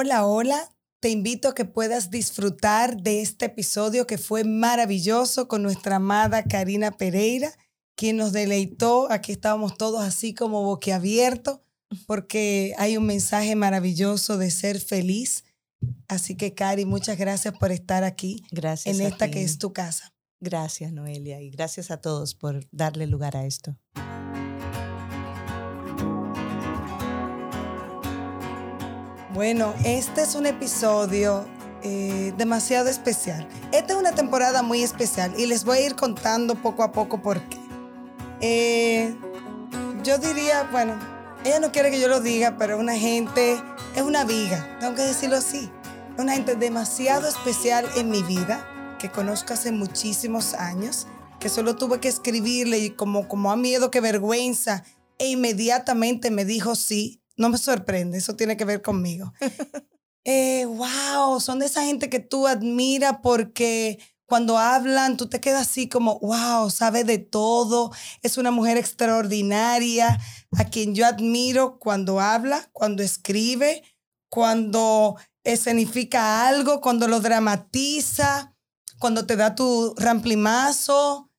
Hola, 0.00 0.26
hola. 0.26 0.70
Te 1.00 1.10
invito 1.10 1.48
a 1.48 1.56
que 1.56 1.64
puedas 1.64 2.08
disfrutar 2.08 3.02
de 3.02 3.20
este 3.20 3.46
episodio 3.46 4.06
que 4.06 4.16
fue 4.16 4.44
maravilloso 4.44 5.48
con 5.48 5.60
nuestra 5.64 5.96
amada 5.96 6.44
Karina 6.44 6.92
Pereira, 6.92 7.50
quien 7.96 8.16
nos 8.16 8.30
deleitó. 8.30 9.10
Aquí 9.10 9.32
estábamos 9.32 9.76
todos 9.76 10.00
así 10.04 10.34
como 10.34 10.62
boquiabiertos 10.62 11.58
porque 12.06 12.74
hay 12.78 12.96
un 12.96 13.06
mensaje 13.06 13.56
maravilloso 13.56 14.38
de 14.38 14.52
ser 14.52 14.78
feliz. 14.78 15.42
Así 16.06 16.36
que, 16.36 16.54
Cari, 16.54 16.84
muchas 16.84 17.18
gracias 17.18 17.58
por 17.58 17.72
estar 17.72 18.04
aquí 18.04 18.44
Gracias. 18.52 19.00
en 19.00 19.04
esta 19.04 19.26
ti. 19.26 19.32
que 19.32 19.42
es 19.42 19.58
tu 19.58 19.72
casa. 19.72 20.14
Gracias, 20.38 20.92
Noelia, 20.92 21.40
y 21.40 21.50
gracias 21.50 21.90
a 21.90 22.00
todos 22.00 22.36
por 22.36 22.68
darle 22.70 23.08
lugar 23.08 23.36
a 23.36 23.46
esto. 23.46 23.76
Bueno, 29.38 29.72
este 29.84 30.22
es 30.22 30.34
un 30.34 30.46
episodio 30.46 31.46
eh, 31.84 32.34
demasiado 32.36 32.88
especial. 32.88 33.46
Esta 33.70 33.92
es 33.92 33.96
una 33.96 34.10
temporada 34.10 34.62
muy 34.62 34.82
especial 34.82 35.32
y 35.38 35.46
les 35.46 35.64
voy 35.64 35.78
a 35.78 35.86
ir 35.86 35.94
contando 35.94 36.56
poco 36.56 36.82
a 36.82 36.90
poco 36.90 37.22
por 37.22 37.40
qué. 37.48 37.56
Eh, 38.40 39.14
yo 40.02 40.18
diría, 40.18 40.68
bueno, 40.72 40.98
ella 41.44 41.60
no 41.60 41.70
quiere 41.70 41.92
que 41.92 42.00
yo 42.00 42.08
lo 42.08 42.20
diga, 42.20 42.56
pero 42.58 42.80
una 42.80 42.96
gente 42.96 43.62
es 43.94 44.02
una 44.02 44.24
viga, 44.24 44.76
tengo 44.80 44.96
que 44.96 45.02
decirlo 45.02 45.36
así. 45.36 45.70
Una 46.18 46.32
gente 46.32 46.56
demasiado 46.56 47.28
especial 47.28 47.86
en 47.94 48.10
mi 48.10 48.24
vida, 48.24 48.66
que 48.98 49.08
conozco 49.08 49.54
hace 49.54 49.70
muchísimos 49.70 50.54
años, 50.54 51.06
que 51.38 51.48
solo 51.48 51.76
tuve 51.76 52.00
que 52.00 52.08
escribirle 52.08 52.80
y 52.80 52.90
como, 52.90 53.28
como 53.28 53.52
a 53.52 53.56
miedo, 53.56 53.92
que 53.92 54.00
vergüenza, 54.00 54.82
e 55.16 55.28
inmediatamente 55.28 56.32
me 56.32 56.44
dijo 56.44 56.74
sí. 56.74 57.20
No 57.38 57.48
me 57.48 57.56
sorprende, 57.56 58.18
eso 58.18 58.36
tiene 58.36 58.56
que 58.56 58.64
ver 58.64 58.82
conmigo. 58.82 59.32
Eh, 60.30 60.66
wow, 60.66 61.40
son 61.40 61.58
de 61.58 61.64
esa 61.64 61.84
gente 61.84 62.10
que 62.10 62.20
tú 62.20 62.46
admiras 62.46 63.20
porque 63.22 63.98
cuando 64.26 64.58
hablan 64.58 65.16
tú 65.16 65.30
te 65.30 65.40
quedas 65.40 65.62
así 65.66 65.88
como, 65.88 66.18
wow, 66.18 66.68
sabe 66.68 67.02
de 67.02 67.16
todo, 67.16 67.92
es 68.22 68.36
una 68.36 68.50
mujer 68.50 68.76
extraordinaria, 68.76 70.20
a 70.58 70.64
quien 70.66 70.94
yo 70.94 71.06
admiro 71.06 71.78
cuando 71.78 72.20
habla, 72.20 72.68
cuando 72.74 73.02
escribe, 73.02 73.82
cuando 74.28 75.16
escenifica 75.44 76.46
algo, 76.46 76.82
cuando 76.82 77.08
lo 77.08 77.20
dramatiza, 77.20 78.54
cuando 78.98 79.24
te 79.24 79.36
da 79.36 79.54
tu 79.54 79.94
ramplimazo. 79.96 81.30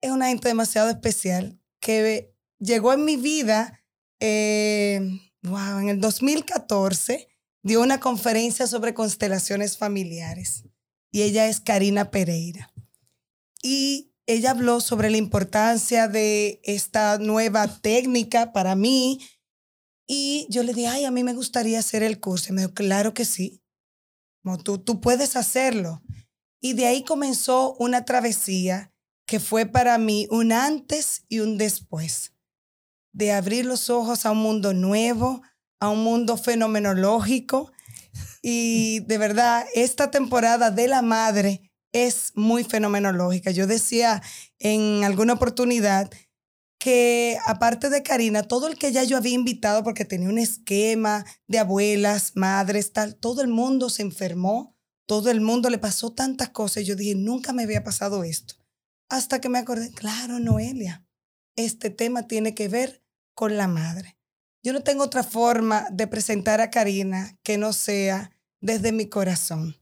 Es 0.00 0.10
una 0.10 0.26
gente 0.26 0.48
demasiado 0.48 0.90
especial 0.90 1.60
que 1.80 2.34
llegó 2.58 2.92
en 2.92 3.04
mi 3.04 3.16
vida, 3.16 3.77
eh, 4.20 5.00
wow, 5.42 5.78
en 5.78 5.88
el 5.88 6.00
2014 6.00 7.28
dio 7.62 7.82
una 7.82 8.00
conferencia 8.00 8.66
sobre 8.66 8.94
constelaciones 8.94 9.76
familiares 9.76 10.64
y 11.10 11.22
ella 11.22 11.48
es 11.48 11.60
Karina 11.60 12.10
Pereira. 12.10 12.72
Y 13.62 14.12
ella 14.26 14.50
habló 14.50 14.80
sobre 14.80 15.10
la 15.10 15.16
importancia 15.16 16.06
de 16.06 16.60
esta 16.62 17.18
nueva 17.18 17.66
técnica 17.80 18.52
para 18.52 18.74
mí 18.74 19.20
y 20.06 20.46
yo 20.48 20.62
le 20.62 20.72
dije, 20.72 20.88
ay, 20.88 21.04
a 21.04 21.10
mí 21.10 21.22
me 21.22 21.34
gustaría 21.34 21.78
hacer 21.78 22.02
el 22.02 22.18
curso. 22.18 22.48
Y 22.48 22.52
me 22.52 22.62
dijo, 22.62 22.74
claro 22.74 23.14
que 23.14 23.24
sí, 23.24 23.62
Como 24.42 24.58
tú, 24.58 24.78
tú 24.78 25.00
puedes 25.00 25.36
hacerlo. 25.36 26.02
Y 26.60 26.72
de 26.72 26.86
ahí 26.86 27.04
comenzó 27.04 27.74
una 27.78 28.04
travesía 28.04 28.92
que 29.26 29.38
fue 29.38 29.66
para 29.66 29.98
mí 29.98 30.26
un 30.30 30.52
antes 30.52 31.24
y 31.28 31.40
un 31.40 31.58
después, 31.58 32.32
de 33.18 33.32
abrir 33.32 33.66
los 33.66 33.90
ojos 33.90 34.24
a 34.24 34.30
un 34.30 34.38
mundo 34.38 34.72
nuevo, 34.72 35.42
a 35.80 35.88
un 35.90 36.04
mundo 36.04 36.36
fenomenológico. 36.36 37.72
Y 38.42 39.00
de 39.00 39.18
verdad, 39.18 39.66
esta 39.74 40.12
temporada 40.12 40.70
de 40.70 40.86
la 40.86 41.02
madre 41.02 41.72
es 41.92 42.30
muy 42.36 42.62
fenomenológica. 42.62 43.50
Yo 43.50 43.66
decía 43.66 44.22
en 44.60 45.02
alguna 45.02 45.32
oportunidad 45.32 46.12
que 46.78 47.38
aparte 47.44 47.90
de 47.90 48.04
Karina, 48.04 48.44
todo 48.44 48.68
el 48.68 48.78
que 48.78 48.92
ya 48.92 49.02
yo 49.02 49.16
había 49.16 49.34
invitado, 49.34 49.82
porque 49.82 50.04
tenía 50.04 50.28
un 50.28 50.38
esquema 50.38 51.24
de 51.48 51.58
abuelas, 51.58 52.36
madres, 52.36 52.92
tal, 52.92 53.16
todo 53.16 53.42
el 53.42 53.48
mundo 53.48 53.90
se 53.90 54.02
enfermó, 54.02 54.76
todo 55.08 55.28
el 55.30 55.40
mundo 55.40 55.70
le 55.70 55.78
pasó 55.78 56.12
tantas 56.12 56.50
cosas. 56.50 56.86
Yo 56.86 56.94
dije, 56.94 57.16
nunca 57.16 57.52
me 57.52 57.64
había 57.64 57.82
pasado 57.82 58.22
esto. 58.22 58.54
Hasta 59.08 59.40
que 59.40 59.48
me 59.48 59.58
acordé, 59.58 59.90
claro, 59.90 60.38
Noelia, 60.38 61.04
este 61.56 61.90
tema 61.90 62.28
tiene 62.28 62.54
que 62.54 62.68
ver 62.68 63.02
con 63.38 63.56
la 63.56 63.68
madre. 63.68 64.18
Yo 64.64 64.72
no 64.72 64.82
tengo 64.82 65.04
otra 65.04 65.22
forma 65.22 65.86
de 65.92 66.08
presentar 66.08 66.60
a 66.60 66.70
Karina 66.70 67.38
que 67.44 67.56
no 67.56 67.72
sea 67.72 68.32
desde 68.60 68.90
mi 68.90 69.08
corazón, 69.08 69.76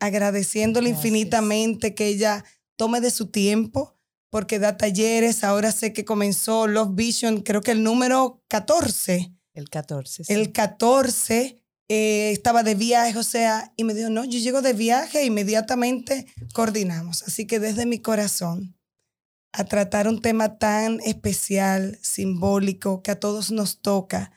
agradeciéndole 0.00 0.90
Gracias. 0.90 1.06
infinitamente 1.06 1.94
que 1.94 2.08
ella 2.08 2.44
tome 2.76 3.00
de 3.00 3.10
su 3.10 3.30
tiempo, 3.30 3.98
porque 4.28 4.58
da 4.58 4.76
talleres, 4.76 5.44
ahora 5.44 5.72
sé 5.72 5.94
que 5.94 6.04
comenzó 6.04 6.66
Love 6.66 6.94
Vision, 6.94 7.40
creo 7.40 7.62
que 7.62 7.70
el 7.70 7.82
número 7.82 8.44
14, 8.48 9.32
El 9.54 9.70
14. 9.70 10.24
sí. 10.24 10.32
el 10.34 10.52
14 10.52 11.56
eh, 11.88 12.30
estaba 12.32 12.62
de 12.62 12.74
viaje, 12.74 13.18
o 13.18 13.24
sea, 13.24 13.72
y 13.78 13.84
me 13.84 13.94
dijo, 13.94 14.10
no, 14.10 14.26
yo 14.26 14.38
llego 14.38 14.60
de 14.60 14.74
viaje, 14.74 15.20
e 15.20 15.24
inmediatamente 15.24 16.26
coordinamos. 16.52 17.22
Así 17.22 17.46
que 17.46 17.60
desde 17.60 17.86
mi 17.86 17.98
corazón, 18.00 18.76
a 19.52 19.64
tratar 19.64 20.08
un 20.08 20.20
tema 20.20 20.58
tan 20.58 21.00
especial, 21.00 21.98
simbólico, 22.02 23.02
que 23.02 23.10
a 23.10 23.20
todos 23.20 23.50
nos 23.50 23.80
toca 23.80 24.32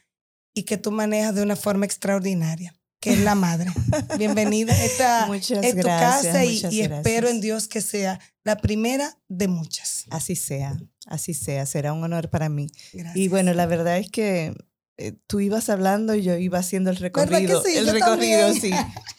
y 0.54 0.64
que 0.64 0.78
tú 0.78 0.92
manejas 0.92 1.36
de 1.36 1.44
una 1.44 1.56
forma 1.56 1.86
extraordinaria, 1.86 2.76
que 3.00 3.14
es 3.14 3.20
la 3.20 3.36
madre. 3.36 3.72
Bienvenida. 4.18 4.74
Esta 4.84 5.28
Muchas 5.28 5.64
es 5.64 5.76
tu 5.76 5.82
gracias, 5.82 6.34
casa 6.34 6.46
y, 6.46 6.82
espero 6.82 7.30
en 7.30 7.42
Dios 7.42 7.68
que 7.68 7.82
sea 7.82 8.20
la 8.44 8.58
primera 8.58 9.18
de 9.28 9.48
muchas. 9.48 10.06
Así 10.10 10.36
sea, 10.36 10.78
así 11.08 11.34
sea, 11.34 11.66
será 11.66 11.94
un 11.94 12.04
honor 12.04 12.30
para 12.30 12.50
mí. 12.50 12.68
Gracias. 12.94 13.16
Y 13.16 13.28
bueno, 13.28 13.54
la 13.54 13.66
verdad 13.66 13.98
es 13.98 14.10
que 14.10 14.54
eh, 14.98 15.14
tú 15.28 15.40
ibas 15.40 15.70
hablando 15.70 16.14
y 16.16 16.22
yo 16.24 16.36
iba 16.38 16.60
haciendo 16.60 16.90
el 16.92 16.98
¿Verdad 16.98 17.12
que 17.14 17.26
recorrido. 17.48 17.64
sí? 17.64 17.78
El 17.78 17.86
Yo 17.88 17.94
recorrido, 17.94 18.48
también. 18.54 18.62
sí. 18.62 18.72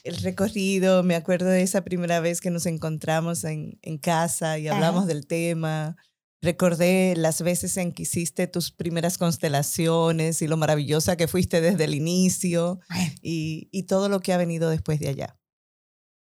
El 0.05 0.17
recorrido, 0.19 1.03
me 1.03 1.15
acuerdo 1.17 1.47
de 1.47 1.63
esa 1.63 1.83
primera 1.83 2.21
vez 2.21 2.41
que 2.41 2.51
nos 2.51 2.67
encontramos 2.67 3.45
en, 3.45 3.79
en 3.83 3.99
casa 3.99 4.59
y 4.59 4.69
hablamos 4.69 5.05
Ajá. 5.05 5.09
del 5.15 5.27
tema. 5.27 5.97
Recordé 6.43 7.15
las 7.17 7.41
veces 7.41 7.77
en 7.79 7.93
que 7.93 8.03
hiciste 8.03 8.47
tus 8.47 8.71
primeras 8.71 9.17
constelaciones 9.17 10.43
y 10.43 10.47
lo 10.47 10.59
maravillosa 10.59 11.17
que 11.17 11.27
fuiste 11.27 11.61
desde 11.63 11.85
el 11.85 11.95
inicio 11.95 12.81
y 13.23 13.83
todo 13.85 14.11
lo 14.11 14.21
que 14.21 14.35
ha 14.35 14.37
venido 14.37 14.69
después 14.69 15.01
de 15.01 15.09
allá. 15.09 15.39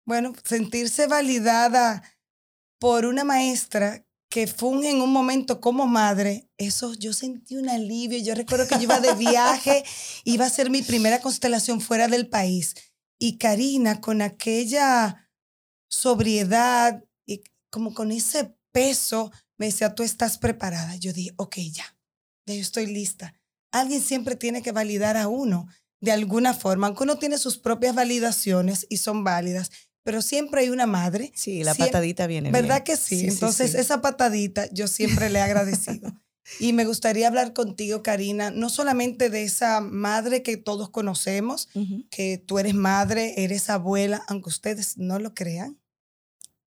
Bueno, 0.06 0.32
sentirse 0.44 1.06
validada 1.06 2.03
por 2.81 3.05
una 3.05 3.25
maestra 3.25 4.06
que 4.28 4.47
funge 4.47 4.91
en 4.91 5.00
un 5.00 5.11
momento 5.11 5.61
como 5.61 5.87
madre, 5.87 6.49
eso 6.59 6.93
yo 6.94 7.12
sentí 7.12 7.56
un 7.56 7.69
alivio. 7.69 8.19
Yo 8.19 8.34
recuerdo 8.34 8.69
que 8.69 8.77
yo 8.77 8.83
iba 8.83 9.00
de 9.00 9.15
viaje, 9.15 9.84
iba 10.25 10.44
a 10.44 10.50
ser 10.50 10.71
mi 10.71 10.83
primera 10.83 11.21
constelación 11.21 11.81
fuera 11.81 12.09
del 12.09 12.28
país. 12.28 12.75
Y 13.19 13.38
Karina, 13.38 14.00
con 14.00 14.22
aquella 14.22 15.31
sobriedad 15.88 17.05
y 17.27 17.43
como 17.71 17.94
con 17.94 18.12
ese 18.12 18.55
peso, 18.71 19.33
me 19.56 19.67
decía, 19.67 19.94
tú 19.94 20.03
estás 20.03 20.38
preparada. 20.38 20.97
Yo 20.97 21.12
dije, 21.12 21.33
ok, 21.37 21.56
ya, 21.72 21.97
ya 22.47 22.55
yo 22.55 22.61
estoy 22.61 22.87
lista. 22.87 23.34
Alguien 23.72 24.03
siempre 24.03 24.37
tiene 24.37 24.62
que 24.62 24.72
validar 24.72 25.17
a 25.17 25.28
uno 25.28 25.69
de 26.00 26.12
alguna 26.12 26.55
forma, 26.55 26.87
aunque 26.87 27.03
uno 27.03 27.19
tiene 27.19 27.38
sus 27.38 27.59
propias 27.59 27.94
validaciones 27.94 28.87
y 28.88 28.99
son 28.99 29.25
válidas, 29.25 29.71
pero 30.05 30.23
siempre 30.23 30.63
hay 30.63 30.71
una 30.71 30.87
madre. 30.87 31.33
Sí, 31.35 31.63
la 31.65 31.75
patadita 31.75 32.27
viene 32.27 32.51
¿Verdad 32.51 32.77
bien. 32.77 32.85
que 32.85 32.97
sí? 32.97 33.27
Entonces, 33.29 33.73
sí. 33.73 33.77
esa 33.79 34.01
patadita 34.01 34.69
yo 34.73 34.89
siempre 34.89 35.29
le 35.31 35.39
he 35.39 35.43
agradecido. 35.43 36.13
y 36.61 36.73
me 36.73 36.85
gustaría 36.87 37.29
hablar 37.29 37.53
contigo, 37.53 38.03
Karina, 38.03 38.51
no 38.51 38.71
solamente 38.71 39.29
de 39.29 39.43
esa 39.43 39.81
madre 39.83 40.43
que 40.43 40.57
todos 40.57 40.89
conocemos, 40.91 41.69
que 42.11 42.39
tú 42.39 42.59
eres 42.59 42.75
madre, 42.75 43.35
eres 43.45 43.69
abuela, 43.69 44.23
aunque 44.29 44.49
ustedes 44.49 44.97
no 44.97 45.19
lo 45.19 45.35
crean. 45.35 45.79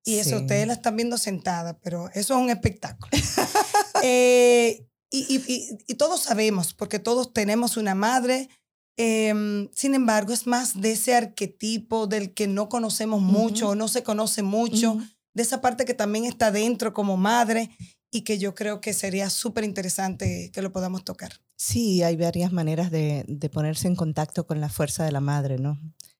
Y 0.04 0.18
eso, 0.18 0.38
ustedes 0.38 0.66
la 0.66 0.72
están 0.72 0.96
viendo 0.96 1.16
sentada, 1.18 1.78
pero 1.78 2.08
eso 2.14 2.34
es 2.34 2.40
un 2.40 2.50
espectáculo. 2.50 3.10
Eh, 4.04 4.84
y, 5.10 5.18
y- 5.36 5.44
y- 5.46 5.78
y 5.86 5.94
todos 5.94 6.22
sabemos, 6.22 6.74
porque 6.74 6.98
todos 6.98 7.32
tenemos 7.32 7.76
una 7.76 7.94
madre. 7.94 8.48
Em, 8.96 9.68
sin 9.74 9.94
embargo, 9.94 10.32
es 10.32 10.46
más 10.46 10.80
de 10.80 10.92
ese 10.92 11.14
arquetipo 11.14 12.06
del 12.06 12.34
que 12.34 12.46
no 12.46 12.68
conocemos 12.68 13.20
mucho 13.20 13.70
o 13.70 13.74
no 13.74 13.88
se 13.88 14.02
conoce 14.02 14.42
mucho, 14.42 14.98
de 15.34 15.42
esa 15.42 15.60
parte 15.60 15.84
que 15.84 15.94
también 15.94 16.24
está 16.24 16.50
dentro 16.50 16.92
como 16.92 17.16
madre 17.16 17.70
y 18.10 18.22
que 18.22 18.38
yo 18.38 18.54
creo 18.54 18.80
que 18.80 18.92
sería 18.92 19.30
súper 19.30 19.64
interesante 19.64 20.50
que 20.52 20.62
lo 20.62 20.72
podamos 20.72 21.04
tocar. 21.04 21.40
Sí, 21.56 22.02
hay 22.02 22.16
varias 22.16 22.52
maneras 22.52 22.90
de, 22.90 23.24
de 23.26 23.48
ponerse 23.48 23.88
en 23.88 23.96
contacto 23.96 24.46
con 24.46 24.60
la 24.60 24.68
fuerza 24.68 25.04
de 25.04 25.12
la 25.12 25.20
madre, 25.20 25.58
¿no? 25.58 25.78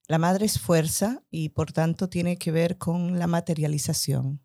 La 0.08 0.18
madre 0.18 0.46
es 0.46 0.58
fuerza 0.58 1.22
y 1.30 1.50
por 1.50 1.72
tanto 1.72 2.08
tiene 2.08 2.36
que 2.36 2.52
ver 2.52 2.78
con 2.78 3.18
la 3.18 3.26
materialización. 3.26 4.40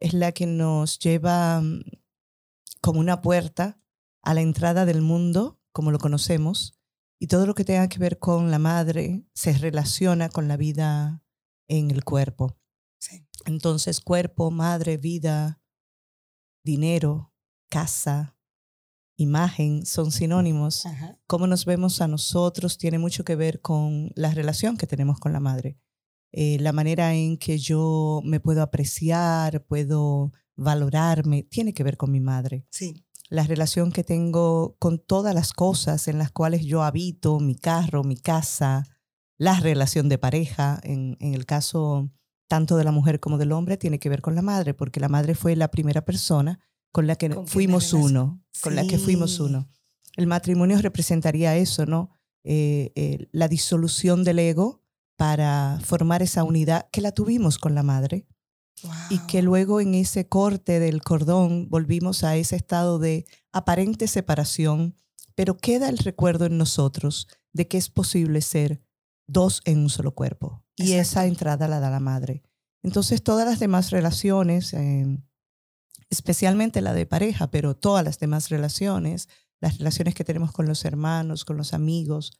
Es 0.00 0.12
la 0.12 0.32
que 0.32 0.46
nos 0.46 0.98
lleva 0.98 1.60
mm, 1.60 1.82
como 2.80 3.00
una 3.00 3.20
puerta 3.20 3.78
a 4.22 4.34
la 4.34 4.40
entrada 4.40 4.84
del 4.86 5.02
mundo, 5.02 5.60
como 5.72 5.90
lo 5.90 5.98
conocemos, 5.98 6.74
Y 7.24 7.26
todo 7.26 7.46
lo 7.46 7.54
que 7.54 7.64
tenga 7.64 7.88
que 7.88 7.98
ver 7.98 8.18
con 8.18 8.50
la 8.50 8.58
madre 8.58 9.24
se 9.32 9.54
relaciona 9.54 10.28
con 10.28 10.46
la 10.46 10.58
vida 10.58 11.24
en 11.68 11.90
el 11.90 12.04
cuerpo. 12.04 12.58
Entonces, 13.46 14.02
cuerpo, 14.02 14.50
madre, 14.50 14.98
vida, 14.98 15.62
dinero, 16.62 17.32
casa, 17.70 18.36
imagen 19.16 19.86
son 19.86 20.12
sinónimos. 20.12 20.84
Cómo 21.26 21.46
nos 21.46 21.64
vemos 21.64 22.02
a 22.02 22.08
nosotros 22.08 22.76
tiene 22.76 22.98
mucho 22.98 23.24
que 23.24 23.36
ver 23.36 23.62
con 23.62 24.10
la 24.16 24.34
relación 24.34 24.76
que 24.76 24.86
tenemos 24.86 25.18
con 25.18 25.32
la 25.32 25.40
madre. 25.40 25.78
Eh, 26.30 26.58
la 26.60 26.72
manera 26.72 27.14
en 27.14 27.38
que 27.38 27.56
yo 27.56 28.20
me 28.22 28.38
puedo 28.38 28.60
apreciar, 28.60 29.64
puedo 29.64 30.30
valorarme, 30.56 31.42
tiene 31.42 31.72
que 31.72 31.84
ver 31.84 31.96
con 31.96 32.10
mi 32.10 32.20
madre. 32.20 32.66
Sí. 32.68 33.03
La 33.30 33.44
relación 33.44 33.90
que 33.90 34.04
tengo 34.04 34.76
con 34.78 34.98
todas 34.98 35.34
las 35.34 35.52
cosas 35.52 36.08
en 36.08 36.18
las 36.18 36.30
cuales 36.30 36.64
yo 36.64 36.82
habito, 36.82 37.40
mi 37.40 37.54
carro, 37.56 38.04
mi 38.04 38.16
casa, 38.16 38.84
la 39.38 39.58
relación 39.60 40.08
de 40.08 40.18
pareja, 40.18 40.80
en, 40.82 41.16
en 41.20 41.34
el 41.34 41.46
caso 41.46 42.10
tanto 42.48 42.76
de 42.76 42.84
la 42.84 42.92
mujer 42.92 43.20
como 43.20 43.38
del 43.38 43.52
hombre, 43.52 43.76
tiene 43.76 43.98
que 43.98 44.08
ver 44.08 44.20
con 44.20 44.34
la 44.34 44.42
madre, 44.42 44.74
porque 44.74 45.00
la 45.00 45.08
madre 45.08 45.34
fue 45.34 45.56
la 45.56 45.70
primera 45.70 46.04
persona 46.04 46.60
con 46.92 47.08
la 47.08 47.16
que 47.16 47.30
fuimos 47.46 47.92
uno, 47.92 48.40
con 48.62 48.76
la 48.76 48.86
que 48.86 48.98
fuimos 48.98 49.40
uno. 49.40 49.68
El 50.16 50.28
matrimonio 50.28 50.78
representaría 50.78 51.56
eso, 51.56 51.86
¿no? 51.86 52.10
Eh, 52.44 52.92
eh, 52.94 53.26
la 53.32 53.48
disolución 53.48 54.22
del 54.22 54.38
ego 54.38 54.84
para 55.16 55.80
formar 55.82 56.22
esa 56.22 56.44
unidad 56.44 56.88
que 56.92 57.00
la 57.00 57.10
tuvimos 57.10 57.58
con 57.58 57.74
la 57.74 57.82
madre 57.82 58.28
y 59.10 59.18
que 59.26 59.42
luego 59.42 59.80
en 59.80 59.94
ese 59.94 60.28
corte 60.28 60.78
del 60.78 61.02
cordón 61.02 61.68
volvimos 61.68 62.24
a 62.24 62.36
ese 62.36 62.56
estado 62.56 62.98
de 62.98 63.24
aparente 63.52 64.08
separación, 64.08 64.94
pero 65.34 65.56
queda 65.56 65.88
el 65.88 65.98
recuerdo 65.98 66.46
en 66.46 66.58
nosotros 66.58 67.28
de 67.52 67.66
que 67.66 67.78
es 67.78 67.88
posible 67.88 68.40
ser 68.40 68.82
dos 69.26 69.62
en 69.64 69.78
un 69.78 69.90
solo 69.90 70.14
cuerpo. 70.14 70.62
Y 70.76 70.92
esa 70.92 71.26
entrada 71.26 71.68
la 71.68 71.80
da 71.80 71.90
la 71.90 72.00
madre. 72.00 72.42
Entonces 72.82 73.22
todas 73.22 73.46
las 73.46 73.58
demás 73.58 73.90
relaciones, 73.90 74.74
eh, 74.74 75.18
especialmente 76.10 76.82
la 76.82 76.92
de 76.92 77.06
pareja, 77.06 77.50
pero 77.50 77.74
todas 77.74 78.04
las 78.04 78.18
demás 78.18 78.50
relaciones, 78.50 79.28
las 79.60 79.78
relaciones 79.78 80.14
que 80.14 80.24
tenemos 80.24 80.52
con 80.52 80.66
los 80.66 80.84
hermanos, 80.84 81.44
con 81.44 81.56
los 81.56 81.72
amigos, 81.72 82.32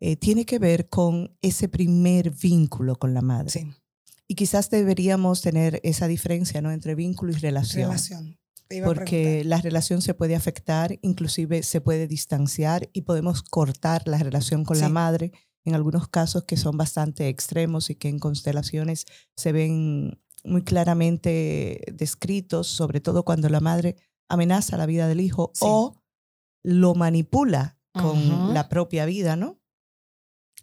eh, 0.00 0.16
tiene 0.16 0.46
que 0.46 0.60
ver 0.60 0.88
con 0.88 1.36
ese 1.42 1.68
primer 1.68 2.30
vínculo 2.30 2.96
con 2.96 3.14
la 3.14 3.22
madre. 3.22 3.74
Y 4.28 4.34
quizás 4.34 4.68
deberíamos 4.70 5.40
tener 5.40 5.80
esa 5.82 6.06
diferencia 6.06 6.60
¿no? 6.60 6.70
entre 6.70 6.94
vínculo 6.94 7.32
y 7.32 7.36
relación. 7.36 7.88
Relación. 7.88 8.38
Porque 8.84 9.44
la 9.44 9.62
relación 9.62 10.02
se 10.02 10.12
puede 10.12 10.36
afectar, 10.36 10.98
inclusive 11.00 11.62
se 11.62 11.80
puede 11.80 12.06
distanciar 12.06 12.90
y 12.92 13.02
podemos 13.02 13.42
cortar 13.42 14.06
la 14.06 14.18
relación 14.18 14.64
con 14.66 14.78
la 14.78 14.90
madre 14.90 15.32
en 15.64 15.74
algunos 15.74 16.08
casos 16.08 16.44
que 16.44 16.58
son 16.58 16.76
bastante 16.76 17.28
extremos 17.28 17.88
y 17.88 17.94
que 17.94 18.08
en 18.08 18.18
constelaciones 18.18 19.06
se 19.36 19.52
ven 19.52 20.20
muy 20.44 20.64
claramente 20.64 21.80
descritos, 21.94 22.66
sobre 22.66 23.00
todo 23.00 23.24
cuando 23.24 23.48
la 23.48 23.60
madre 23.60 23.96
amenaza 24.28 24.76
la 24.76 24.86
vida 24.86 25.08
del 25.08 25.20
hijo 25.22 25.52
o 25.60 25.96
lo 26.62 26.94
manipula 26.94 27.78
con 27.92 28.54
la 28.54 28.68
propia 28.68 29.06
vida, 29.06 29.34
¿no? 29.36 29.60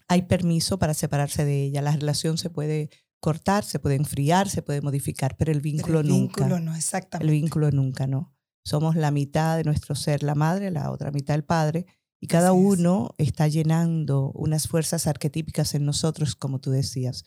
Hay 0.08 0.24
permiso 0.24 0.78
para 0.78 0.94
separarse 0.94 1.44
de 1.44 1.64
ella. 1.64 1.82
La 1.82 1.92
relación 1.92 2.38
se 2.38 2.50
puede 2.50 2.90
cortar, 3.26 3.64
se 3.64 3.80
puede 3.80 3.96
enfriar, 3.96 4.48
se 4.50 4.62
puede 4.62 4.82
modificar, 4.82 5.36
pero 5.36 5.52
el 5.52 5.60
vínculo 5.60 6.02
el 6.02 6.08
nunca. 6.10 6.46
Vínculo 6.46 6.60
no, 6.60 6.76
exactamente. 6.76 7.26
El 7.26 7.42
vínculo 7.42 7.72
nunca, 7.72 8.06
¿no? 8.06 8.32
Somos 8.64 8.96
la 8.96 9.10
mitad 9.10 9.58
de 9.58 9.64
nuestro 9.64 9.96
ser, 9.96 10.22
la 10.22 10.36
madre, 10.36 10.70
la 10.70 10.92
otra 10.92 11.10
mitad 11.10 11.36
el 11.36 11.44
padre, 11.44 11.88
y 12.22 12.28
cada 12.28 12.54
uno 12.54 13.16
está 13.18 13.48
llenando 13.48 14.32
unas 14.36 14.68
fuerzas 14.68 15.08
arquetípicas 15.08 15.74
en 15.74 15.86
nosotros, 15.86 16.36
como 16.36 16.60
tú 16.60 16.70
decías. 16.70 17.24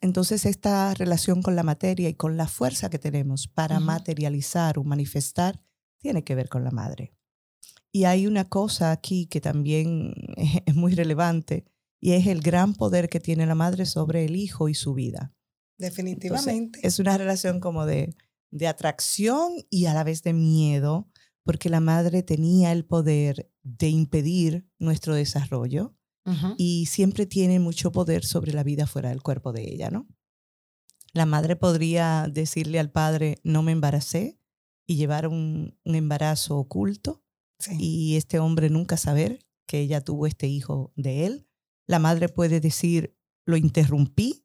Entonces, 0.00 0.44
esta 0.44 0.92
relación 0.94 1.40
con 1.40 1.54
la 1.54 1.62
materia 1.62 2.08
y 2.08 2.14
con 2.14 2.36
la 2.36 2.48
fuerza 2.48 2.90
que 2.90 2.98
tenemos 2.98 3.46
para 3.46 3.78
materializar 3.78 4.76
o 4.76 4.82
manifestar 4.82 5.62
tiene 5.98 6.24
que 6.24 6.34
ver 6.34 6.48
con 6.48 6.64
la 6.64 6.72
madre. 6.72 7.12
Y 7.92 8.06
hay 8.06 8.26
una 8.26 8.48
cosa 8.48 8.90
aquí 8.90 9.26
que 9.26 9.40
también 9.40 10.14
es 10.66 10.74
muy 10.74 10.96
relevante 10.96 11.64
y 12.00 12.12
es 12.12 12.26
el 12.26 12.40
gran 12.40 12.74
poder 12.74 13.08
que 13.08 13.20
tiene 13.20 13.46
la 13.46 13.54
madre 13.54 13.86
sobre 13.86 14.24
el 14.24 14.36
hijo 14.36 14.68
y 14.68 14.74
su 14.74 14.94
vida. 14.94 15.32
Definitivamente. 15.78 16.80
es 16.82 16.98
una 16.98 17.16
relación 17.16 17.60
como 17.60 17.86
de, 17.86 18.14
de 18.50 18.66
atracción 18.66 19.52
y 19.70 19.86
a 19.86 19.94
la 19.94 20.04
vez 20.04 20.22
de 20.22 20.32
miedo, 20.32 21.08
porque 21.44 21.70
la 21.70 21.80
madre 21.80 22.22
tenía 22.22 22.72
el 22.72 22.84
poder 22.84 23.50
de 23.62 23.88
impedir 23.88 24.68
nuestro 24.78 25.14
desarrollo 25.14 25.94
y 26.58 26.84
siempre 26.86 27.24
tiene 27.24 27.58
mucho 27.58 27.90
poder 27.90 28.22
sobre 28.22 28.52
la 28.52 28.62
vida 28.62 28.86
fuera 28.86 29.08
del 29.08 29.22
cuerpo 29.22 29.50
de 29.52 29.62
ella, 29.62 29.90
¿no? 29.90 30.06
La 31.14 31.24
madre 31.24 31.56
podría 31.56 32.26
decirle 32.30 32.78
al 32.78 32.90
padre, 32.90 33.38
no 33.44 33.62
me 33.62 33.72
embaracé 33.72 34.38
y 34.86 34.96
llevar 34.96 35.26
un, 35.26 35.78
embarazo 35.84 36.58
oculto 36.58 37.24
y 37.78 38.16
este 38.16 38.38
hombre 38.38 38.68
nunca 38.68 38.96
saber 38.96 39.38
que 39.66 39.80
ella 39.80 40.02
tuvo 40.02 40.26
este 40.26 40.48
hijo 40.48 40.92
de 40.96 41.26
él. 41.26 41.47
La 41.88 41.98
madre 41.98 42.28
puede 42.28 42.60
decir, 42.60 43.16
lo 43.44 43.56
interrumpí 43.56 44.44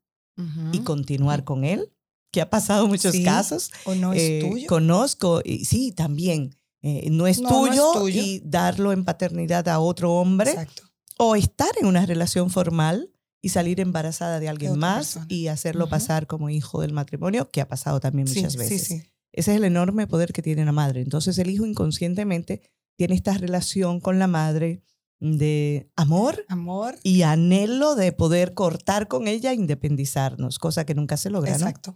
y 0.72 0.80
continuar 0.80 1.44
con 1.44 1.64
él, 1.64 1.94
que 2.32 2.42
ha 2.42 2.50
pasado 2.50 2.88
muchos 2.88 3.16
casos. 3.24 3.72
O 3.86 3.94
no 3.94 4.14
es 4.14 4.22
eh, 4.22 4.40
tuyo. 4.42 4.68
Conozco, 4.68 5.42
y 5.46 5.66
sí, 5.66 5.92
también. 5.92 6.56
Eh, 6.82 7.08
no, 7.12 7.28
es, 7.28 7.42
tuyo, 7.42 8.10
y 8.10 8.42
darlo 8.44 8.92
en 8.92 9.06
paternidad 9.06 9.68
a 9.70 9.80
otro 9.80 10.14
hombre. 10.14 10.50
Exacto 10.50 10.84
o 11.18 11.36
estar 11.36 11.70
en 11.80 11.88
una 11.88 12.06
relación 12.06 12.50
formal 12.50 13.12
y 13.42 13.50
salir 13.50 13.80
embarazada 13.80 14.40
de 14.40 14.50
alguien 14.50 14.78
más 14.78 15.20
y 15.28 15.48
hacerlo 15.48 15.90
pasar 15.90 16.28
como 16.28 16.50
hijo 16.50 16.82
del 16.82 16.94
matrimonio, 16.94 17.50
que 17.50 17.62
ha 17.62 17.68
pasado 17.68 18.00
también 18.00 18.28
muchas 18.28 18.56
veces. 18.56 18.92
Ese 19.32 19.52
es 19.52 19.58
el 19.58 19.64
enorme 19.64 20.08
poder 20.08 20.32
que 20.32 20.42
tiene 20.42 20.64
la 20.64 20.72
madre. 20.72 21.02
Entonces 21.02 21.38
el 21.40 21.50
hijo 21.50 21.66
inconscientemente 21.66 22.62
tiene 22.96 23.16
esta 23.16 23.34
relación 23.38 24.00
con 24.00 24.20
la 24.20 24.28
madre 24.28 24.84
de 25.20 25.90
amor, 25.96 26.46
amor 26.50 26.96
y 27.04 27.22
anhelo 27.22 27.96
de 27.96 28.12
poder 28.12 28.54
cortar 28.54 29.08
con 29.08 29.28
ella 29.28 29.52
e 29.52 29.56
independizarnos, 29.56 30.60
cosa 30.60 30.86
que 30.86 30.96
nunca 30.96 31.18
se 31.18 31.30
logra. 31.30 31.54
Exacto. 31.54 31.96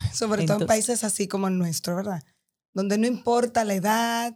Sobre 0.12 0.44
todo 0.46 0.60
en 0.60 0.66
países 0.66 1.04
así 1.04 1.28
como 1.28 1.48
el 1.48 1.58
nuestro, 1.58 1.96
¿verdad? 1.96 2.22
Donde 2.74 2.98
no 2.98 3.06
importa 3.06 3.64
la 3.64 3.74
edad, 3.74 4.34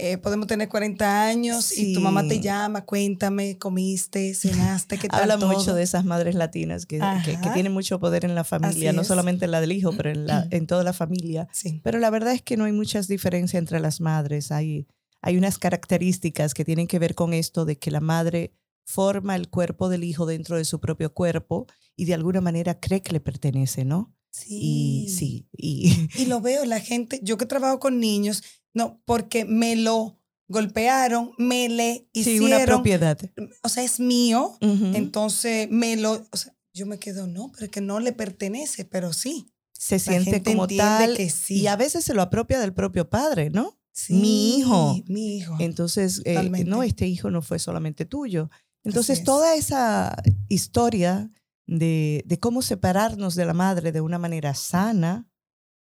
eh, 0.00 0.16
podemos 0.16 0.46
tener 0.46 0.68
40 0.68 1.26
años 1.26 1.76
y 1.76 1.92
tu 1.92 2.00
mamá 2.00 2.22
te 2.28 2.38
llama, 2.38 2.84
cuéntame, 2.84 3.58
comiste, 3.58 4.32
cenaste, 4.32 4.96
¿qué 4.96 5.08
tal? 5.08 5.28
Habla 5.28 5.44
mucho 5.44 5.74
de 5.74 5.82
esas 5.82 6.04
madres 6.04 6.36
latinas 6.36 6.86
que, 6.86 7.00
que, 7.24 7.50
tienen 7.52 7.72
mucho 7.72 7.98
poder 7.98 8.24
en 8.24 8.36
la 8.36 8.44
familia, 8.44 8.92
no 8.92 9.02
solamente 9.02 9.46
en 9.46 9.50
la 9.50 9.60
del 9.60 9.72
hijo, 9.72 9.92
pero 9.96 10.10
en, 10.10 10.28
la, 10.28 10.46
en 10.52 10.68
toda 10.68 10.84
la 10.84 10.92
familia. 10.92 11.48
Pero 11.82 11.98
la 11.98 12.10
verdad 12.10 12.32
es 12.32 12.42
que 12.42 12.56
no 12.56 12.64
hay 12.64 12.72
muchas 12.72 13.08
diferencias 13.08 13.58
entre 13.58 13.80
las 13.80 14.00
madres. 14.00 14.52
Hay, 14.52 14.86
hay 15.22 15.36
unas 15.36 15.58
características 15.58 16.54
que 16.54 16.64
tienen 16.64 16.86
que 16.86 16.98
ver 16.98 17.14
con 17.14 17.32
esto 17.34 17.64
de 17.64 17.78
que 17.78 17.90
la 17.90 18.00
madre 18.00 18.52
forma 18.84 19.36
el 19.36 19.48
cuerpo 19.48 19.88
del 19.88 20.04
hijo 20.04 20.26
dentro 20.26 20.56
de 20.56 20.64
su 20.64 20.80
propio 20.80 21.12
cuerpo 21.12 21.66
y 21.96 22.06
de 22.06 22.14
alguna 22.14 22.40
manera 22.40 22.80
cree 22.80 23.02
que 23.02 23.12
le 23.12 23.20
pertenece, 23.20 23.84
¿no? 23.84 24.14
Sí. 24.30 24.58
Y 24.60 25.08
sí. 25.10 25.48
Y, 25.52 26.08
y 26.16 26.26
lo 26.26 26.40
veo, 26.40 26.64
la 26.64 26.80
gente, 26.80 27.20
yo 27.22 27.36
que 27.36 27.46
trabajo 27.46 27.80
con 27.80 28.00
niños, 28.00 28.42
no, 28.72 29.02
porque 29.04 29.44
me 29.44 29.76
lo 29.76 30.18
golpearon, 30.48 31.32
me 31.38 31.68
le 31.68 32.08
hicieron. 32.12 32.48
Sí, 32.48 32.54
una 32.54 32.64
propiedad. 32.64 33.18
O 33.62 33.68
sea, 33.68 33.84
es 33.84 34.00
mío. 34.00 34.56
Entonces 34.60 35.68
me 35.70 35.96
lo. 35.96 36.26
O 36.30 36.36
sea, 36.36 36.54
yo 36.72 36.86
me 36.86 36.98
quedo, 36.98 37.26
no, 37.26 37.50
pero 37.52 37.66
es 37.66 37.70
que 37.70 37.80
no 37.80 38.00
le 38.00 38.12
pertenece, 38.12 38.84
pero 38.84 39.12
sí. 39.12 39.52
Se 39.72 39.98
siente 39.98 40.42
como 40.42 40.66
tal. 40.66 41.16
Que 41.16 41.30
sí. 41.30 41.60
Y 41.60 41.66
a 41.66 41.76
veces 41.76 42.04
se 42.04 42.14
lo 42.14 42.22
apropia 42.22 42.58
del 42.58 42.72
propio 42.72 43.08
padre, 43.08 43.50
¿no? 43.50 43.77
Sí, 43.98 44.14
mi 44.14 44.58
hijo. 44.58 45.02
Mi 45.08 45.38
hijo. 45.38 45.56
Entonces, 45.58 46.22
eh, 46.24 46.64
no, 46.64 46.84
este 46.84 47.08
hijo 47.08 47.32
no 47.32 47.42
fue 47.42 47.58
solamente 47.58 48.04
tuyo. 48.04 48.48
Entonces, 48.84 49.24
toda 49.24 49.56
esa 49.56 50.14
historia 50.48 51.32
de, 51.66 52.22
de, 52.24 52.38
cómo 52.38 52.62
separarnos 52.62 53.34
de 53.34 53.44
la 53.44 53.54
madre 53.54 53.90
de 53.90 54.00
una 54.00 54.16
manera 54.16 54.54
sana, 54.54 55.28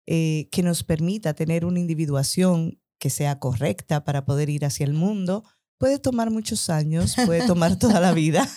eh, 0.07 0.49
que 0.51 0.63
nos 0.63 0.83
permita 0.83 1.35
tener 1.35 1.63
una 1.63 1.79
individuación 1.79 2.81
que 2.99 3.11
sea 3.11 3.37
correcta 3.37 4.03
para 4.03 4.25
poder 4.25 4.49
ir 4.49 4.65
hacia 4.65 4.85
el 4.85 4.93
mundo, 4.93 5.43
puede 5.77 5.99
tomar 5.99 6.31
muchos 6.31 6.71
años, 6.71 7.15
puede 7.23 7.45
tomar 7.45 7.77
toda 7.77 7.99
la 7.99 8.13
vida. 8.13 8.49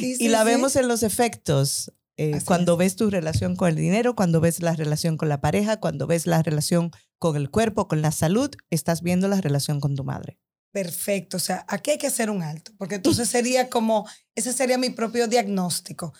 y 0.00 0.28
la 0.28 0.44
vemos 0.44 0.76
en 0.76 0.88
los 0.88 1.02
efectos. 1.02 1.92
Eh, 2.30 2.40
cuando 2.44 2.76
ves 2.76 2.96
tu 2.96 3.10
relación 3.10 3.56
con 3.56 3.68
el 3.68 3.76
dinero, 3.76 4.14
cuando 4.14 4.40
ves 4.40 4.60
la 4.60 4.74
relación 4.74 5.16
con 5.16 5.28
la 5.28 5.40
pareja, 5.40 5.78
cuando 5.80 6.06
ves 6.06 6.26
la 6.26 6.42
relación 6.42 6.90
con 7.18 7.36
el 7.36 7.50
cuerpo, 7.50 7.88
con 7.88 8.02
la 8.02 8.12
salud, 8.12 8.50
estás 8.70 9.02
viendo 9.02 9.28
la 9.28 9.40
relación 9.40 9.80
con 9.80 9.96
tu 9.96 10.04
madre. 10.04 10.38
Perfecto, 10.72 11.36
o 11.36 11.40
sea, 11.40 11.64
aquí 11.68 11.90
hay 11.90 11.98
que 11.98 12.06
hacer 12.06 12.30
un 12.30 12.42
alto, 12.42 12.72
porque 12.78 12.94
entonces 12.96 13.28
sería 13.28 13.68
como, 13.68 14.06
ese 14.34 14.52
sería 14.52 14.78
mi 14.78 14.90
propio 14.90 15.26
diagnóstico. 15.28 16.14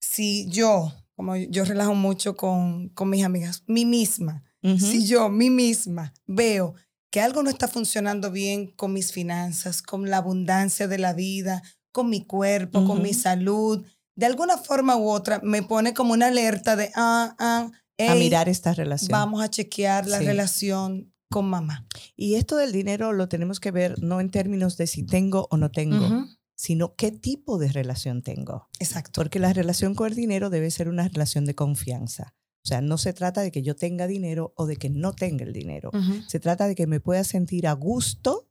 Si 0.00 0.48
yo 0.48 0.92
como 1.14 1.36
yo 1.36 1.64
relajo 1.64 1.94
mucho 1.94 2.36
con, 2.36 2.88
con 2.90 3.10
mis 3.10 3.24
amigas, 3.24 3.62
mí 3.66 3.84
misma, 3.84 4.42
si 4.78 5.06
yo, 5.06 5.28
mí 5.28 5.50
misma, 5.50 6.14
veo 6.26 6.74
que 7.10 7.20
algo 7.20 7.42
no 7.42 7.50
está 7.50 7.66
funcionando 7.66 8.30
bien 8.30 8.68
con 8.68 8.92
mis 8.92 9.12
finanzas, 9.12 9.82
con 9.82 10.08
la 10.08 10.18
abundancia 10.18 10.86
de 10.86 10.98
la 10.98 11.12
vida, 11.12 11.62
con 11.90 12.08
mi 12.08 12.24
cuerpo, 12.24 12.84
con 12.84 13.02
mi 13.02 13.12
salud, 13.12 13.84
de 14.14 14.26
alguna 14.26 14.58
forma 14.58 14.96
u 14.96 15.08
otra 15.08 15.40
me 15.42 15.62
pone 15.62 15.94
como 15.94 16.12
una 16.12 16.28
alerta 16.28 16.76
de, 16.76 16.90
ah, 16.94 17.34
ah, 17.38 17.70
a 17.98 18.14
mirar 18.14 18.48
esta 18.48 18.74
relación. 18.74 19.10
Vamos 19.10 19.42
a 19.42 19.48
chequear 19.48 20.06
la 20.06 20.18
relación 20.18 21.12
con 21.30 21.46
mamá. 21.46 21.86
Y 22.16 22.34
esto 22.34 22.56
del 22.56 22.72
dinero 22.72 23.12
lo 23.12 23.28
tenemos 23.28 23.60
que 23.60 23.70
ver 23.70 24.02
no 24.02 24.20
en 24.20 24.30
términos 24.30 24.76
de 24.76 24.86
si 24.86 25.04
tengo 25.04 25.48
o 25.50 25.56
no 25.56 25.70
tengo, 25.70 26.26
sino 26.54 26.94
qué 26.94 27.10
tipo 27.10 27.58
de 27.58 27.68
relación 27.68 28.22
tengo. 28.22 28.68
Exacto. 28.78 29.20
Porque 29.20 29.38
la 29.38 29.52
relación 29.52 29.94
con 29.94 30.08
el 30.08 30.14
dinero 30.14 30.50
debe 30.50 30.70
ser 30.70 30.88
una 30.88 31.08
relación 31.08 31.44
de 31.44 31.54
confianza. 31.54 32.34
O 32.64 32.68
sea, 32.68 32.80
no 32.80 32.96
se 32.98 33.12
trata 33.12 33.40
de 33.40 33.50
que 33.50 33.62
yo 33.62 33.74
tenga 33.74 34.06
dinero 34.06 34.52
o 34.56 34.66
de 34.66 34.76
que 34.76 34.88
no 34.88 35.12
tenga 35.14 35.44
el 35.44 35.52
dinero. 35.52 35.90
Se 36.28 36.38
trata 36.38 36.68
de 36.68 36.76
que 36.76 36.86
me 36.86 37.00
pueda 37.00 37.24
sentir 37.24 37.66
a 37.66 37.72
gusto 37.72 38.48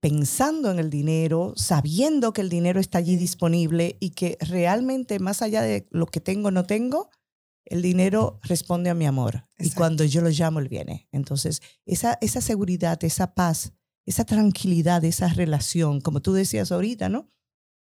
pensando 0.00 0.70
en 0.70 0.78
el 0.78 0.90
dinero, 0.90 1.54
sabiendo 1.56 2.32
que 2.32 2.40
el 2.40 2.48
dinero 2.48 2.80
está 2.80 2.98
allí 2.98 3.16
disponible 3.16 3.96
y 4.00 4.10
que 4.10 4.38
realmente 4.40 5.18
más 5.18 5.42
allá 5.42 5.62
de 5.62 5.86
lo 5.90 6.06
que 6.06 6.20
tengo 6.20 6.48
o 6.48 6.50
no 6.52 6.64
tengo, 6.64 7.10
el 7.64 7.82
dinero 7.82 8.38
responde 8.42 8.90
a 8.90 8.94
mi 8.94 9.06
amor. 9.06 9.46
Y 9.58 9.70
cuando 9.70 10.04
yo 10.04 10.22
lo 10.22 10.30
llamo, 10.30 10.58
él 10.60 10.68
viene. 10.68 11.08
Entonces, 11.12 11.60
esa, 11.84 12.16
esa 12.20 12.40
seguridad, 12.40 13.02
esa 13.04 13.34
paz, 13.34 13.72
esa 14.06 14.24
tranquilidad, 14.24 15.04
esa 15.04 15.28
relación, 15.28 16.00
como 16.00 16.22
tú 16.22 16.32
decías 16.32 16.72
ahorita, 16.72 17.08
¿no? 17.08 17.30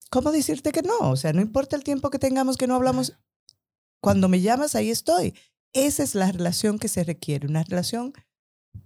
¿Cómo 0.09 0.31
decirte 0.31 0.71
que 0.71 0.81
no? 0.81 0.97
O 0.99 1.15
sea, 1.15 1.31
no 1.31 1.41
importa 1.41 1.75
el 1.75 1.83
tiempo 1.83 2.09
que 2.09 2.19
tengamos 2.19 2.57
que 2.57 2.67
no 2.67 2.75
hablamos, 2.75 3.17
cuando 4.01 4.27
me 4.27 4.41
llamas, 4.41 4.75
ahí 4.75 4.89
estoy. 4.89 5.35
Esa 5.71 6.03
es 6.03 6.15
la 6.15 6.31
relación 6.31 6.79
que 6.79 6.87
se 6.87 7.03
requiere, 7.03 7.47
una 7.47 7.63
relación 7.63 8.13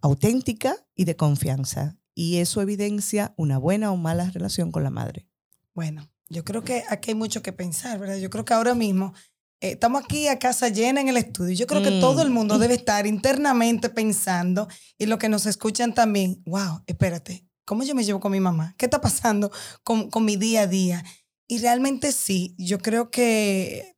auténtica 0.02 0.76
y 0.96 1.06
de 1.06 1.16
confianza. 1.16 1.98
Y 2.16 2.38
eso 2.38 2.62
evidencia 2.62 3.34
una 3.38 3.58
buena 3.58 3.92
o 3.92 3.98
mala 3.98 4.30
relación 4.30 4.72
con 4.72 4.84
la 4.84 4.90
madre. 4.90 5.28
Bueno, 5.74 6.10
yo 6.30 6.44
creo 6.44 6.64
que 6.64 6.84
aquí 6.90 7.12
hay 7.12 7.16
mucho 7.16 7.42
que 7.42 7.54
pensar, 7.54 8.00
¿verdad? 8.00 8.18
Yo 8.18 8.30
creo 8.30 8.46
que 8.46 8.54
ahora 8.54 8.76
mismo 8.76 9.14
eh, 9.60 9.72
estamos 9.72 10.04
aquí 10.04 10.28
a 10.28 10.40
casa 10.40 10.70
llena 10.70 11.02
en 11.02 11.10
el 11.10 11.18
estudio. 11.18 11.56
Yo 11.56 11.68
creo 11.68 11.82
que 11.82 12.00
todo 12.00 12.22
el 12.22 12.30
mundo 12.30 12.56
mm. 12.56 12.60
debe 12.60 12.74
estar 12.76 13.08
internamente 13.08 13.90
pensando 13.90 14.68
y 14.98 15.06
lo 15.06 15.18
que 15.18 15.30
nos 15.30 15.46
escuchan 15.46 15.94
también, 15.94 16.42
wow, 16.46 16.84
espérate, 16.86 17.48
¿cómo 17.66 17.84
yo 17.84 17.96
me 17.96 18.04
llevo 18.04 18.20
con 18.20 18.32
mi 18.32 18.40
mamá? 18.40 18.76
¿Qué 18.78 18.86
está 18.86 19.02
pasando 19.02 19.52
con, 19.84 20.10
con 20.10 20.26
mi 20.26 20.36
día 20.36 20.62
a 20.62 20.68
día? 20.68 21.04
Y 21.48 21.60
realmente 21.60 22.12
sí, 22.12 22.56
yo 22.58 22.80
creo 22.80 23.10
que 23.10 23.96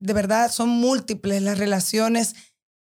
de 0.00 0.12
verdad 0.12 0.50
son 0.50 0.68
múltiples 0.68 1.42
las 1.42 1.58
relaciones 1.58 2.34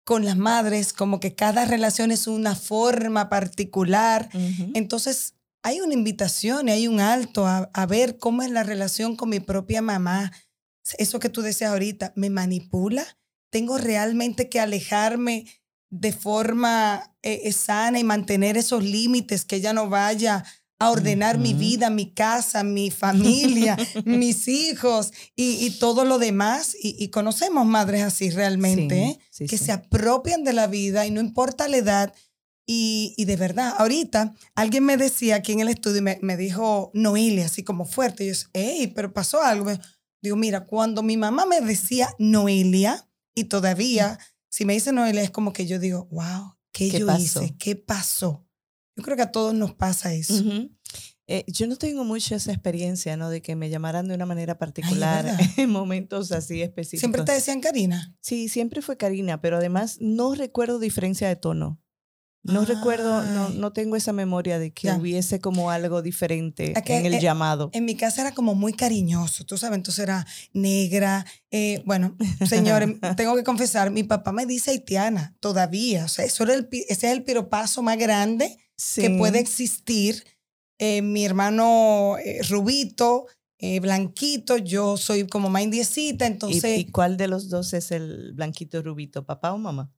con 0.05 0.25
las 0.25 0.37
madres, 0.37 0.93
como 0.93 1.21
que 1.21 1.35
cada 1.35 1.65
relación 1.65 2.11
es 2.11 2.27
una 2.27 2.55
forma 2.55 3.29
particular. 3.29 4.29
Entonces, 4.75 5.35
hay 5.63 5.81
una 5.81 5.95
invitación 5.95 6.69
y 6.69 6.73
hay 6.73 6.89
un 6.89 7.01
alto 7.01 7.47
a, 7.47 7.71
a, 7.73 7.87
ver 7.87 8.19
cómo 8.19 8.43
es 8.43 8.51
la 8.51 8.65
relación 8.65 9.17
con 9.17 9.29
mi 9.29 9.41
propia 9.41 9.81
mamá. 9.81 10.33
Eso 10.99 11.21
que 11.21 11.29
tú 11.29 11.43
decías 11.43 11.71
ahorita, 11.71 12.13
¿me 12.17 12.31
manipula? 12.31 13.07
¿Tengo 13.51 13.79
realmente 13.79 14.49
que 14.49 14.59
alejarme 14.59 15.47
de 15.93 16.13
forma 16.13 17.15
eh, 17.23 17.53
sana 17.53 17.99
y 17.99 18.05
mantener 18.05 18.57
esos 18.57 18.83
límites, 18.83 19.45
que 19.45 19.57
ella 19.57 19.75
no 19.75 19.91
vaya 19.91 20.43
a 20.83 20.91
ordenar 20.91 21.39
mi 21.39 21.55
vida, 21.55 21.91
mi 21.91 22.13
casa, 22.13 22.65
mi 22.65 22.91
familia, 22.91 23.77
mis 24.05 24.49
hijos 24.49 25.13
y, 25.37 25.71
todo 25.79 26.05
lo 26.05 26.19
demás. 26.19 26.77
Y, 26.81 27.09
conocemos 27.09 27.65
madres 27.65 28.03
así 28.03 28.31
realmente, 28.31 29.01
¿eh? 29.05 29.47
que 29.47 29.59
se 29.59 29.71
apropian 29.71 30.43
de 30.43 30.53
la 30.53 30.67
vida 30.67 31.07
y 31.07 31.13
no 31.13 31.21
importa 31.21 31.69
la 31.69 31.77
edad. 31.77 32.15
Y, 32.67 33.15
de 33.17 33.37
verdad, 33.37 33.75
ahorita 33.79 34.35
alguien 34.57 34.85
me 34.85 34.97
decía 34.97 35.37
aquí 35.37 35.53
en 35.53 35.61
el 35.61 35.69
estudio, 35.69 36.03
me, 36.03 36.19
me 36.21 36.37
dijo 36.37 36.91
Noelia, 36.95 37.47
así 37.47 37.63
como 37.63 37.85
fuerte. 37.85 38.25
Y 38.25 38.33
yo, 38.33 38.49
hey, 38.53 38.93
pero 38.93 39.13
pasó 39.13 39.41
algo. 39.41 39.71
Digo, 40.21 40.35
mira, 40.35 40.65
cuando 40.65 41.05
mi 41.05 41.17
mamá 41.17 41.47
me 41.47 41.61
decía 41.61 42.13
Noelia, 42.19 43.09
y 43.37 43.45
todavía, 43.45 44.19
si 44.49 44.65
me 44.65 44.73
dice 44.73 44.91
Noelia, 44.91 45.23
es 45.23 45.31
como 45.31 45.53
que 45.53 45.65
yo 45.65 45.79
digo, 45.79 46.09
wow, 46.11 46.57
¿qué, 46.73 46.91
yo 46.91 47.17
hice? 47.17 47.55
¿Qué 47.57 47.77
pasó? 47.77 48.45
Yo 48.97 49.03
creo 49.03 49.17
que 49.17 49.23
a 49.23 49.33
todos 49.33 49.55
nos 49.55 49.75
pasa 49.75 50.13
eso. 50.15 50.43
Eh, 51.29 51.45
yo 51.47 51.67
no 51.67 51.77
tengo 51.77 52.05
mucha 52.05 52.37
esa 52.37 52.53
experiencia, 52.53 53.17
¿no? 53.17 53.31
De 53.31 53.41
que 53.41 53.57
me 53.57 53.71
llamaran 53.71 54.09
de 54.09 54.15
una 54.15 54.27
manera 54.27 54.59
particular 54.59 55.25
en 55.57 55.71
momentos 55.71 56.33
así 56.33 56.61
específicos. 56.61 57.01
¿Siempre 57.01 57.23
te 57.23 57.33
decían 57.33 57.61
Karina? 57.61 58.15
Sí, 58.21 58.49
siempre 58.49 58.83
fue 58.83 58.97
Karina, 58.97 59.41
pero 59.41 59.57
además 59.57 59.99
no 60.01 60.35
recuerdo 60.35 60.79
diferencia 60.79 61.29
de 61.29 61.37
tono. 61.37 61.81
No 62.45 62.65
recuerdo, 62.65 63.23
no, 63.23 63.51
no 63.51 63.73
tengo 63.73 63.95
esa 63.95 64.13
memoria 64.13 64.59
de 64.59 64.73
que 64.73 64.91
hubiese 64.91 65.39
como 65.39 65.71
algo 65.71 66.03
diferente 66.03 66.75
en 66.87 67.07
el 67.07 67.15
eh, 67.15 67.21
llamado. 67.21 67.71
En 67.73 67.85
mi 67.85 67.95
casa 67.95 68.23
era 68.23 68.33
como 68.33 68.57
muy 68.57 68.73
cariñoso, 68.73 69.45
tú 69.45 69.57
sabes, 69.57 69.77
entonces 69.77 70.03
era 70.03 70.27
negra. 70.53 71.25
Eh, 71.53 71.85
bueno, 71.87 72.17
señores, 72.45 72.97
tengo 73.17 73.37
que 73.37 73.45
confesar, 73.45 73.93
mi 73.93 74.03
papá 74.03 74.33
me 74.33 74.45
dice 74.45 74.73
haitiana 74.73 75.37
todavía. 75.39 76.05
O 76.05 76.09
sea, 76.09 76.25
eso 76.25 76.43
era 76.43 76.55
el, 76.55 76.69
ese 76.73 77.07
es 77.07 77.13
el 77.13 77.23
piropazo 77.23 77.81
más 77.81 77.97
grande 77.97 78.59
que 78.97 79.11
puede 79.11 79.39
existir. 79.39 80.25
Eh, 80.79 81.03
mi 81.03 81.25
hermano 81.25 82.17
Rubito, 82.49 83.27
blanquito, 83.81 84.57
yo 84.57 84.97
soy 84.97 85.27
como 85.27 85.49
más 85.49 85.63
indiecita, 85.63 86.27
entonces... 86.27 86.81
¿Y, 86.81 86.87
cuál 86.87 87.17
de 87.17 87.29
los 87.29 87.49
dos 87.49 87.73
es 87.75 87.93
el 87.93 88.33
blanquito 88.33 88.83
Rubito, 88.83 89.25
papá 89.25 89.53
o 89.53 89.59
mamá? 89.59 89.93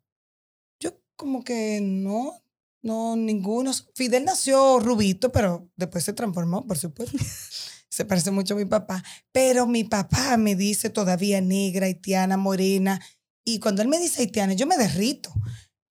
como 1.16 1.44
que 1.44 1.80
no, 1.82 2.42
no, 2.82 3.16
ninguno. 3.16 3.72
Fidel 3.94 4.24
nació 4.24 4.78
rubito, 4.80 5.32
pero 5.32 5.68
después 5.76 6.04
se 6.04 6.12
transformó, 6.12 6.66
por 6.66 6.78
supuesto. 6.78 7.16
se 7.88 8.04
parece 8.04 8.30
mucho 8.30 8.54
a 8.54 8.58
mi 8.58 8.64
papá. 8.64 9.02
Pero 9.32 9.66
mi 9.66 9.84
papá 9.84 10.36
me 10.36 10.54
dice 10.54 10.90
todavía 10.90 11.40
negra, 11.40 11.86
haitiana, 11.86 12.36
morena. 12.36 13.00
Y 13.44 13.58
cuando 13.60 13.82
él 13.82 13.88
me 13.88 13.98
dice 13.98 14.22
haitiana, 14.22 14.54
yo 14.54 14.66
me 14.66 14.76
derrito. 14.76 15.32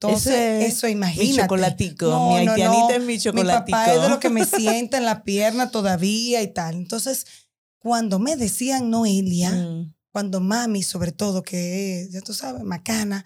Entonces, 0.04 0.66
eso 0.66 0.88
imagínate. 0.88 1.32
Mi 1.32 1.38
chocolatico, 1.38 2.30
mi 2.30 2.36
haitianita 2.36 2.96
es 2.96 3.04
mi 3.04 3.20
chocolatico. 3.20 3.66
Mi 3.66 3.72
papá 3.72 3.94
es 3.94 4.02
de 4.02 4.10
lo 4.10 4.20
que 4.20 4.30
me 4.30 4.46
sienta 4.46 4.98
en 4.98 5.06
la 5.06 5.24
pierna 5.24 5.72
todavía 5.72 6.42
y 6.42 6.54
tal. 6.54 6.76
Entonces, 6.76 7.26
cuando 7.80 8.20
me 8.20 8.36
decían 8.36 8.90
Noelia, 8.90 9.52
mm. 9.52 9.94
cuando 10.12 10.40
mami, 10.40 10.84
sobre 10.84 11.12
todo, 11.12 11.44
que 11.44 12.08
ya 12.12 12.22
tú 12.22 12.34
sabes, 12.34 12.64
macana, 12.64 13.26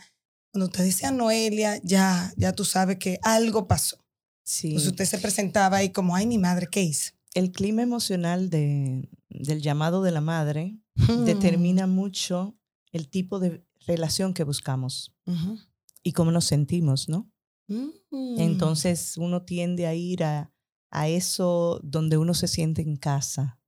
cuando 0.51 0.65
usted 0.67 0.83
decía 0.83 1.11
Noelia, 1.11 1.79
ya, 1.83 2.33
ya 2.37 2.53
tú 2.53 2.65
sabes 2.65 2.97
que 2.97 3.19
algo 3.23 3.67
pasó. 3.67 3.97
Sí. 4.43 4.69
Entonces 4.69 4.91
usted 4.91 5.05
se 5.05 5.17
presentaba 5.19 5.77
ahí 5.77 5.89
como, 5.89 6.15
ay, 6.15 6.25
mi 6.25 6.37
madre, 6.37 6.67
¿qué 6.71 6.81
hizo? 6.81 7.11
El 7.33 7.51
clima 7.51 7.81
emocional 7.81 8.49
de, 8.49 9.09
del 9.29 9.61
llamado 9.61 10.01
de 10.01 10.11
la 10.11 10.21
madre 10.21 10.77
determina 11.25 11.85
mucho 11.85 12.57
el 12.91 13.09
tipo 13.09 13.39
de 13.39 13.63
relación 13.85 14.33
que 14.33 14.43
buscamos 14.43 15.13
y 16.07 16.13
cómo 16.13 16.31
nos 16.31 16.45
sentimos, 16.45 17.09
¿no? 17.09 17.29
Mm. 17.67 18.39
Entonces 18.39 19.17
uno 19.17 19.41
tiende 19.41 19.87
a 19.87 19.93
ir 19.93 20.23
a, 20.23 20.53
a, 20.89 21.09
eso 21.09 21.81
donde 21.83 22.15
uno 22.15 22.33
se 22.33 22.47
siente 22.47 22.81
en 22.81 22.95
casa. 22.95 23.59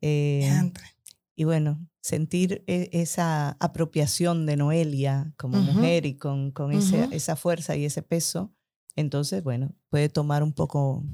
Eh, 0.00 0.50
y 1.36 1.44
bueno, 1.44 1.88
sentir 2.02 2.64
e, 2.66 2.90
esa 2.92 3.50
apropiación 3.60 4.46
de 4.46 4.56
Noelia 4.56 5.32
como 5.36 5.60
mujer 5.60 6.06
y 6.06 6.16
con, 6.16 6.50
con 6.50 6.72
esa 6.72 7.36
fuerza 7.36 7.76
y 7.76 7.84
ese 7.84 8.02
peso, 8.02 8.52
entonces, 8.96 9.44
bueno, 9.44 9.72
puede 9.90 10.08
tomar 10.08 10.42
un 10.42 10.52
poco, 10.52 11.04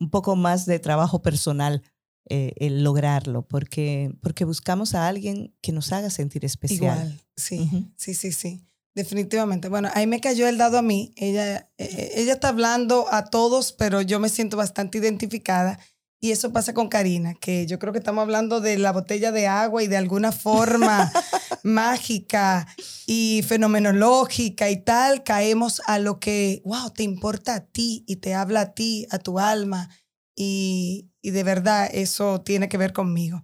un 0.00 0.10
poco 0.10 0.34
más 0.34 0.66
de 0.66 0.80
trabajo 0.80 1.22
personal 1.22 1.84
eh, 2.28 2.52
el 2.56 2.82
lograrlo, 2.82 3.46
porque, 3.46 4.12
porque 4.22 4.44
buscamos 4.44 4.96
a 4.96 5.06
alguien 5.06 5.54
que 5.60 5.70
nos 5.70 5.92
haga 5.92 6.10
sentir 6.10 6.44
especial. 6.44 6.98
Igual, 6.98 7.20
sí, 7.36 7.92
sí, 7.96 8.14
sí, 8.14 8.32
sí. 8.32 8.66
Definitivamente. 8.94 9.68
Bueno, 9.68 9.88
ahí 9.94 10.06
me 10.06 10.20
cayó 10.20 10.48
el 10.48 10.58
dado 10.58 10.78
a 10.78 10.82
mí. 10.82 11.12
Ella, 11.16 11.70
e, 11.78 11.84
e, 11.84 12.20
ella 12.20 12.32
está 12.34 12.48
hablando 12.48 13.06
a 13.10 13.24
todos, 13.24 13.72
pero 13.72 14.00
yo 14.02 14.18
me 14.18 14.28
siento 14.28 14.56
bastante 14.56 14.98
identificada 14.98 15.78
y 16.22 16.32
eso 16.32 16.52
pasa 16.52 16.74
con 16.74 16.90
Karina, 16.90 17.34
que 17.34 17.66
yo 17.66 17.78
creo 17.78 17.94
que 17.94 17.98
estamos 17.98 18.20
hablando 18.20 18.60
de 18.60 18.76
la 18.76 18.92
botella 18.92 19.32
de 19.32 19.46
agua 19.46 19.82
y 19.82 19.86
de 19.86 19.96
alguna 19.96 20.32
forma 20.32 21.10
mágica 21.62 22.66
y 23.06 23.42
fenomenológica 23.48 24.68
y 24.68 24.84
tal, 24.84 25.24
caemos 25.24 25.80
a 25.86 25.98
lo 25.98 26.20
que, 26.20 26.60
wow, 26.66 26.90
te 26.90 27.04
importa 27.04 27.54
a 27.54 27.64
ti 27.64 28.04
y 28.06 28.16
te 28.16 28.34
habla 28.34 28.60
a 28.60 28.74
ti, 28.74 29.06
a 29.10 29.18
tu 29.18 29.38
alma. 29.38 29.88
Y, 30.36 31.10
y 31.22 31.30
de 31.30 31.42
verdad 31.42 31.88
eso 31.90 32.42
tiene 32.42 32.68
que 32.68 32.76
ver 32.76 32.92
conmigo. 32.92 33.42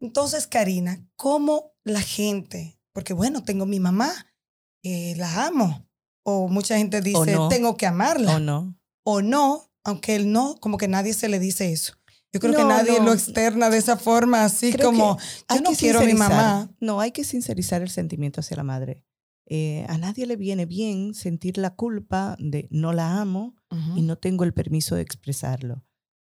Entonces, 0.00 0.46
Karina, 0.46 1.06
¿cómo 1.16 1.74
la 1.84 2.00
gente, 2.00 2.80
porque 2.92 3.12
bueno, 3.12 3.42
tengo 3.42 3.66
mi 3.66 3.78
mamá, 3.78 4.14
eh, 4.84 5.14
la 5.16 5.46
amo, 5.46 5.88
o 6.22 6.46
mucha 6.48 6.78
gente 6.78 7.00
dice, 7.00 7.36
tengo 7.50 7.76
que 7.76 7.86
amarla. 7.86 8.36
O 8.36 8.38
no. 8.38 8.78
O 9.04 9.20
no, 9.22 9.72
aunque 9.82 10.14
él 10.14 10.30
no, 10.30 10.54
como 10.60 10.78
que 10.78 10.86
nadie 10.88 11.12
se 11.12 11.28
le 11.28 11.38
dice 11.40 11.72
eso. 11.72 11.94
Yo 12.32 12.40
creo 12.40 12.54
que 12.54 12.64
nadie 12.64 13.00
lo 13.00 13.12
externa 13.12 13.70
de 13.70 13.78
esa 13.78 13.96
forma, 13.96 14.44
así 14.44 14.72
como, 14.72 15.18
yo 15.54 15.60
no 15.60 15.70
quiero 15.72 16.00
a 16.00 16.04
mi 16.04 16.14
mamá. 16.14 16.70
No, 16.80 17.00
hay 17.00 17.10
que 17.12 17.22
sincerizar 17.24 17.80
el 17.82 17.90
sentimiento 17.90 18.40
hacia 18.40 18.56
la 18.56 18.64
madre. 18.64 19.04
eh, 19.46 19.84
a 19.88 19.98
nadie 19.98 20.26
le 20.26 20.36
viene 20.36 20.64
bien 20.66 21.14
sentir 21.14 21.58
la 21.58 21.74
culpa 21.74 22.34
de 22.38 22.66
no 22.70 22.92
la 22.92 23.20
amo 23.20 23.54
y 23.96 24.02
no 24.02 24.16
tengo 24.16 24.44
el 24.44 24.54
permiso 24.54 24.94
de 24.94 25.02
expresarlo. 25.02 25.84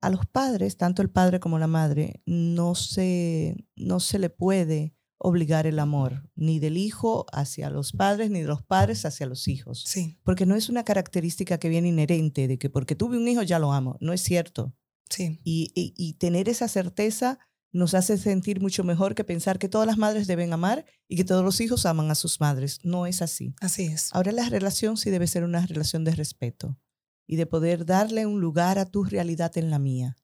A 0.01 0.11
los 0.11 0.27
padres, 0.27 0.77
tanto 0.77 1.03
el 1.03 1.11
padre 1.11 1.41
como 1.41 1.59
la 1.59 1.67
madre, 1.67 2.23
no 2.27 2.75
se, 2.75 3.57
no 3.77 3.99
se 4.01 4.19
le 4.19 4.29
puede 4.31 4.95
obligar 5.19 5.67
el 5.67 5.79
amor, 5.79 6.31
ni 6.35 6.61
del 6.61 6.77
hijo 6.77 7.27
hacia 7.33 7.71
los 7.71 7.93
padres, 7.93 8.31
ni 8.31 8.41
de 8.41 8.47
los 8.47 8.63
padres 8.63 9.05
hacia 9.05 9.27
los 9.27 9.49
hijos. 9.49 9.85
Sí. 9.87 10.19
Porque 10.23 10.47
no 10.47 10.55
es 10.55 10.69
una 10.69 10.85
característica 10.85 11.59
que 11.59 11.69
viene 11.69 11.89
inherente 11.89 12.49
de 12.49 12.59
que 12.59 12.71
porque 12.71 12.95
tuve 12.95 13.17
un 13.17 13.29
hijo 13.29 13.43
ya 13.43 13.59
lo 13.59 13.73
amo. 13.73 13.97
No 14.01 14.13
es 14.13 14.23
cierto. 14.23 14.75
Sí. 15.11 15.41
Y, 15.43 15.73
y, 15.75 15.95
y 15.97 16.15
tener 16.15 16.49
esa 16.49 16.69
certeza 16.69 17.39
nos 17.73 17.95
hace 17.95 18.17
sentir 18.17 18.61
mucho 18.61 18.85
mejor 18.85 19.15
que 19.15 19.25
pensar 19.25 19.59
que 19.59 19.69
todas 19.69 19.87
las 19.87 19.99
madres 19.99 20.27
deben 20.27 20.53
amar 20.53 20.87
y 21.07 21.17
que 21.17 21.25
todos 21.25 21.45
los 21.45 21.61
hijos 21.61 21.87
aman 21.87 22.11
a 22.11 22.15
sus 22.15 22.41
madres. 22.41 22.79
No 22.83 23.07
es 23.07 23.21
así. 23.23 23.55
Así 23.61 23.85
es. 23.85 24.11
Ahora 24.13 24.33
la 24.33 24.49
relación 24.49 24.97
sí 24.97 25.11
debe 25.11 25.27
ser 25.27 25.45
una 25.45 25.67
relación 25.67 26.05
de 26.05 26.15
respeto 26.15 26.79
y 27.27 27.37
de 27.37 27.47
poder 27.47 27.85
darle 27.85 28.27
un 28.27 28.41
lugar 28.41 28.79
a 28.79 28.87
tu 28.87 29.05
realidad 29.05 29.57
en 29.59 29.71
la 29.71 29.79
mía, 29.79 30.17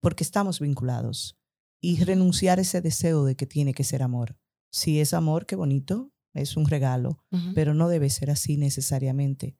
porque 0.00 0.24
estamos 0.24 0.60
vinculados. 0.60 1.38
Y 1.82 2.04
renunciar 2.04 2.58
a 2.58 2.62
ese 2.62 2.82
deseo 2.82 3.24
de 3.24 3.36
que 3.36 3.46
tiene 3.46 3.72
que 3.72 3.84
ser 3.84 4.02
amor. 4.02 4.36
Si 4.70 5.00
es 5.00 5.14
amor, 5.14 5.46
qué 5.46 5.56
bonito, 5.56 6.12
es 6.32 6.56
un 6.56 6.66
regalo, 6.66 7.24
pero 7.54 7.74
no 7.74 7.88
debe 7.88 8.08
ser 8.10 8.30
así 8.30 8.56
necesariamente, 8.56 9.56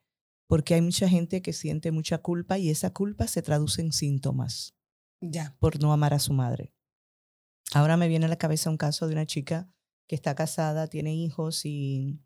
porque 0.47 0.75
hay 0.75 0.83
mucha 0.83 1.09
gente 1.09 1.43
que 1.43 1.53
siente 1.53 1.91
mucha 1.91 2.19
culpa 2.19 2.59
y 2.59 2.71
esa 2.71 2.93
culpa 2.93 3.27
se 3.27 3.43
traduce 3.43 3.83
en 3.83 3.93
síntomas 3.93 4.75
Ya. 5.21 5.57
por 5.59 5.81
no 5.81 5.93
amar 5.93 6.15
a 6.15 6.19
su 6.21 6.33
madre. 6.33 6.73
Ahora 7.73 7.97
me 7.97 8.09
viene 8.09 8.27
a 8.27 8.29
la 8.29 8.37
cabeza 8.39 8.71
un 8.71 8.77
caso 8.77 9.07
de 9.07 9.13
una 9.15 9.27
chica 9.27 9.73
que 10.09 10.15
está 10.17 10.35
casada, 10.35 10.89
tiene 10.89 11.15
hijos 11.15 11.65
y, 11.65 12.21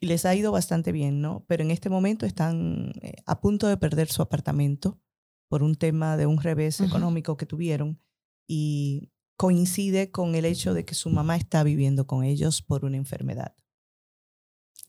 y 0.00 0.06
les 0.06 0.24
ha 0.24 0.34
ido 0.34 0.50
bastante 0.52 0.92
bien, 0.92 1.20
¿no? 1.20 1.44
Pero 1.46 1.62
en 1.62 1.70
este 1.70 1.90
momento 1.90 2.24
están 2.26 2.92
eh, 3.02 3.16
a 3.26 3.40
punto 3.40 3.68
de 3.68 3.76
perder 3.76 4.08
su 4.08 4.22
apartamento 4.22 5.00
por 5.48 5.62
un 5.62 5.76
tema 5.76 6.16
de 6.16 6.26
un 6.26 6.40
revés 6.40 6.80
económico 6.80 7.36
que 7.38 7.46
tuvieron 7.46 8.00
y 8.46 9.10
coincide 9.38 10.10
con 10.10 10.34
el 10.34 10.44
hecho 10.44 10.74
de 10.74 10.84
que 10.84 10.94
su 10.94 11.08
mamá 11.08 11.36
está 11.36 11.62
viviendo 11.62 12.06
con 12.06 12.24
ellos 12.24 12.60
por 12.60 12.84
una 12.84 12.98
enfermedad. 12.98 13.54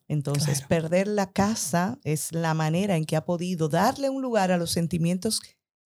Entonces, 0.08 0.58
Claro. 0.60 0.68
perder 0.70 1.08
la 1.08 1.32
casa 1.32 2.00
es 2.04 2.32
la 2.32 2.54
manera 2.56 2.98
en 2.98 3.06
que 3.06 3.16
ha 3.16 3.26
podido 3.26 3.70
darle 3.70 4.10
un 4.10 4.22
lugar 4.22 4.52
a 4.52 4.58
los 4.58 4.72
sentimientos 4.72 5.42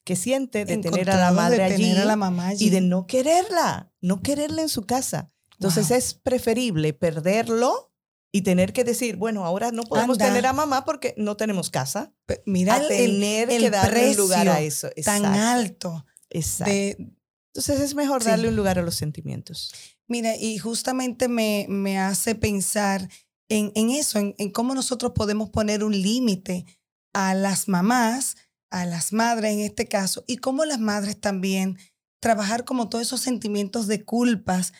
que 0.06 0.16
siente 0.16 0.66
de 0.66 0.78
tener 0.78 1.10
a 1.12 1.18
la 1.18 1.32
madre 1.32 1.64
allí 1.64 1.92
a 1.96 2.06
la 2.06 2.16
mamá 2.16 2.48
allí. 2.48 2.66
y 2.66 2.70
de 2.70 2.82
no 2.82 3.06
quererla, 3.06 3.92
no 4.02 4.22
quererla 4.22 4.62
en 4.62 4.70
su 4.70 4.84
casa. 4.84 5.30
Entonces 5.54 5.90
Wow. 5.90 5.98
es 5.98 6.14
preferible 6.14 6.94
perderlo 6.94 7.92
y 8.32 8.42
tener 8.42 8.74
que 8.74 8.84
decir, 8.84 9.16
bueno, 9.18 9.46
ahora 9.46 9.72
no 9.72 9.84
podemos 9.84 10.16
Anda. 10.16 10.28
tener 10.28 10.46
a 10.46 10.54
mamá 10.54 10.84
porque 10.86 11.14
no 11.18 11.36
tenemos 11.38 11.70
casa. 11.70 12.14
Pe- 12.26 12.42
Mira 12.46 12.76
a 12.76 12.78
el, 12.80 12.88
tener 12.88 13.50
el 13.52 13.62
que 13.62 13.70
darle 13.70 14.10
un 14.12 14.18
lugar 14.18 14.48
a 14.48 14.56
precio 14.56 14.90
eso. 14.96 15.04
tan 15.06 15.24
Exacto, 15.26 15.40
alto. 15.42 16.06
exacto. 16.30 16.72
De, 16.74 17.14
Entonces 17.56 17.80
es 17.82 17.94
mejor 17.96 18.24
Sí. 18.24 18.30
darle 18.30 18.50
un 18.50 18.56
lugar 18.56 18.80
a 18.80 18.82
los 18.82 18.96
sentimientos. 18.96 19.72
Mira, 20.08 20.36
y 20.36 20.58
justamente 20.58 21.28
me, 21.28 21.66
me 21.70 22.00
hace 22.00 22.34
pensar 22.36 23.08
en, 23.50 23.72
en 23.76 23.90
eso, 23.92 24.18
en, 24.20 24.34
en 24.40 24.50
cómo 24.52 24.74
nosotros 24.74 25.12
podemos 25.16 25.50
poner 25.52 25.84
un 25.84 25.94
límite 26.02 26.66
a 27.14 27.36
las 27.36 27.68
mamás, 27.68 28.36
a 28.72 28.86
las 28.86 29.14
madres 29.14 29.54
en 29.54 29.60
este 29.60 29.88
caso, 29.88 30.24
y 30.28 30.38
cómo 30.38 30.66
las 30.66 30.80
madres 30.80 31.20
también 31.20 31.78
trabajar 32.20 32.66
como 32.66 32.90
todos 32.90 33.06
esos 33.06 33.22
sentimientos 33.22 33.86
de 33.86 34.04
culpas, 34.04 34.74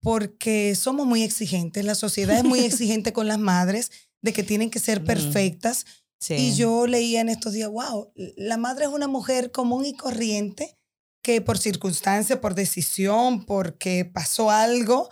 porque 0.00 0.74
somos 0.74 1.06
muy 1.06 1.22
exigentes, 1.22 1.84
la 1.84 1.94
sociedad 1.94 2.36
es 2.38 2.44
muy 2.44 2.60
exigente 2.64 3.12
con 3.12 3.26
las 3.26 3.38
madres, 3.38 3.90
de 4.22 4.32
que 4.32 4.44
tienen 4.44 4.70
que 4.70 4.78
ser 4.78 4.98
Ujú. 4.98 5.06
perfectas. 5.06 5.86
Sí. 6.20 6.34
Y 6.34 6.54
yo 6.54 6.86
leía 6.86 7.20
en 7.20 7.28
estos 7.28 7.52
días, 7.52 7.68
wow, 7.68 8.12
la 8.36 8.56
madre 8.56 8.84
es 8.84 8.90
una 8.92 9.08
mujer 9.08 9.50
común 9.50 9.84
y 9.86 9.94
corriente 9.94 10.76
que 11.22 11.40
por 11.40 11.56
circunstancia, 11.58 12.40
por 12.40 12.54
decisión, 12.54 13.44
porque 13.46 14.04
pasó 14.04 14.50
algo, 14.50 15.08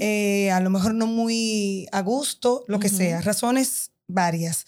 eh, 0.00 0.50
a 0.50 0.60
lo 0.60 0.70
mejor 0.70 0.94
no 0.94 1.06
muy 1.06 1.86
a 1.92 2.00
gusto, 2.00 2.64
lo 2.68 2.78
que 2.78 2.88
sea, 2.88 3.20
razones 3.20 3.90
varias, 4.06 4.66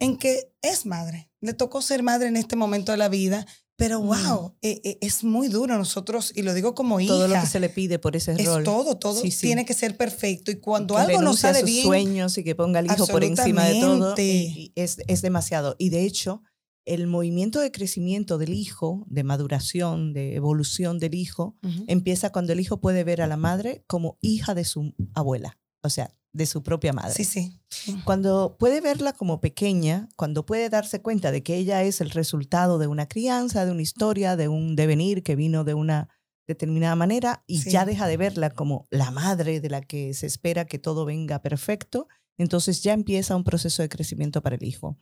en 0.00 0.16
que 0.16 0.52
es 0.62 0.86
madre. 0.86 1.30
Le 1.40 1.52
tocó 1.52 1.82
ser 1.82 2.02
madre 2.02 2.28
en 2.28 2.36
este 2.36 2.56
momento 2.56 2.92
de 2.92 2.98
la 2.98 3.08
vida, 3.08 3.46
pero 3.76 4.00
Mm. 4.00 4.06
wow, 4.06 4.54
eh, 4.62 4.80
eh, 4.84 4.98
es 5.00 5.22
muy 5.24 5.48
duro 5.48 5.76
nosotros, 5.76 6.32
y 6.34 6.42
lo 6.42 6.54
digo 6.54 6.74
como 6.74 6.98
hija, 7.00 7.12
todo 7.12 7.28
lo 7.28 7.40
que 7.40 7.46
se 7.46 7.60
le 7.60 7.68
pide 7.68 7.98
por 7.98 8.16
ese 8.16 8.32
es 8.32 8.46
rol. 8.46 8.64
todo, 8.64 8.96
todo 8.96 9.20
Sí, 9.20 9.30
sí. 9.30 9.46
tiene 9.48 9.64
que 9.64 9.74
ser 9.74 9.96
perfecto. 9.96 10.50
Y 10.50 10.56
cuando 10.56 10.94
que 10.94 11.00
algo 11.02 11.12
no 11.14 11.18
renuncie 11.20 11.48
a 11.48 11.52
sale 11.52 11.60
sus 11.60 11.70
bien, 11.70 11.84
sueños 11.86 12.38
y 12.38 12.44
que 12.44 12.54
ponga 12.54 12.78
al 12.78 12.86
hijo 12.86 13.06
por 13.06 13.22
encima 13.24 13.64
de 13.64 13.80
todo 13.80 14.14
y 14.18 14.72
es, 14.76 14.98
es 15.06 15.22
demasiado. 15.22 15.74
Y 15.78 15.90
de 15.90 16.04
hecho, 16.04 16.42
el 16.84 17.06
movimiento 17.06 17.60
de 17.60 17.70
crecimiento 17.70 18.38
del 18.38 18.52
hijo, 18.54 19.04
de 19.08 19.22
maduración, 19.24 20.12
de 20.12 20.34
evolución 20.34 20.98
del 20.98 21.14
hijo, 21.14 21.56
empieza 21.86 22.30
cuando 22.30 22.52
el 22.52 22.60
hijo 22.60 22.80
puede 22.80 23.04
ver 23.04 23.22
a 23.22 23.26
la 23.26 23.36
madre 23.36 23.84
como 23.86 24.18
hija 24.20 24.54
de 24.54 24.64
su 24.64 24.92
abuela, 25.14 25.58
o 25.82 25.88
sea, 25.88 26.14
de 26.34 26.46
su 26.46 26.62
propia 26.62 26.92
madre. 26.92 27.12
sí, 27.14 27.24
sí. 27.24 27.60
Cuando 28.04 28.56
puede 28.58 28.80
verla 28.80 29.12
como 29.12 29.40
pequeña, 29.40 30.08
cuando 30.16 30.46
puede 30.46 30.70
darse 30.70 31.02
cuenta 31.02 31.30
de 31.30 31.42
que 31.42 31.56
ella 31.56 31.82
es 31.82 32.00
el 32.00 32.10
resultado 32.10 32.78
de 32.78 32.86
una 32.86 33.06
crianza, 33.06 33.64
de 33.66 33.70
una 33.72 33.82
historia, 33.82 34.34
de 34.36 34.48
un 34.48 34.74
devenir 34.74 35.22
que 35.22 35.36
vino 35.36 35.62
de 35.64 35.74
una 35.74 36.08
determinada 36.48 36.96
manera 36.96 37.44
y 37.46 37.58
Sí. 37.58 37.70
ya 37.70 37.84
deja 37.84 38.06
de 38.08 38.16
verla 38.16 38.50
como 38.50 38.86
la 38.90 39.10
madre 39.10 39.60
de 39.60 39.70
la 39.70 39.82
que 39.82 40.14
se 40.14 40.26
espera 40.26 40.64
que 40.64 40.78
todo 40.78 41.04
venga 41.04 41.40
perfecto, 41.42 42.08
entonces 42.38 42.82
ya 42.82 42.92
empieza 42.94 43.36
un 43.36 43.44
proceso 43.44 43.82
de 43.82 43.88
crecimiento 43.88 44.42
para 44.42 44.56
el 44.56 44.64
hijo. 44.64 44.98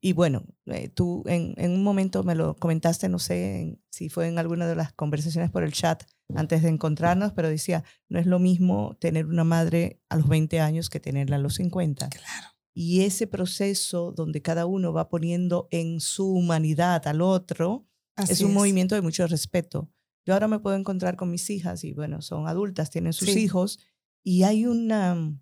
Y 0.00 0.12
bueno, 0.12 0.44
eh, 0.66 0.88
tú 0.88 1.24
en, 1.26 1.54
en 1.56 1.72
un 1.72 1.82
momento 1.82 2.22
me 2.22 2.34
lo 2.36 2.54
comentaste, 2.56 3.08
no 3.08 3.18
sé 3.18 3.60
en- 3.62 3.82
si 3.90 4.08
fue 4.08 4.28
en 4.28 4.38
alguna 4.38 4.66
de 4.68 4.76
las 4.76 4.92
conversaciones 4.92 5.50
por 5.50 5.64
el 5.64 5.72
chat 5.72 6.04
antes 6.36 6.62
de 6.62 6.68
encontrarnos, 6.68 7.32
pero 7.32 7.48
decía, 7.48 7.82
no 8.08 8.18
es 8.20 8.26
lo 8.26 8.38
mismo 8.38 8.96
tener 9.00 9.26
una 9.26 9.44
madre 9.44 10.00
a 10.08 10.16
los 10.16 10.28
20 10.28 10.60
años 10.60 10.88
que 10.90 11.00
tenerla 11.00 11.36
a 11.36 11.40
los 11.40 11.54
50. 11.54 12.08
Claro. 12.10 12.46
Y 12.74 13.00
ese 13.00 13.26
proceso 13.26 14.12
donde 14.12 14.40
cada 14.40 14.66
uno 14.66 14.92
va 14.92 15.08
poniendo 15.08 15.66
en 15.72 15.98
su 16.00 16.30
humanidad 16.32 17.06
al 17.08 17.20
otro, 17.22 17.86
Así 18.14 18.32
es 18.34 18.40
un 18.42 18.54
movimiento 18.54 18.94
de 18.94 19.00
mucho 19.02 19.26
respeto. 19.26 19.90
Yo 20.26 20.34
ahora 20.34 20.46
me 20.48 20.58
puedo 20.60 20.76
encontrar 20.76 21.16
con 21.16 21.30
mis 21.30 21.48
hijas 21.50 21.82
y 21.82 21.92
bueno, 21.92 22.20
son 22.22 22.46
adultas, 22.46 22.90
tienen 22.90 23.12
sus 23.14 23.30
Sí. 23.30 23.40
hijos 23.40 23.78
y 24.22 24.42
hay 24.44 24.66
una 24.66 25.34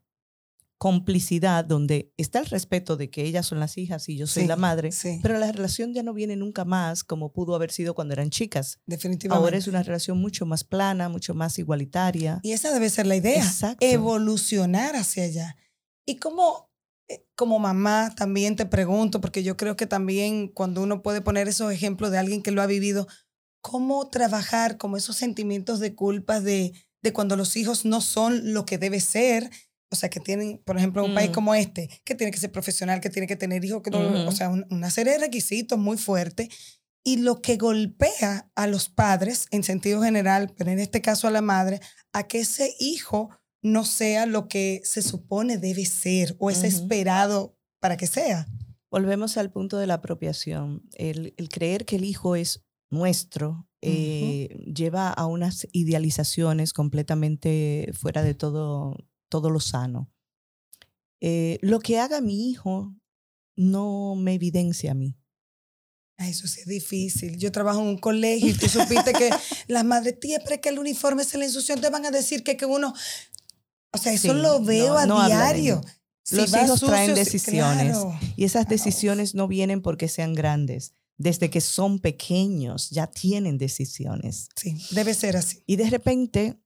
complicidad 0.78 1.64
donde 1.64 2.12
está 2.18 2.38
el 2.40 2.46
respeto 2.46 2.96
de 2.96 3.08
que 3.08 3.22
ellas 3.24 3.46
son 3.46 3.60
las 3.60 3.78
hijas 3.78 4.08
y 4.08 4.16
yo 4.16 4.26
soy 4.26 4.42
Sí, 4.42 4.48
la 4.48 4.56
madre, 4.56 4.92
sí. 4.92 5.20
pero 5.22 5.38
la 5.38 5.50
relación 5.50 5.94
ya 5.94 6.02
no 6.02 6.12
viene 6.12 6.36
nunca 6.36 6.64
más 6.66 7.02
como 7.02 7.32
pudo 7.32 7.54
haber 7.54 7.70
sido 7.72 7.94
cuando 7.94 8.12
eran 8.12 8.28
chicas. 8.30 8.78
Definitivamente. 8.86 9.42
Ahora 9.42 9.56
es 9.56 9.68
una 9.68 9.82
relación 9.82 10.18
mucho 10.18 10.44
más 10.44 10.64
plana, 10.64 11.08
mucho 11.08 11.34
más 11.34 11.58
igualitaria. 11.58 12.40
Y 12.42 12.52
esa 12.52 12.72
debe 12.72 12.90
ser 12.90 13.06
la 13.06 13.16
idea. 13.16 13.42
Exacto. 13.42 13.84
Evolucionar 13.86 14.96
hacia 14.96 15.24
allá. 15.24 15.56
Y 16.04 16.16
como, 16.16 16.70
eh, 17.08 17.24
como 17.34 17.58
mamá 17.58 18.14
también 18.14 18.54
te 18.54 18.66
pregunto, 18.66 19.20
porque 19.22 19.42
yo 19.42 19.56
creo 19.56 19.76
que 19.76 19.86
también 19.86 20.48
cuando 20.48 20.82
uno 20.82 21.02
puede 21.02 21.22
poner 21.22 21.48
esos 21.48 21.72
ejemplos 21.72 22.10
de 22.10 22.18
alguien 22.18 22.42
que 22.42 22.50
lo 22.50 22.60
ha 22.60 22.66
vivido, 22.66 23.08
¿cómo 23.62 24.08
trabajar 24.10 24.76
como 24.76 24.98
esos 24.98 25.16
sentimientos 25.16 25.80
de 25.80 25.94
culpas 25.94 26.44
de, 26.44 26.74
de 27.02 27.12
cuando 27.14 27.34
los 27.36 27.56
hijos 27.56 27.86
no 27.86 28.02
son 28.02 28.52
lo 28.52 28.66
que 28.66 28.76
debe 28.76 29.00
ser? 29.00 29.50
O 29.96 30.00
sea, 30.00 30.10
que 30.10 30.20
tienen, 30.20 30.58
por 30.64 30.76
ejemplo, 30.76 31.04
un 31.04 31.14
país 31.14 31.30
Mm. 31.30 31.32
como 31.34 31.54
este, 31.54 31.88
que 32.04 32.14
tiene 32.14 32.30
que 32.30 32.38
ser 32.38 32.52
profesional, 32.52 33.00
que 33.00 33.08
tiene 33.10 33.26
que 33.26 33.36
tener 33.36 33.64
hijos, 33.64 33.82
que 33.82 33.90
no- 33.90 34.28
o 34.28 34.32
sea, 34.32 34.48
un- 34.50 34.66
una 34.70 34.90
serie 34.90 35.12
de 35.14 35.18
requisitos 35.18 35.78
muy 35.78 35.96
fuertes. 35.96 36.48
Y 37.04 37.18
lo 37.18 37.40
que 37.40 37.56
golpea 37.56 38.50
a 38.54 38.66
los 38.66 38.88
padres, 38.88 39.46
en 39.52 39.62
sentido 39.62 40.02
general, 40.02 40.52
pero 40.58 40.70
en 40.70 40.78
este 40.80 41.00
caso 41.00 41.26
a 41.28 41.30
la 41.30 41.40
madre, 41.42 41.80
a 42.12 42.24
que 42.26 42.40
ese 42.40 42.74
hijo 42.78 43.30
no 43.62 43.84
sea 43.84 44.26
lo 44.26 44.48
que 44.48 44.80
se 44.84 45.02
supone 45.02 45.56
debe 45.58 45.84
ser 45.86 46.36
o 46.38 46.50
es 46.50 46.58
Ujú. 46.58 46.66
esperado 46.66 47.56
para 47.80 47.96
que 47.96 48.06
sea. 48.06 48.46
Volvemos 48.90 49.36
al 49.36 49.50
punto 49.50 49.78
de 49.78 49.86
la 49.86 49.94
apropiación. 49.94 50.82
El, 50.94 51.32
el 51.36 51.48
creer 51.48 51.84
que 51.84 51.96
el 51.96 52.04
hijo 52.04 52.36
es 52.36 52.62
nuestro 52.90 53.68
eh, 53.82 54.48
lleva 54.74 55.10
a 55.10 55.26
unas 55.26 55.68
idealizaciones 55.70 56.72
completamente 56.72 57.92
fuera 57.92 58.22
de 58.24 58.34
todo, 58.34 58.96
todo 59.28 59.50
lo 59.50 59.60
sano. 59.60 60.10
Eh, 61.20 61.58
lo 61.62 61.80
que 61.80 61.98
haga 61.98 62.20
mi 62.20 62.50
hijo 62.50 62.94
no 63.56 64.14
me 64.16 64.34
evidencia 64.34 64.90
a 64.92 64.94
mí. 64.94 65.16
Eso 66.18 66.46
sí 66.46 66.60
es 66.60 66.66
difícil. 66.66 67.36
Yo 67.36 67.52
trabajo 67.52 67.80
en 67.80 67.88
un 67.88 67.98
colegio 67.98 68.48
y 68.50 68.54
tú 68.54 68.68
supiste 68.68 69.12
que 69.12 69.30
las 69.68 69.84
madres, 69.84 70.18
tía, 70.18 70.38
pero 70.42 70.54
es 70.56 70.60
que 70.60 70.68
el 70.70 70.78
uniforme 70.78 71.24
se 71.24 71.36
le 71.38 71.44
ensució, 71.46 71.76
te 71.78 71.90
van 71.90 72.06
a 72.06 72.10
decir 72.10 72.42
que, 72.42 72.56
que 72.56 72.64
uno... 72.66 72.94
O 73.92 73.98
sea, 73.98 74.12
eso 74.12 74.32
Sí, 74.34 74.38
lo 74.40 74.62
veo 74.62 74.92
no- 74.94 74.98
a 74.98 75.06
no 75.06 75.26
diario. 75.26 75.80
Si 76.22 76.36
Los 76.36 76.50
hijos 76.54 76.80
traen 76.80 77.10
sucio, 77.10 77.14
decisiones. 77.24 77.92
claro. 77.92 78.18
Y 78.36 78.44
esas 78.44 78.68
decisiones 78.68 79.34
no 79.34 79.46
vienen 79.46 79.80
porque 79.80 80.08
sean 80.08 80.34
grandes. 80.34 80.92
Desde 81.18 81.48
que 81.50 81.60
son 81.60 81.98
pequeños 82.00 82.90
ya 82.90 83.06
tienen 83.06 83.56
decisiones. 83.58 84.48
Sí, 84.56 84.76
debe 84.90 85.14
ser 85.14 85.36
así. 85.36 85.62
Y 85.66 85.76
de 85.76 85.88
repente, 85.88 86.58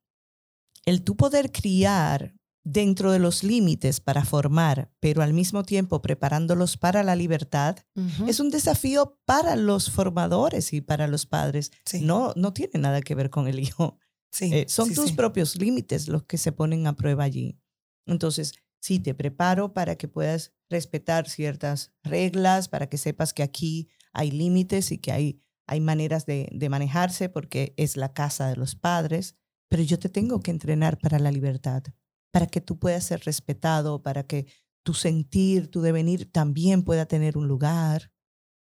el 0.87 1.03
tú 1.05 1.15
poder 1.17 1.53
criar 1.53 2.35
dentro 2.65 3.11
de 3.11 3.19
los 3.19 3.43
límites 3.43 4.01
para 4.01 4.25
formar, 4.25 4.93
pero 5.01 5.23
al 5.23 5.33
mismo 5.33 5.63
tiempo 5.63 6.03
preparándolos 6.03 6.77
para 6.77 7.03
la 7.03 7.17
libertad, 7.17 7.79
es 8.27 8.41
un 8.41 8.51
desafío 8.51 9.19
para 9.25 9.57
los 9.57 9.91
formadores 9.91 10.73
y 10.73 10.81
para 10.81 11.07
los 11.07 11.27
padres. 11.27 11.73
No, 12.01 12.33
no 12.37 12.53
tiene 12.53 12.79
nada 12.79 13.01
que 13.01 13.15
ver 13.15 13.31
con 13.31 13.49
el 13.49 13.59
hijo. 13.61 13.99
Eh, 14.41 14.67
son 14.69 14.95
tus 14.95 15.13
propios 15.13 15.57
límites 15.57 16.07
los 16.07 16.25
que 16.25 16.39
se 16.39 16.53
ponen 16.53 16.87
a 16.87 16.95
prueba 16.95 17.25
allí. 17.25 17.59
Entonces, 18.07 18.53
sí, 18.81 19.01
te 19.01 19.15
preparo 19.15 19.73
para 19.73 19.97
que 19.97 20.09
puedas 20.09 20.53
respetar 20.69 21.29
ciertas 21.29 21.93
reglas, 22.05 22.69
para 22.69 22.89
que 22.89 22.99
sepas 22.99 23.35
que 23.35 23.43
aquí 23.43 23.89
hay 24.13 24.31
límites 24.31 24.93
y 24.93 24.99
que 24.99 25.13
hay, 25.13 25.43
hay 25.67 25.81
maneras 25.81 26.27
de, 26.27 26.49
de 26.53 26.69
manejarse 26.69 27.29
porque 27.29 27.75
es 27.77 27.97
la 27.97 28.13
casa 28.13 28.49
de 28.49 28.57
los 28.57 28.77
padres, 28.77 29.37
pero 29.69 29.83
yo 29.83 29.99
te 29.99 30.09
tengo 30.09 30.41
que 30.41 30.51
entrenar 30.51 30.99
para 30.99 31.19
la 31.19 31.33
libertad 31.33 31.83
para 32.31 32.47
que 32.47 32.61
tú 32.61 32.79
puedas 32.79 33.05
ser 33.05 33.21
respetado, 33.25 34.03
para 34.03 34.25
que 34.25 34.47
tu 34.83 34.95
sentir, 34.95 35.69
tu 35.69 35.81
devenir 35.81 36.31
también 36.31 36.83
pueda 36.83 37.07
tener 37.07 37.37
un 37.37 37.49
lugar, 37.49 38.11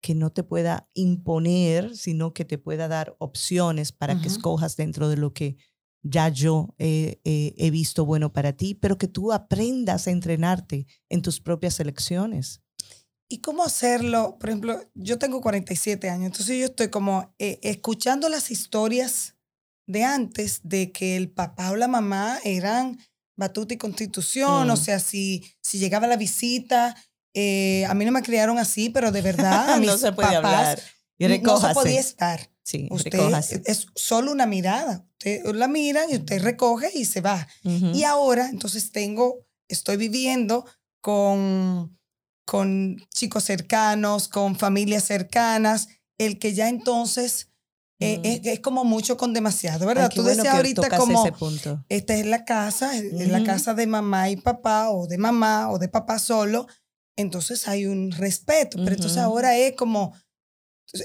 que 0.02 0.16
no 0.16 0.32
te 0.32 0.44
pueda 0.44 0.90
imponer, 0.94 1.96
sino 1.96 2.34
que 2.34 2.44
te 2.44 2.58
pueda 2.58 2.88
dar 2.88 3.16
opciones 3.20 3.94
para 3.94 4.20
que 4.20 4.28
escojas 4.28 4.76
dentro 4.76 5.08
de 5.08 5.16
lo 5.16 5.34
que 5.34 5.56
ya 6.04 6.28
yo 6.28 6.76
he 6.78 7.70
visto 7.72 8.06
bueno 8.06 8.34
para 8.34 8.52
ti, 8.52 8.76
pero 8.76 8.98
que 8.98 9.08
tú 9.08 9.32
aprendas 9.32 10.08
a 10.08 10.12
entrenarte 10.12 10.88
en 11.10 11.22
tus 11.22 11.40
propias 11.40 11.80
elecciones. 11.80 12.62
¿Y 13.30 13.40
cómo 13.40 13.64
hacerlo? 13.64 14.38
Por 14.40 14.50
ejemplo, 14.50 14.80
yo 14.94 15.18
tengo 15.18 15.42
47 15.42 16.10
años, 16.10 16.28
entonces 16.28 16.60
yo 16.60 16.66
estoy 16.66 16.90
como 16.90 17.34
eh, 17.40 17.60
escuchando 17.64 18.30
las 18.30 18.52
historias 18.52 19.38
de 19.88 20.04
antes 20.04 20.62
de 20.64 20.92
que 20.92 21.16
el 21.16 21.32
papá 21.32 21.72
o 21.72 21.76
la 21.76 21.88
mamá 21.88 22.38
eran 22.44 23.00
batuta 23.36 23.74
y 23.74 23.78
constitución, 23.78 24.70
o 24.70 24.74
mm. 24.74 24.78
sea, 24.78 25.00
si, 25.00 25.44
si 25.62 25.80
llegaba 25.80 26.08
la 26.08 26.18
visita, 26.18 26.96
eh, 27.34 27.86
a 27.88 27.94
mí 27.94 28.06
no 28.06 28.12
me 28.12 28.22
criaron 28.22 28.60
así, 28.60 28.90
pero 28.90 29.12
de 29.12 29.22
verdad, 29.22 29.72
a 29.72 29.78
mis 29.80 29.90
no 29.90 29.98
se 29.98 30.12
puede 30.12 30.36
hablar. 30.36 30.80
no 31.20 31.60
se 31.60 31.74
podía 31.74 32.00
estar. 32.00 32.50
Sí, 32.64 32.88
usted 32.92 33.20
es 33.66 33.88
solo 33.96 34.32
una 34.32 34.46
mirada. 34.46 35.06
Usted 35.14 35.44
la 35.54 35.68
miran 35.68 36.10
y 36.10 36.16
usted 36.16 36.42
recoge 36.42 36.90
y 36.94 37.06
se 37.06 37.22
va. 37.22 37.48
Y 37.64 38.04
ahora, 38.04 38.50
entonces 38.50 38.92
tengo, 38.92 39.46
estoy 39.68 39.98
viviendo 39.98 40.66
con, 41.02 41.98
con 42.46 42.98
chicos 43.14 43.44
cercanos, 43.44 44.30
con 44.30 44.56
familias 44.56 45.04
cercanas, 45.04 45.90
el 46.18 46.40
que 46.40 46.54
ya 46.54 46.70
entonces 46.70 47.53
eh, 48.00 48.42
mm. 48.44 48.48
es, 48.48 48.60
como 48.60 48.84
mucho 48.84 49.18
con 49.18 49.34
demasiado, 49.34 49.86
¿verdad? 49.86 50.12
Tú 50.14 50.24
decías 50.24 50.48
ahorita 50.48 50.90
como, 50.98 51.26
esta 51.90 52.16
es 52.16 52.26
la 52.26 52.44
casa, 52.44 52.98
es, 52.98 53.30
la 53.30 53.44
casa 53.44 53.74
de 53.74 53.88
mamá 53.88 54.30
y 54.30 54.36
papá, 54.36 54.90
o 54.90 55.08
de 55.08 55.18
mamá, 55.18 55.70
o 55.70 55.80
de 55.80 55.88
papá 55.88 56.20
solo, 56.20 56.68
entonces 57.16 57.68
hay 57.68 57.86
un 57.86 58.12
respeto, 58.12 58.78
pero 58.78 58.96
entonces 58.96 59.18
ahora 59.20 59.58
es 59.58 59.76
como, 59.76 60.14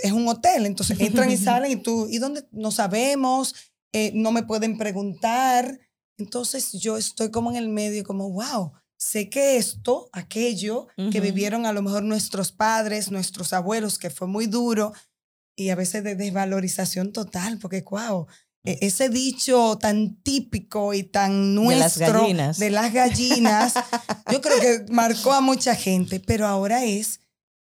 es 0.02 0.12
un 0.12 0.26
hotel, 0.28 0.66
entonces 0.66 0.98
entran 1.00 1.30
y 1.30 1.36
salen 1.38 1.70
y 1.70 1.76
tú, 1.76 2.08
¿y 2.10 2.18
dónde? 2.18 2.46
No 2.50 2.70
sabemos, 2.70 3.54
eh, 3.92 4.10
no 4.14 4.32
me 4.32 4.42
pueden 4.42 4.78
preguntar, 4.78 5.78
entonces 6.16 6.72
yo 6.72 6.96
estoy 6.96 7.30
como 7.30 7.50
en 7.50 7.56
el 7.56 7.68
medio, 7.68 8.02
como, 8.02 8.30
wow, 8.30 8.72
sé 8.98 9.30
que 9.30 9.56
esto, 9.56 10.08
aquello 10.12 10.88
que 11.12 11.20
vivieron 11.20 11.64
a 11.64 11.72
lo 11.72 11.82
mejor 11.82 12.02
nuestros 12.02 12.50
padres, 12.50 13.12
nuestros 13.12 13.52
abuelos, 13.52 13.98
que 13.98 14.10
fue 14.10 14.26
muy 14.26 14.46
duro, 14.46 14.92
y 15.58 15.70
a 15.70 15.74
veces 15.74 16.04
de 16.04 16.14
desvalorización 16.14 17.12
total, 17.12 17.58
porque 17.58 17.82
wow, 17.82 18.28
e, 18.64 18.78
ese 18.80 19.08
dicho 19.08 19.76
tan 19.76 20.14
típico 20.22 20.94
y 20.94 21.02
tan 21.02 21.56
nuestro 21.56 22.06
de 22.06 22.12
las 22.12 22.20
gallinas, 22.20 22.58
de 22.58 22.70
las 22.70 22.92
gallinas 22.92 23.74
yo 24.30 24.40
creo 24.40 24.60
que 24.60 24.92
marcó 24.92 25.32
a 25.32 25.40
mucha 25.40 25.74
gente, 25.74 26.20
pero 26.20 26.46
ahora 26.46 26.84
es, 26.84 27.20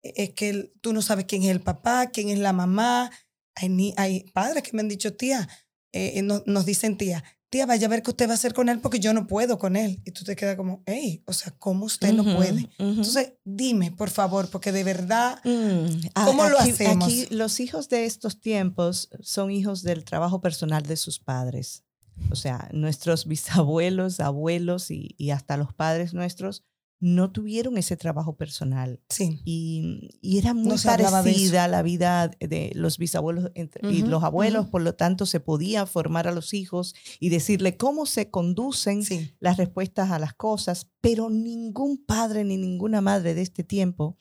e, 0.04 0.13
es 0.18 0.32
que 0.32 0.74
tú 0.82 0.92
no 0.92 1.02
sabes 1.02 1.24
quién 1.24 1.44
es 1.44 1.52
el 1.52 1.62
papá, 1.62 2.08
quién 2.08 2.28
es 2.28 2.39
la 2.39 2.52
mamá. 2.52 3.12
Hay, 3.56 3.94
hay 3.96 4.24
padres 4.34 4.63
que 4.63 4.72
me 4.74 4.82
han 4.82 4.89
dicho, 4.89 5.15
tía, 5.15 5.48
eh, 5.94 6.13
eh 6.15 6.22
nos 6.22 6.65
dicen, 6.65 6.98
tía, 6.98 7.24
tía, 7.50 7.66
vaya 7.66 7.88
a 7.88 7.90
ver 7.90 8.04
qué 8.04 8.12
usted 8.12 8.28
va 8.28 8.32
a 8.32 8.36
hacer 8.36 8.54
con 8.54 8.70
él 8.70 8.80
porque 8.80 9.00
yo 9.00 9.14
no 9.14 9.28
puedo 9.28 9.58
con 9.58 9.76
él. 9.76 10.02
Y 10.06 10.12
tú 10.12 10.24
te 10.24 10.36
quedas 10.36 10.56
como, 10.56 10.84
hey, 10.86 11.24
o 11.26 11.34
sea, 11.34 11.54
¿cómo 11.58 11.86
usted 11.86 12.14
no 12.14 12.24
puede? 12.24 12.70
Entonces, 12.78 13.34
dime, 13.44 13.92
por 13.92 14.10
favor, 14.10 14.50
porque 14.50 14.72
de 14.72 14.84
verdad, 14.84 15.40
mm, 15.44 16.24
¿cómo 16.26 16.48
lo 16.48 16.60
hacemos? 16.60 17.06
Aquí 17.06 17.28
los 17.32 17.60
hijos 17.60 17.90
de 17.90 18.06
estos 18.06 18.40
tiempos 18.40 19.10
son 19.22 19.52
hijos 19.52 19.84
del 19.84 20.04
trabajo 20.04 20.42
personal 20.42 20.84
de 20.84 20.96
sus 20.96 21.20
padres. 21.20 21.84
O 22.32 22.36
sea, 22.36 22.70
nuestros 22.74 23.26
bisabuelos, 23.28 24.20
abuelos 24.20 24.92
y, 24.92 25.16
y 25.18 25.32
hasta 25.32 25.58
los 25.58 25.74
padres 25.74 26.14
nuestros 26.14 26.64
no 27.00 27.32
tuvieron 27.32 27.78
ese 27.78 27.96
trabajo 27.96 28.36
personal. 28.36 29.02
Sí. 29.10 29.42
Y, 29.46 30.18
y 30.22 30.38
era 30.38 30.54
muy 30.54 30.78
parecida 30.78 31.68
la 31.68 31.82
vida 31.82 32.30
de 32.40 32.72
los 32.76 32.98
bisabuelos 32.98 33.52
y 33.84 34.02
los 34.02 34.24
abuelos, 34.24 34.68
por 34.68 34.82
lo 34.82 34.96
tanto 34.96 35.26
se 35.26 35.40
podía 35.40 35.86
formar 35.86 36.28
a 36.28 36.34
los 36.34 36.54
hijos 36.54 36.94
y 37.20 37.30
decirle 37.30 37.78
cómo 37.78 38.06
se 38.06 38.30
conducen 38.30 39.04
las 39.40 39.58
respuestas 39.58 40.12
a 40.12 40.20
las 40.20 40.34
cosas, 40.34 40.90
pero 41.02 41.30
ningún 41.30 42.04
padre 42.06 42.44
ni 42.44 42.58
ninguna 42.58 43.02
madre 43.02 43.34
de 43.34 43.42
este 43.42 43.64
tiempo 43.64 44.18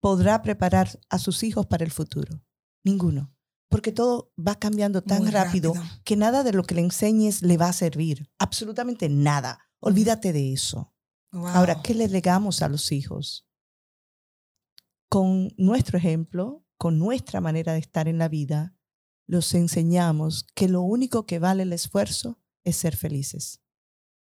podrá 0.00 0.42
preparar 0.42 0.98
a 1.10 1.18
sus 1.18 1.42
hijos 1.42 1.66
para 1.66 1.84
el 1.84 1.90
futuro. 1.90 2.42
Ninguno. 2.82 3.32
Porque 3.68 3.92
todo 3.92 4.32
va 4.36 4.56
cambiando 4.56 5.02
tan 5.02 5.30
rápido, 5.32 5.72
que 6.04 6.16
nada 6.16 6.42
de 6.42 6.52
lo 6.52 6.64
que 6.64 6.74
le 6.74 6.82
enseñes 6.82 7.40
le 7.40 7.56
va 7.56 7.68
a 7.68 7.72
servir. 7.72 8.28
Absolutamente 8.38 9.08
nada. 9.08 9.60
Olvídate 9.80 10.32
de 10.32 10.52
eso. 10.52 10.91
Ahora, 11.32 11.80
¿qué 11.82 11.94
le 11.94 12.08
legamos 12.08 12.60
a 12.60 12.68
los 12.68 12.92
hijos? 12.92 13.48
Con 15.08 15.52
nuestro 15.56 15.96
ejemplo, 15.96 16.64
con 16.76 16.98
nuestra 16.98 17.40
manera 17.40 17.72
de 17.72 17.78
estar 17.78 18.06
en 18.06 18.18
la 18.18 18.28
vida, 18.28 18.76
los 19.26 19.54
enseñamos 19.54 20.46
que 20.54 20.68
lo 20.68 20.82
único 20.82 21.24
que 21.24 21.38
vale 21.38 21.62
el 21.62 21.72
esfuerzo 21.72 22.38
es 22.64 22.76
ser 22.76 22.96
felices. 22.96 23.62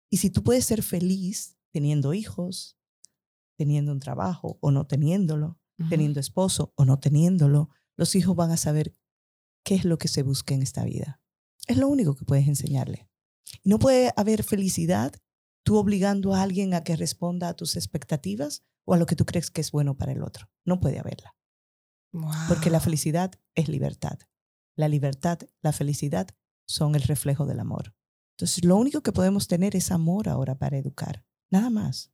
Y 0.09 0.19
si 0.19 0.31
tú 0.31 0.45
puedes 0.45 0.65
ser 0.65 0.83
feliz 0.83 1.57
teniendo 1.73 2.15
hijos, 2.15 2.79
teniendo 3.57 3.91
un 3.91 3.99
trabajo 3.99 4.59
o 4.61 4.71
no 4.71 4.87
teniéndolo, 4.87 5.59
teniendo 5.89 6.21
esposo 6.21 6.73
o 6.77 6.85
no 6.85 7.01
teniéndolo, 7.01 7.71
los 7.97 8.15
hijos 8.15 8.37
van 8.37 8.53
a 8.53 8.57
saber 8.57 8.97
qué 9.65 9.75
es 9.75 9.85
lo 9.85 9.99
que 9.99 10.07
se 10.07 10.23
busca 10.23 10.55
en 10.55 10.63
esta 10.63 10.85
vida. 10.85 11.21
Es 11.67 11.77
lo 11.77 11.89
único 11.89 12.15
que 12.15 12.25
puedes 12.25 12.47
enseñarle. 12.47 13.09
no 13.65 13.79
puede 13.79 14.13
haber 14.17 14.43
felicidad 14.45 15.13
tú 15.64 15.79
obligando 15.79 16.35
a 16.35 16.42
alguien 16.42 16.74
a 16.74 16.85
que 16.85 16.94
responda 16.94 17.48
a 17.48 17.55
tus 17.55 17.74
expectativas 17.74 18.62
o 18.85 18.94
a 18.94 18.98
lo 18.98 19.07
que 19.07 19.16
tú 19.16 19.24
crees 19.24 19.50
que 19.50 19.62
es 19.62 19.72
bueno 19.72 19.96
para 19.96 20.12
el 20.12 20.22
otro. 20.22 20.48
No 20.64 20.79
puede 20.79 21.00
haberla. 21.00 21.35
Porque 22.48 22.70
la 22.70 22.79
felicidad 22.79 23.33
es 23.57 23.68
libertad. 23.68 24.18
La 24.77 24.88
libertad, 24.88 25.40
la 25.62 25.72
felicidad 25.72 26.29
son 26.66 26.94
el 26.94 27.03
reflejo 27.03 27.46
del 27.46 27.59
amor. 27.59 27.94
Entonces, 28.37 28.64
lo 28.64 28.77
único 28.77 29.03
que 29.03 29.12
podemos 29.12 29.48
tener 29.48 29.74
es 29.74 29.90
amor 29.90 30.29
ahora 30.29 30.57
para 30.57 30.77
educar. 30.77 31.24
Nada 31.50 31.70
más. 31.70 32.12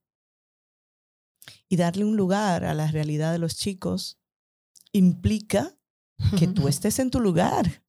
Y 1.68 1.76
darle 1.76 2.04
un 2.04 2.16
lugar 2.16 2.64
a 2.64 2.74
la 2.74 2.90
realidad 2.90 3.32
de 3.32 3.38
los 3.38 3.56
chicos 3.56 4.20
implica 4.92 5.76
que 6.38 6.46
tú 6.46 6.68
estés 6.68 6.98
en 6.98 7.10
tu 7.10 7.20
lugar 7.20 7.84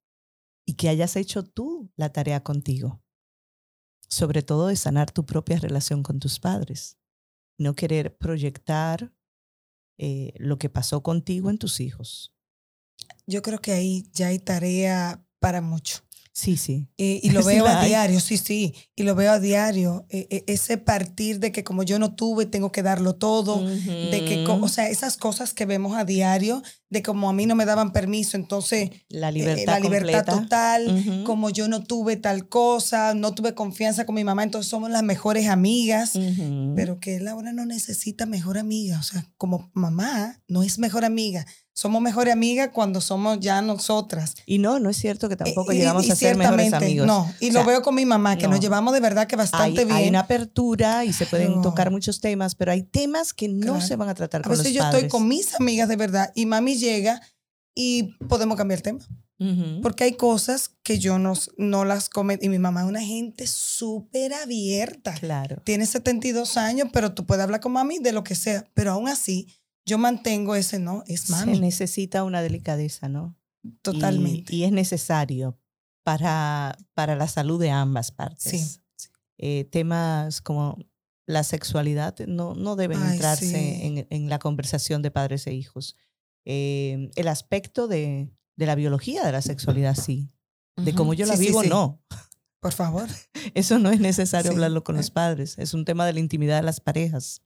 y 0.65 0.73
que 0.73 0.89
hayas 0.89 1.15
hecho 1.15 1.43
tú 1.43 1.91
la 1.95 2.11
tarea 2.11 2.43
contigo 2.43 3.01
sobre 4.11 4.43
todo 4.43 4.67
de 4.67 4.75
sanar 4.75 5.09
tu 5.09 5.25
propia 5.25 5.57
relación 5.57 6.03
con 6.03 6.19
tus 6.19 6.39
padres. 6.39 6.97
No 7.57 7.75
querer 7.75 8.17
proyectar 8.17 9.13
eh, 9.97 10.33
lo 10.37 10.57
que 10.57 10.69
pasó 10.69 11.01
contigo 11.01 11.49
en 11.49 11.57
tus 11.57 11.79
hijos. 11.79 12.35
Yo 13.25 13.41
creo 13.41 13.59
que 13.59 13.71
ahí 13.71 14.03
ya 14.11 14.27
hay 14.27 14.39
tarea 14.39 15.25
para 15.39 15.61
mucho. 15.61 16.01
Sí, 16.33 16.55
sí. 16.57 16.87
y 16.97 17.29
lo 17.31 17.43
veo 17.45 17.65
a 17.67 17.83
diario, 17.83 18.19
sí, 18.19 18.37
sí. 18.37 18.73
Y 18.95 19.03
lo 19.03 19.15
veo 19.15 19.31
a 19.31 19.39
diario. 19.39 20.05
E, 20.09 20.27
e, 20.29 20.43
ese 20.47 20.77
partir 20.77 21.39
de 21.39 21.51
que 21.51 21.63
como 21.63 21.83
yo 21.83 21.99
no 21.99 22.15
tuve, 22.15 22.45
tengo 22.45 22.71
que 22.71 22.83
darlo 22.83 23.15
todo. 23.15 23.65
De 23.65 24.25
que, 24.25 24.45
o 24.47 24.67
sea, 24.67 24.89
esas 24.89 25.17
cosas 25.17 25.53
que 25.53 25.65
vemos 25.65 25.97
a 25.97 26.05
diario, 26.05 26.63
de 26.89 27.01
como 27.01 27.29
a 27.29 27.33
mí 27.33 27.45
no 27.45 27.55
me 27.55 27.65
daban 27.65 27.93
permiso, 27.93 28.35
entonces 28.35 28.89
la 29.07 29.29
eh, 29.29 29.33
libertad, 29.33 29.73
la 29.73 29.79
libertad 29.79 30.25
total, 30.25 31.23
como 31.25 31.49
yo 31.49 31.67
no 31.69 31.83
tuve 31.83 32.17
tal 32.17 32.49
cosa, 32.49 33.13
no 33.13 33.33
tuve 33.33 33.55
confianza 33.55 34.05
con 34.05 34.15
mi 34.15 34.25
mamá, 34.25 34.43
entonces 34.43 34.69
somos 34.69 34.91
las 34.91 35.01
mejores 35.01 35.47
amigas, 35.47 36.19
pero 36.75 36.99
que 36.99 37.15
él 37.15 37.27
ahora 37.29 37.53
no 37.53 37.65
necesita 37.65 38.25
mejor 38.25 38.57
amiga, 38.57 38.99
o 38.99 39.03
sea, 39.03 39.25
como 39.37 39.71
mamá 39.73 40.41
no 40.47 40.63
es 40.63 40.79
mejor 40.79 41.05
amiga, 41.05 41.45
somos 41.81 41.99
mejores 41.99 42.31
amigas 42.31 42.69
cuando 42.71 43.01
somos 43.01 43.39
ya 43.39 43.59
nosotras. 43.63 44.35
Y 44.45 44.59
no, 44.59 44.79
no 44.79 44.91
es 44.91 44.97
cierto 44.97 45.27
que 45.27 45.35
tampoco 45.35 45.71
llegamos 45.71 46.07
a 46.11 46.15
ser 46.15 46.37
mejores 46.37 46.71
amigos. 46.73 47.07
No, 47.07 47.27
y 47.39 47.49
lo 47.49 47.65
veo 47.65 47.81
con 47.81 47.95
mi 47.95 48.05
mamá, 48.05 48.37
que 48.37 48.47
nos 48.47 48.59
llevamos 48.59 48.93
de 48.93 48.99
verdad 48.99 49.25
que 49.25 49.35
bastante 49.35 49.83
bien. 49.85 49.97
Hay 49.97 50.07
una 50.07 50.19
apertura 50.19 51.05
y 51.05 51.11
se 51.11 51.25
pueden 51.25 51.63
tocar 51.63 51.89
muchos 51.89 52.21
temas, 52.21 52.53
pero 52.53 52.71
hay 52.71 52.83
temas 52.83 53.33
que 53.33 53.47
no 53.47 53.81
se 53.81 53.95
van 53.95 54.09
a 54.09 54.13
tratar 54.13 54.43
con 54.43 54.51
los 54.51 54.59
padres. 54.59 54.77
A 54.79 54.83
veces 54.83 54.93
yo 54.93 54.97
estoy 54.99 55.09
con 55.09 55.27
mis 55.27 55.55
amigas 55.55 55.89
de 55.89 55.95
verdad 55.95 56.31
y 56.35 56.45
mami 56.45 56.77
llega 56.77 57.19
y 57.73 58.15
podemos 58.27 58.57
cambiar 58.57 58.77
el 58.77 58.83
tema. 58.83 58.99
Porque 59.81 60.03
hay 60.03 60.13
cosas 60.13 60.69
que 60.83 60.99
yo 60.99 61.17
no, 61.17 61.33
no 61.57 61.83
las 61.83 62.09
cometo. 62.09 62.45
Y 62.45 62.49
mi 62.49 62.59
mamá 62.59 62.81
es 62.81 62.87
una 62.87 63.01
gente 63.01 63.47
súper 63.47 64.35
abierta. 64.35 65.15
Claro. 65.15 65.59
Tiene 65.63 65.87
72 65.87 66.57
años, 66.57 66.89
pero 66.93 67.15
tú 67.15 67.25
puedes 67.25 67.43
hablar 67.43 67.59
con 67.59 67.71
mami 67.71 67.97
de 67.97 68.11
lo 68.11 68.23
que 68.23 68.35
sea. 68.35 68.69
Pero 68.75 68.91
aún 68.91 69.07
así, 69.07 69.47
yo 69.85 69.97
mantengo 69.97 70.55
ese, 70.55 70.79
¿no? 70.79 71.03
Es 71.07 71.29
mami. 71.29 71.55
Se 71.55 71.61
necesita 71.61 72.23
una 72.23 72.41
delicadeza, 72.41 73.09
¿no? 73.09 73.37
Totalmente. 73.81 74.55
Y, 74.55 74.63
es 74.63 74.71
necesario 74.71 75.59
para, 76.03 76.77
para 76.93 77.15
la 77.15 77.27
salud 77.27 77.59
de 77.59 77.71
ambas 77.71 78.11
partes. 78.11 78.51
Sí. 78.51 79.07
Eh, 79.37 79.65
temas 79.71 80.41
como 80.41 80.77
la 81.25 81.43
sexualidad 81.43 82.15
no, 82.27 82.53
no 82.53 82.75
deben 82.75 83.01
entrarse 83.01 83.85
en, 83.85 84.07
en, 84.09 84.29
la 84.29 84.37
conversación 84.37 85.01
de 85.01 85.11
padres 85.11 85.47
e 85.47 85.53
hijos. 85.53 85.95
Eh, 86.45 87.09
el 87.15 87.27
aspecto 87.27 87.87
de, 87.87 88.31
de 88.55 88.65
la 88.65 88.75
biología 88.75 89.25
de 89.25 89.31
la 89.31 89.41
sexualidad, 89.41 89.95
sí. 89.95 90.29
De 90.77 90.93
cómo 90.93 91.13
yo 91.13 91.25
la 91.25 91.35
vivo, 91.35 91.63
no. 91.63 92.01
Por 92.59 92.73
favor. 92.73 93.07
Eso 93.55 93.79
no 93.79 93.89
es 93.89 93.99
necesario 93.99 94.51
hablarlo 94.51 94.83
con 94.83 94.95
los 94.95 95.09
eh. 95.09 95.11
padres. 95.13 95.57
Es 95.57 95.73
un 95.73 95.85
tema 95.85 96.05
de 96.05 96.13
la 96.13 96.19
intimidad 96.19 96.57
de 96.57 96.63
las 96.63 96.79
parejas. 96.79 97.41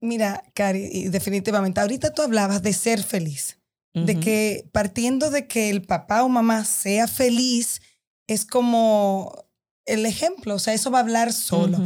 Mira, 0.00 0.42
Cari, 0.54 1.08
definitivamente, 1.08 1.80
ahorita 1.80 2.12
tú 2.12 2.22
hablabas 2.22 2.62
de 2.62 2.72
ser 2.72 3.02
feliz, 3.02 3.58
de 3.94 4.20
que 4.20 4.68
partiendo 4.70 5.30
de 5.30 5.48
que 5.48 5.70
el 5.70 5.82
papá 5.82 6.22
o 6.22 6.28
mamá 6.28 6.64
sea 6.64 7.08
feliz, 7.08 7.80
es 8.28 8.44
como 8.44 9.46
el 9.86 10.06
ejemplo, 10.06 10.54
o 10.54 10.58
sea, 10.60 10.72
eso 10.74 10.92
va 10.92 10.98
a 10.98 11.02
hablar 11.02 11.32
solo. 11.32 11.78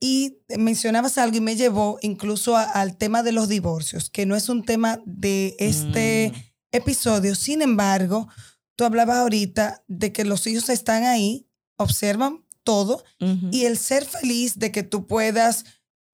Y 0.00 0.38
mencionabas 0.56 1.16
algo 1.16 1.38
y 1.38 1.40
me 1.40 1.56
llevó 1.56 1.98
incluso 2.02 2.56
al 2.56 2.98
tema 2.98 3.22
de 3.22 3.32
los 3.32 3.48
divorcios, 3.48 4.10
que 4.10 4.26
no 4.26 4.36
es 4.36 4.48
un 4.48 4.62
tema 4.62 5.00
de 5.06 5.56
este 5.58 6.32
mm 6.34 6.48
episodio. 6.72 7.34
Sin 7.34 7.62
embargo, 7.62 8.28
tú 8.76 8.84
hablabas 8.84 9.18
ahorita 9.18 9.84
de 9.88 10.12
que 10.12 10.24
los 10.24 10.46
hijos 10.46 10.68
están 10.68 11.04
ahí, 11.04 11.48
observan 11.76 12.44
todo 12.62 13.02
y 13.50 13.64
el 13.64 13.78
ser 13.78 14.04
feliz 14.04 14.58
de 14.58 14.70
que 14.72 14.82
tú 14.82 15.06
puedas 15.06 15.64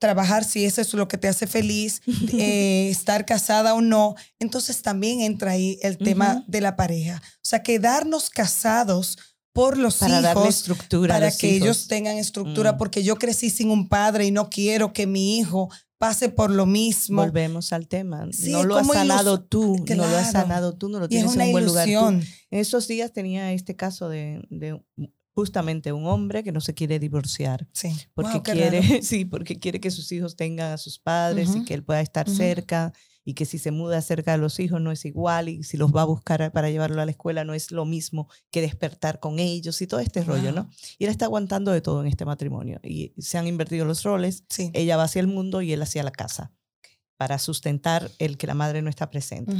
trabajar 0.04 0.44
si 0.44 0.66
eso 0.66 0.82
es 0.82 0.92
lo 0.92 1.08
que 1.08 1.16
te 1.16 1.28
hace 1.28 1.46
feliz, 1.46 2.02
eh, 2.34 2.90
estar 2.90 3.24
casada 3.24 3.72
o 3.72 3.80
no, 3.80 4.16
entonces 4.38 4.82
también 4.82 5.22
entra 5.22 5.52
ahí 5.52 5.78
el 5.80 5.96
tema 5.96 6.44
de 6.46 6.60
la 6.60 6.76
pareja. 6.76 7.22
O 7.36 7.40
sea, 7.40 7.62
quedarnos 7.62 8.28
casados 8.28 9.16
por 9.54 9.78
los 9.78 9.96
para 9.96 10.20
hijos, 10.20 10.22
darle 10.22 10.48
estructura 10.48 11.14
para 11.14 11.30
que 11.30 11.56
ellos 11.56 11.88
tengan 11.88 12.18
estructura, 12.18 12.74
mm. 12.74 12.76
porque 12.76 13.02
yo 13.02 13.16
crecí 13.16 13.48
sin 13.48 13.70
un 13.70 13.88
padre 13.88 14.26
y 14.26 14.30
no 14.30 14.50
quiero 14.50 14.92
que 14.92 15.06
mi 15.06 15.38
hijo 15.38 15.70
pase 15.96 16.28
por 16.28 16.50
lo 16.50 16.66
mismo. 16.66 17.22
Volvemos 17.22 17.72
al 17.72 17.88
tema. 17.88 18.28
no 18.48 18.62
lo 18.62 18.76
has 18.76 18.86
sanado 18.86 19.40
tú, 19.40 19.82
no 19.88 20.06
lo 20.06 20.16
has 20.18 20.32
sanado 20.32 20.74
tú, 20.76 20.90
no 20.90 21.00
lo 21.00 21.08
tienes 21.08 21.34
en 21.34 21.40
un 21.40 21.52
buen 21.52 21.64
lugar. 21.64 21.88
En 21.88 22.22
esos 22.50 22.86
días 22.88 23.10
tenía 23.10 23.52
este 23.52 23.74
caso 23.74 24.10
de, 24.10 24.42
de, 24.50 24.78
justamente 25.34 25.92
un 25.92 26.06
hombre 26.06 26.44
que 26.44 26.52
no 26.52 26.60
se 26.60 26.74
quiere 26.74 26.98
divorciar. 26.98 27.66
Sí. 27.72 27.94
Porque 28.14 28.40
quiere, 28.40 28.80
sí, 29.02 29.24
porque 29.24 29.58
quiere 29.58 29.80
que 29.80 29.90
sus 29.90 30.10
hijos 30.12 30.36
tengan 30.36 30.72
a 30.72 30.78
sus 30.78 30.98
padres 30.98 31.54
y 31.56 31.64
que 31.64 31.74
él 31.74 31.82
pueda 31.82 32.00
estar 32.00 32.30
cerca 32.30 32.92
y 33.24 33.34
que 33.34 33.46
si 33.46 33.58
se 33.58 33.70
muda 33.70 34.00
cerca 34.02 34.32
de 34.32 34.38
los 34.38 34.60
hijos 34.60 34.80
no 34.80 34.92
es 34.92 35.04
igual 35.04 35.48
y 35.48 35.64
si 35.64 35.76
los 35.76 35.94
va 35.94 36.02
a 36.02 36.06
buscar 36.06 36.52
para 36.52 36.70
llevarlo 36.70 37.00
a 37.00 37.04
la 37.04 37.10
escuela 37.10 37.42
no 37.44 37.54
es 37.54 37.70
lo 37.70 37.84
mismo 37.84 38.28
que 38.50 38.60
despertar 38.60 39.18
con 39.18 39.38
ellos 39.38 39.80
y 39.80 39.86
todo 39.86 40.00
este 40.00 40.22
rollo, 40.22 40.52
¿no? 40.52 40.68
Y 40.98 41.04
él 41.04 41.10
está 41.10 41.24
aguantando 41.24 41.72
de 41.72 41.80
todo 41.80 42.02
en 42.02 42.06
este 42.06 42.24
matrimonio 42.24 42.80
y 42.82 43.12
se 43.18 43.38
han 43.38 43.46
invertido 43.46 43.86
los 43.86 44.02
roles. 44.02 44.44
Ella 44.72 44.96
va 44.96 45.04
hacia 45.04 45.20
el 45.20 45.26
mundo 45.26 45.62
y 45.62 45.72
él 45.72 45.82
hacia 45.82 46.02
la 46.02 46.12
casa 46.12 46.52
para 47.16 47.38
sustentar 47.38 48.10
el 48.18 48.36
que 48.36 48.46
la 48.46 48.54
madre 48.54 48.82
no 48.82 48.90
está 48.90 49.10
presente. 49.10 49.54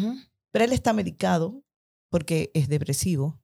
Pero 0.51 0.65
él 0.65 0.73
está 0.73 0.93
medicado 0.93 1.65
porque 2.11 2.51
es 2.55 2.69
depresivo. 2.69 3.41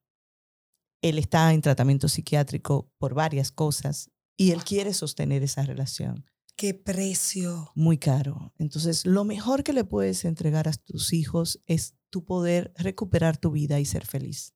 Él 1.02 1.18
está 1.18 1.52
en 1.52 1.62
tratamiento 1.62 2.08
psiquiátrico 2.08 2.92
por 2.98 3.14
varias 3.14 3.50
cosas 3.50 4.10
y 4.36 4.52
él 4.52 4.64
quiere 4.64 4.92
sostener 4.94 5.42
esa 5.42 5.62
relación. 5.62 6.26
¿Qué 6.56 6.74
precio? 6.74 7.72
Muy 7.74 7.96
caro. 7.96 8.52
Entonces, 8.58 9.06
lo 9.06 9.24
mejor 9.24 9.64
que 9.64 9.72
le 9.72 9.84
puedes 9.84 10.24
entregar 10.24 10.68
a 10.68 10.72
tus 10.72 11.12
hijos 11.12 11.62
es 11.66 11.96
tu 12.10 12.24
poder 12.24 12.72
recuperar 12.76 13.38
tu 13.38 13.50
vida 13.50 13.80
y 13.80 13.86
ser 13.86 14.04
feliz. 14.04 14.54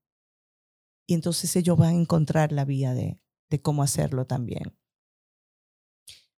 Y 1.06 1.14
entonces 1.14 1.54
ellos 1.56 1.78
van 1.78 1.94
a 1.94 2.00
encontrar 2.00 2.52
la 2.52 2.64
vía 2.64 2.92
de, 2.92 3.20
de 3.50 3.62
cómo 3.62 3.82
hacerlo 3.82 4.26
también. 4.26 4.76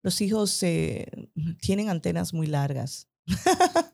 Los 0.03 0.21
hijos 0.21 0.63
eh, 0.63 1.07
tienen 1.61 1.89
antenas 1.89 2.35
muy 2.35 2.47
largas. 2.47 3.09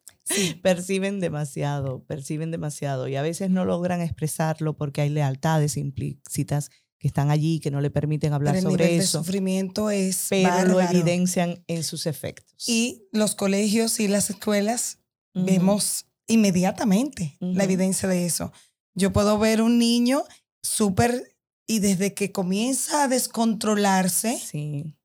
perciben 0.62 1.20
demasiado, 1.20 2.04
perciben 2.04 2.50
demasiado 2.50 3.08
y 3.08 3.16
a 3.16 3.22
veces 3.22 3.50
no 3.50 3.64
logran 3.64 4.00
expresarlo 4.00 4.76
porque 4.76 5.00
hay 5.00 5.10
lealtades 5.10 5.76
implícitas 5.76 6.70
que 6.98 7.08
están 7.08 7.30
allí, 7.30 7.60
que 7.60 7.70
no 7.70 7.80
le 7.80 7.90
permiten 7.90 8.34
hablar 8.34 8.54
pero 8.54 8.70
sobre 8.70 8.94
el 8.94 9.00
eso. 9.00 9.18
De 9.18 9.24
sufrimiento 9.24 9.90
es 9.90 10.26
pero 10.28 10.66
lo 10.66 10.80
evidencian 10.80 11.64
en 11.66 11.82
sus 11.82 12.06
efectos. 12.06 12.68
Y 12.68 13.08
los 13.10 13.34
colegios 13.34 14.00
y 14.00 14.08
las 14.08 14.28
escuelas 14.28 14.98
vemos 15.32 16.06
inmediatamente 16.26 17.36
la 17.40 17.64
evidencia 17.64 18.08
de 18.08 18.26
eso. 18.26 18.52
Yo 18.94 19.12
puedo 19.12 19.38
ver 19.38 19.62
un 19.62 19.78
niño 19.78 20.24
súper 20.62 21.36
y 21.66 21.78
desde 21.78 22.14
que 22.14 22.32
comienza 22.32 23.04
a 23.04 23.08
descontrolarse, 23.08 24.38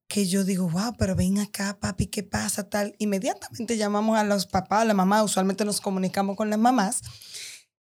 que 0.08 0.28
yo 0.28 0.44
digo, 0.44 0.70
wow, 0.70 0.96
pero 0.98 1.16
ven 1.16 1.40
acá, 1.40 1.80
papi, 1.80 2.08
¿qué 2.08 2.24
pasa? 2.24 2.70
Tal. 2.70 2.96
Inmediatamente 3.00 3.78
llamamos 3.78 4.18
a 4.18 4.24
los 4.24 4.46
papás, 4.46 4.82
a 4.82 4.86
la 4.86 4.94
mamá, 4.94 5.24
usualmente 5.24 5.66
nos 5.66 5.82
comunicamos 5.82 6.36
con 6.36 6.50
las 6.50 6.60
mamás. 6.60 7.02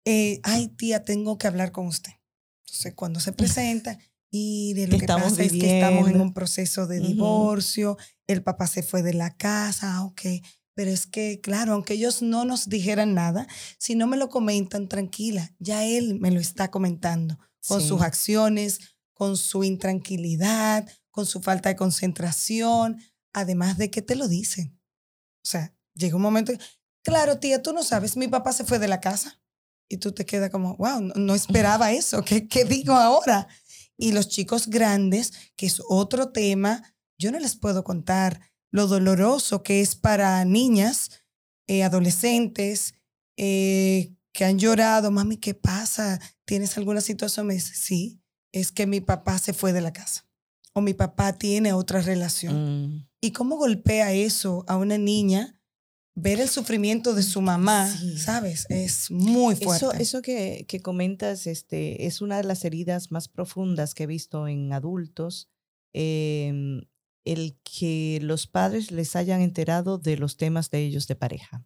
Eh, 0.06 0.39
Ay, 0.43 0.67
tía, 0.67 1.04
tengo 1.04 1.38
que 1.38 1.47
hablar 1.47 1.71
con 1.71 1.88
usted 1.88 2.12
entonces, 2.71 2.93
cuando 2.95 3.19
se 3.19 3.34
presenta, 3.34 4.00
y 4.30 4.74
de 4.76 4.88
lo 4.88 4.97
que 4.97 5.06
pasa 5.06 5.43
es 5.43 5.52
que 5.52 5.82
estamos 5.82 6.10
en 6.10 6.21
un 6.21 6.34
proceso 6.34 6.88
de 6.88 7.02
divorcio, 7.02 7.97
el 8.28 8.43
papá 8.43 8.65
se 8.65 8.82
fue 8.82 9.04
de 9.04 9.13
la 9.13 9.36
casa, 9.36 9.97
ah, 9.97 10.06
ok. 10.06 10.21
Pero 10.74 10.89
es 10.89 11.06
que, 11.06 11.41
claro, 11.41 11.74
aunque 11.74 11.95
ellos 11.95 12.21
no 12.21 12.45
nos 12.45 12.69
dijeran 12.69 13.13
nada, 13.13 13.45
si 13.78 13.95
no 13.95 14.08
me 14.08 14.15
lo 14.15 14.30
comentan, 14.30 14.88
tranquila, 14.88 15.54
ya 15.60 15.84
él 15.84 16.17
me 16.21 16.32
lo 16.32 16.39
está 16.39 16.71
comentando 16.71 17.38
con 17.67 17.82
sus 17.82 18.02
acciones, 18.02 18.80
con 19.13 19.36
su 19.36 19.65
intranquilidad, 19.65 20.88
con 21.12 21.26
su 21.26 21.41
falta 21.41 21.69
de 21.69 21.76
concentración, 21.76 23.02
además 23.34 23.78
de 23.78 23.91
que 23.91 24.02
te 24.02 24.15
lo 24.15 24.28
dicen. 24.28 24.80
O 25.43 25.47
sea, 25.47 25.76
llega 25.93 26.15
un 26.15 26.21
momento, 26.21 26.54
claro, 27.04 27.39
tía, 27.39 27.62
tú 27.62 27.74
no 27.74 27.84
sabes, 27.84 28.17
mi 28.17 28.28
papá 28.28 28.54
se 28.54 28.63
fue 28.63 28.80
de 28.80 28.88
la 28.88 29.02
casa 29.02 29.41
y 29.89 29.97
tú 29.97 30.13
te 30.13 30.26
quedas 30.26 30.50
como, 30.50 30.76
wow, 30.78 31.02
no, 31.15 31.36
esperaba 31.36 31.91
eso, 31.91 32.24
¿Qué, 32.24 32.47
¿qué 32.47 32.65
digo 32.65 32.93
ahora? 32.93 33.47
Y 33.97 34.13
los 34.13 34.30
chicos 34.30 34.67
grandes, 34.67 35.34
que 35.56 35.65
es 35.65 35.82
otro 35.88 36.32
tema, 36.32 36.95
yo 37.19 37.32
no 37.32 37.39
les 37.39 37.56
puedo 37.56 37.84
contar 37.84 38.39
lo 38.71 38.88
doloroso 38.88 39.63
que 39.63 39.82
es 39.82 39.95
para 39.95 40.43
niñas, 40.45 41.12
eh, 41.67 41.84
adolescentes, 41.84 42.95
eh, 43.38 44.15
que 44.34 44.45
han 44.45 44.60
llorado, 44.60 45.12
mami, 45.12 45.38
¿qué 45.38 45.54
pasa? 45.54 46.19
¿Tienes 46.45 46.78
alguna 46.78 47.02
situación? 47.02 47.47
Me 47.47 47.56
dice, 47.56 47.76
sí, 47.76 48.21
es 48.54 48.71
que 48.71 48.88
mi 48.88 49.02
papá 49.02 49.38
se 49.39 49.54
fue 49.54 49.74
de 49.74 49.82
la 49.82 49.91
casa 49.91 50.31
o 50.74 50.82
mi 50.82 50.94
papá 50.94 51.34
tiene 51.34 51.74
otra 51.74 52.02
relación. 52.02 52.96
Mm. 52.96 53.08
¿Y 53.22 53.32
cómo 53.32 53.58
golpea 53.58 54.14
eso 54.14 54.64
a 54.68 54.78
una 54.78 54.98
niña 54.98 55.58
ver 56.16 56.40
el 56.40 56.50
sufrimiento 56.50 57.14
de 57.14 57.24
su 57.24 57.42
mamá, 57.42 57.88
¿sabes? 58.18 58.66
Es 58.70 59.10
muy 59.12 59.56
fuerte. 59.56 59.86
Eso, 59.86 59.94
eso 59.94 60.22
que, 60.22 60.66
que, 60.68 60.82
comentas 60.82 61.48
este, 61.48 62.06
es 62.06 62.22
una 62.22 62.38
de 62.38 62.44
las 62.44 62.66
heridas 62.66 63.12
más 63.12 63.28
profundas 63.28 63.94
que 63.94 64.04
he 64.04 64.08
visto 64.08 64.48
en 64.48 64.74
adultos. 64.74 65.50
Em, 65.94 66.82
el 67.24 67.60
que 67.64 68.20
los 68.22 68.48
padres 68.48 68.92
les 68.92 69.16
hayan 69.16 69.42
enterado 69.42 69.98
de 69.98 70.18
los 70.18 70.38
temas 70.38 70.70
de 70.70 70.80
ellos 70.80 71.08
de 71.08 71.16
pareja. 71.16 71.66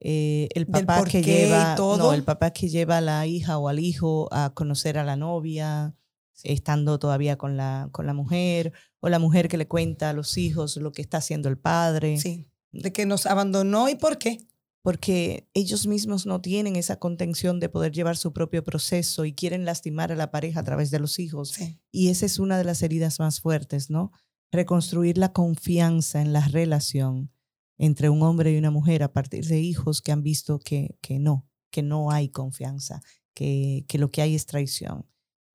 Eh, 0.00 0.48
el 0.54 0.66
papá 0.68 1.02
que 1.04 1.22
lleva 1.22 1.74
No, 1.76 2.12
el 2.12 2.22
papá 2.22 2.52
que 2.52 2.68
lleva 2.68 2.98
a 2.98 3.00
la 3.00 3.26
hija 3.26 3.58
o 3.58 3.68
al 3.68 3.80
hijo 3.80 4.28
a 4.32 4.54
conocer 4.54 4.96
a 4.96 5.04
la 5.04 5.16
novia 5.16 5.96
estando 6.44 6.98
todavía 6.98 7.36
con 7.36 7.56
la 7.56 7.88
con 7.92 8.06
la 8.06 8.14
mujer 8.14 8.72
o 9.00 9.08
la 9.08 9.18
mujer 9.18 9.48
que 9.48 9.56
le 9.56 9.68
cuenta 9.68 10.10
a 10.10 10.12
los 10.12 10.38
hijos 10.38 10.76
lo 10.76 10.92
que 10.92 11.02
está 11.02 11.18
haciendo 11.18 11.48
el 11.48 11.58
padre 11.58 12.18
sí 12.18 12.48
de 12.72 12.92
que 12.92 13.06
nos 13.06 13.26
abandonó 13.26 13.88
y 13.88 13.94
por 13.94 14.18
qué. 14.18 14.38
Porque 14.82 15.48
ellos 15.54 15.86
mismos 15.86 16.24
no 16.24 16.40
tienen 16.40 16.76
esa 16.76 16.98
contención 16.98 17.60
de 17.60 17.68
poder 17.68 17.92
llevar 17.92 18.16
su 18.16 18.32
propio 18.32 18.62
proceso 18.62 19.24
y 19.24 19.34
quieren 19.34 19.64
lastimar 19.64 20.12
a 20.12 20.16
la 20.16 20.30
pareja 20.30 20.60
a 20.60 20.64
través 20.64 20.90
de 20.90 21.00
los 21.00 21.18
hijos. 21.18 21.52
Y 21.90 22.08
esa 22.08 22.24
es 22.24 22.38
una 22.38 22.56
de 22.56 22.64
las 22.64 22.82
heridas 22.82 23.18
más 23.18 23.40
fuertes, 23.40 23.90
¿no? 23.90 24.12
Reconstruir 24.50 25.18
la 25.18 25.32
confianza 25.32 26.22
en 26.22 26.32
la 26.32 26.46
relación 26.46 27.32
entre 27.76 28.08
un 28.08 28.22
hombre 28.22 28.52
y 28.52 28.56
una 28.56 28.70
mujer 28.70 29.02
a 29.02 29.12
partir 29.12 29.46
de 29.46 29.60
hijos 29.60 30.00
que 30.00 30.12
han 30.12 30.22
visto 30.22 30.58
que, 30.58 30.96
que 31.00 31.18
no, 31.18 31.46
que 31.70 31.82
no 31.82 32.10
hay 32.10 32.28
confianza, 32.28 33.02
que, 33.34 33.84
que 33.88 33.98
lo 33.98 34.10
que 34.10 34.22
hay 34.22 34.34
es 34.36 34.46
traición. 34.46 35.06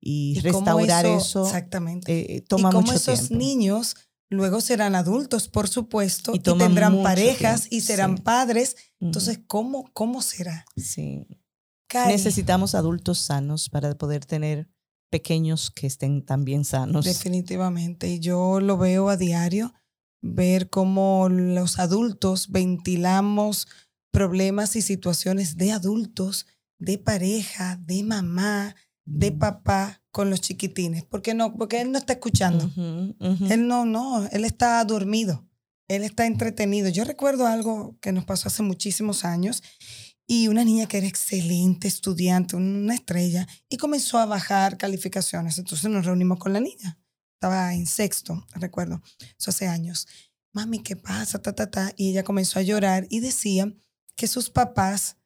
Y, 0.06 0.38
restaurar 0.40 1.06
eso, 1.06 1.46
exactamente. 1.46 2.36
Eh, 2.36 2.40
toma 2.42 2.68
y 2.68 2.72
cómo 2.72 2.92
esos 2.92 3.30
niños 3.30 3.96
Luego 4.30 4.60
serán 4.60 4.94
adultos, 4.94 5.48
por 5.48 5.68
supuesto, 5.68 6.34
y, 6.34 6.40
tendrán 6.40 7.02
parejas 7.02 7.68
y 7.70 7.82
serán 7.82 8.18
padres. 8.18 8.76
Entonces, 9.00 9.40
¿cómo, 9.46 9.90
¿cómo 9.92 10.22
será? 10.22 10.64
Sí. 10.76 11.26
necesitamos 12.08 12.74
adultos 12.74 13.18
sanos 13.18 13.68
para 13.68 13.96
poder 13.96 14.24
tener 14.24 14.68
pequeños 15.10 15.70
que 15.70 15.86
estén 15.86 16.24
también 16.24 16.64
sanos. 16.64 17.04
Definitivamente. 17.04 18.08
Y 18.08 18.18
yo 18.18 18.60
lo 18.60 18.76
veo 18.76 19.08
a 19.08 19.16
diario, 19.16 19.72
ver 20.20 20.68
cómo 20.70 21.28
los 21.28 21.78
adultos 21.78 22.48
ventilamos 22.48 23.68
problemas 24.10 24.74
y 24.74 24.82
situaciones 24.82 25.56
de 25.56 25.72
adultos, 25.72 26.46
de 26.78 26.98
pareja, 26.98 27.76
de 27.76 28.02
mamá, 28.02 28.74
de 29.04 29.32
papá 29.32 30.02
con 30.10 30.30
los 30.30 30.40
chiquitines. 30.40 31.04
¿Por 31.04 31.22
qué 31.22 31.34
no? 31.34 31.54
Porque 31.54 31.80
él 31.80 31.92
no 31.92 31.98
está 31.98 32.14
escuchando. 32.14 32.70
Él 33.18 33.66
no, 33.66 33.84
no, 33.84 34.26
él 34.30 34.44
está 34.44 34.84
dormido. 34.84 35.46
Él 35.88 36.02
está 36.04 36.26
entretenido. 36.26 36.88
Yo 36.88 37.04
recuerdo 37.04 37.46
algo 37.46 37.98
que 38.00 38.12
nos 38.12 38.24
pasó 38.24 38.48
hace 38.48 38.62
muchísimos 38.62 39.24
años 39.24 39.62
y 40.26 40.48
una 40.48 40.64
niña 40.64 40.86
que 40.86 40.98
era 40.98 41.06
excelente 41.06 41.86
estudiante, 41.86 42.56
una 42.56 42.94
estrella, 42.94 43.46
y 43.68 43.76
comenzó 43.76 44.18
a 44.18 44.24
bajar 44.24 44.78
calificaciones. 44.78 45.58
Entonces 45.58 45.90
nos 45.90 46.06
reunimos 46.06 46.38
con 46.38 46.54
la 46.54 46.60
niña. 46.60 46.98
Estaba 47.34 47.74
en 47.74 47.86
sexto, 47.86 48.46
recuerdo, 48.54 49.02
eso 49.38 49.50
hace 49.50 49.66
años. 49.66 50.06
Mami, 50.52 50.78
¿qué 50.78 50.96
pasa? 50.96 51.42
Ta, 51.42 51.52
ta, 51.52 51.70
ta. 51.70 51.92
Y 51.96 52.10
ella 52.10 52.22
comenzó 52.22 52.58
a 52.58 52.62
llorar 52.62 53.06
y 53.10 53.20
decía 53.20 53.70
que 54.16 54.28
sus 54.28 54.48
papás 54.48 55.16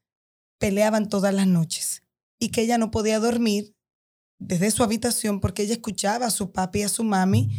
peleaban 0.59 1.09
todas 1.09 1.33
las 1.33 1.47
noches 1.47 2.03
y 2.39 2.51
que 2.51 2.63
ella 2.63 2.79
no 2.79 2.91
podía 2.91 3.19
dormir 3.19 3.75
desde 4.39 4.71
su 4.71 4.83
habitación 4.83 5.41
porque 5.41 5.63
ella 5.63 5.75
escuchaba 5.75 6.27
a 6.27 6.31
su 6.31 6.53
papi 6.53 6.81
y 6.81 6.83
a 6.83 6.89
su 6.89 7.05
mami 7.05 7.51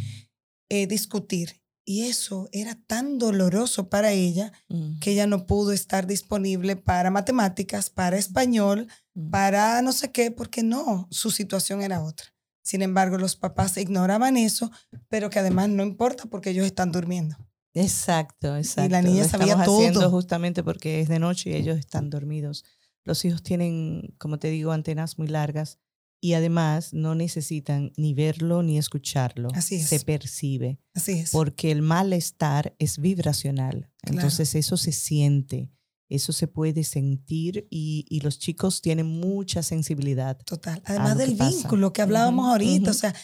eh, 0.68 0.86
discutir 0.86 1.60
y 1.90 2.02
eso 2.02 2.48
era 2.52 2.78
tan 2.86 3.18
doloroso 3.18 3.88
para 3.88 4.12
ella 4.12 4.52
mm. 4.68 5.00
que 5.00 5.10
ella 5.10 5.26
no 5.26 5.46
pudo 5.46 5.72
estar 5.72 6.06
disponible 6.06 6.76
para 6.76 7.10
matemáticas, 7.10 7.90
para 7.90 8.16
español, 8.16 8.86
mm. 9.14 9.30
para 9.30 9.82
no 9.82 9.90
sé 9.90 10.12
qué, 10.12 10.30
porque 10.30 10.62
no, 10.62 11.08
su 11.10 11.32
situación 11.32 11.82
era 11.82 12.00
otra. 12.02 12.26
Sin 12.62 12.82
embargo, 12.82 13.18
los 13.18 13.34
papás 13.34 13.76
ignoraban 13.76 14.36
eso, 14.36 14.70
pero 15.08 15.30
que 15.30 15.40
además 15.40 15.68
no 15.68 15.82
importa 15.82 16.26
porque 16.26 16.50
ellos 16.50 16.64
están 16.64 16.92
durmiendo. 16.92 17.36
Exacto, 17.74 18.56
exacto. 18.56 18.86
Y 18.86 18.88
la 18.90 19.02
niña 19.02 19.24
sabía 19.24 19.46
estamos 19.46 19.66
todo. 19.66 19.78
haciendo 19.78 20.10
justamente 20.10 20.62
porque 20.62 21.00
es 21.00 21.08
de 21.08 21.18
noche 21.18 21.50
y 21.50 21.54
ellos 21.54 21.76
están 21.76 22.08
dormidos. 22.08 22.64
Los 23.04 23.24
hijos 23.24 23.42
tienen, 23.42 24.14
como 24.18 24.38
te 24.38 24.48
digo, 24.48 24.72
antenas 24.72 25.18
muy 25.18 25.28
largas 25.28 25.78
y 26.20 26.34
además 26.34 26.92
no 26.92 27.14
necesitan 27.14 27.92
ni 27.96 28.12
verlo 28.12 28.62
ni 28.62 28.78
escucharlo. 28.78 29.48
Así 29.54 29.76
es. 29.76 29.88
Se 29.88 30.00
percibe. 30.00 30.78
Así 30.94 31.12
es. 31.12 31.30
Porque 31.30 31.70
el 31.70 31.82
malestar 31.82 32.76
es 32.78 32.98
vibracional. 32.98 33.90
Entonces 34.02 34.54
eso 34.54 34.76
se 34.76 34.92
siente, 34.92 35.72
eso 36.10 36.32
se 36.32 36.46
puede 36.46 36.84
sentir 36.84 37.66
y, 37.70 38.20
los 38.22 38.38
chicos 38.38 38.82
tienen 38.82 39.06
mucha 39.06 39.62
sensibilidad. 39.62 40.38
Total. 40.44 40.82
Además 40.84 41.16
del 41.16 41.34
vínculo 41.34 41.92
que 41.92 42.02
hablábamos 42.02 42.48
ahorita. 42.48 42.90
O 42.90 42.94
sea, 42.94 43.14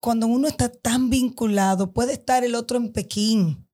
cuando 0.00 0.26
uno 0.26 0.48
está 0.48 0.68
tan 0.68 1.10
vinculado, 1.10 1.92
puede 1.92 2.14
estar 2.14 2.42
el 2.42 2.56
otro 2.56 2.76
en 2.76 2.92
Pekín 2.92 3.69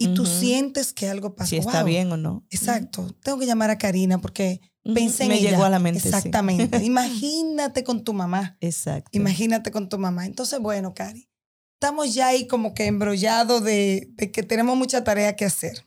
y 0.00 0.14
tú 0.14 0.24
sientes 0.24 0.94
que 0.94 1.10
algo 1.10 1.36
pasa. 1.36 1.50
Si 1.50 1.58
está 1.58 1.82
bien 1.82 2.10
o 2.10 2.16
no. 2.16 2.46
Exacto. 2.48 3.14
Tengo 3.22 3.38
que 3.38 3.44
llamar 3.44 3.68
a 3.68 3.76
Karina 3.76 4.18
porque 4.18 4.62
pensé 4.82 5.24
en 5.24 5.28
Me 5.28 5.40
llegó 5.40 5.62
a 5.62 5.68
la 5.68 5.78
mente. 5.78 6.08
Exactamente. 6.08 6.78
Imagínate 6.82 7.84
con 7.84 8.02
tu 8.02 8.14
mamá. 8.14 8.56
Exacto. 8.62 9.10
Imagínate 9.12 9.70
con 9.70 9.90
tu 9.90 9.98
mamá. 9.98 10.24
Entonces, 10.24 10.58
bueno, 10.58 10.94
Cari, 10.94 11.28
estamos 11.74 12.14
ya 12.14 12.28
ahí 12.28 12.46
como 12.46 12.72
que 12.72 12.86
embrollados 12.86 13.62
de, 13.62 14.08
de, 14.14 14.32
que 14.32 14.42
tenemos 14.42 14.74
mucha 14.74 15.04
tarea 15.04 15.36
que 15.36 15.44
hacer. 15.44 15.86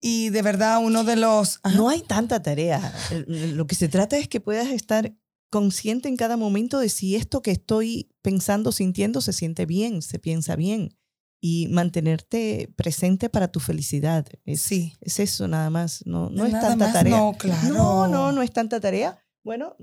Y 0.00 0.30
de 0.30 0.40
verdad, 0.40 0.82
uno 0.82 1.04
de 1.04 1.16
los... 1.16 1.60
No 1.74 1.90
hay 1.90 2.00
tanta 2.00 2.42
tarea. 2.42 2.94
Lo 3.26 3.66
que 3.66 3.74
se 3.74 3.88
trata 3.88 4.16
es 4.16 4.26
que 4.26 4.40
puedas 4.40 4.68
estar 4.68 5.14
consciente 5.50 6.08
en 6.08 6.16
cada 6.16 6.38
momento 6.38 6.78
de 6.78 6.88
si 6.88 7.14
esto 7.14 7.42
que 7.42 7.50
estoy 7.50 8.08
pensando, 8.22 8.72
sintiendo, 8.72 9.20
se 9.20 9.34
siente 9.34 9.66
bien, 9.66 10.00
se 10.00 10.18
piensa 10.18 10.56
bien 10.56 10.96
y 11.40 11.68
mantenerte 11.68 12.72
presente 12.76 13.28
para 13.28 13.48
tu 13.48 13.60
felicidad. 13.60 14.26
Es, 14.44 14.62
sí. 14.62 14.94
Es 15.00 15.20
eso 15.20 15.48
nada 15.48 15.70
más. 15.70 16.02
No, 16.06 16.30
no 16.30 16.44
es 16.44 16.52
tanta 16.52 16.92
tarea. 16.92 17.16
No, 17.16 17.34
claro. 17.38 17.68
No, 17.72 18.08
no, 18.08 18.32
no 18.32 18.42
es 18.42 18.50
tanta 18.50 18.80
tarea. 18.80 19.18
Bueno, 19.44 19.76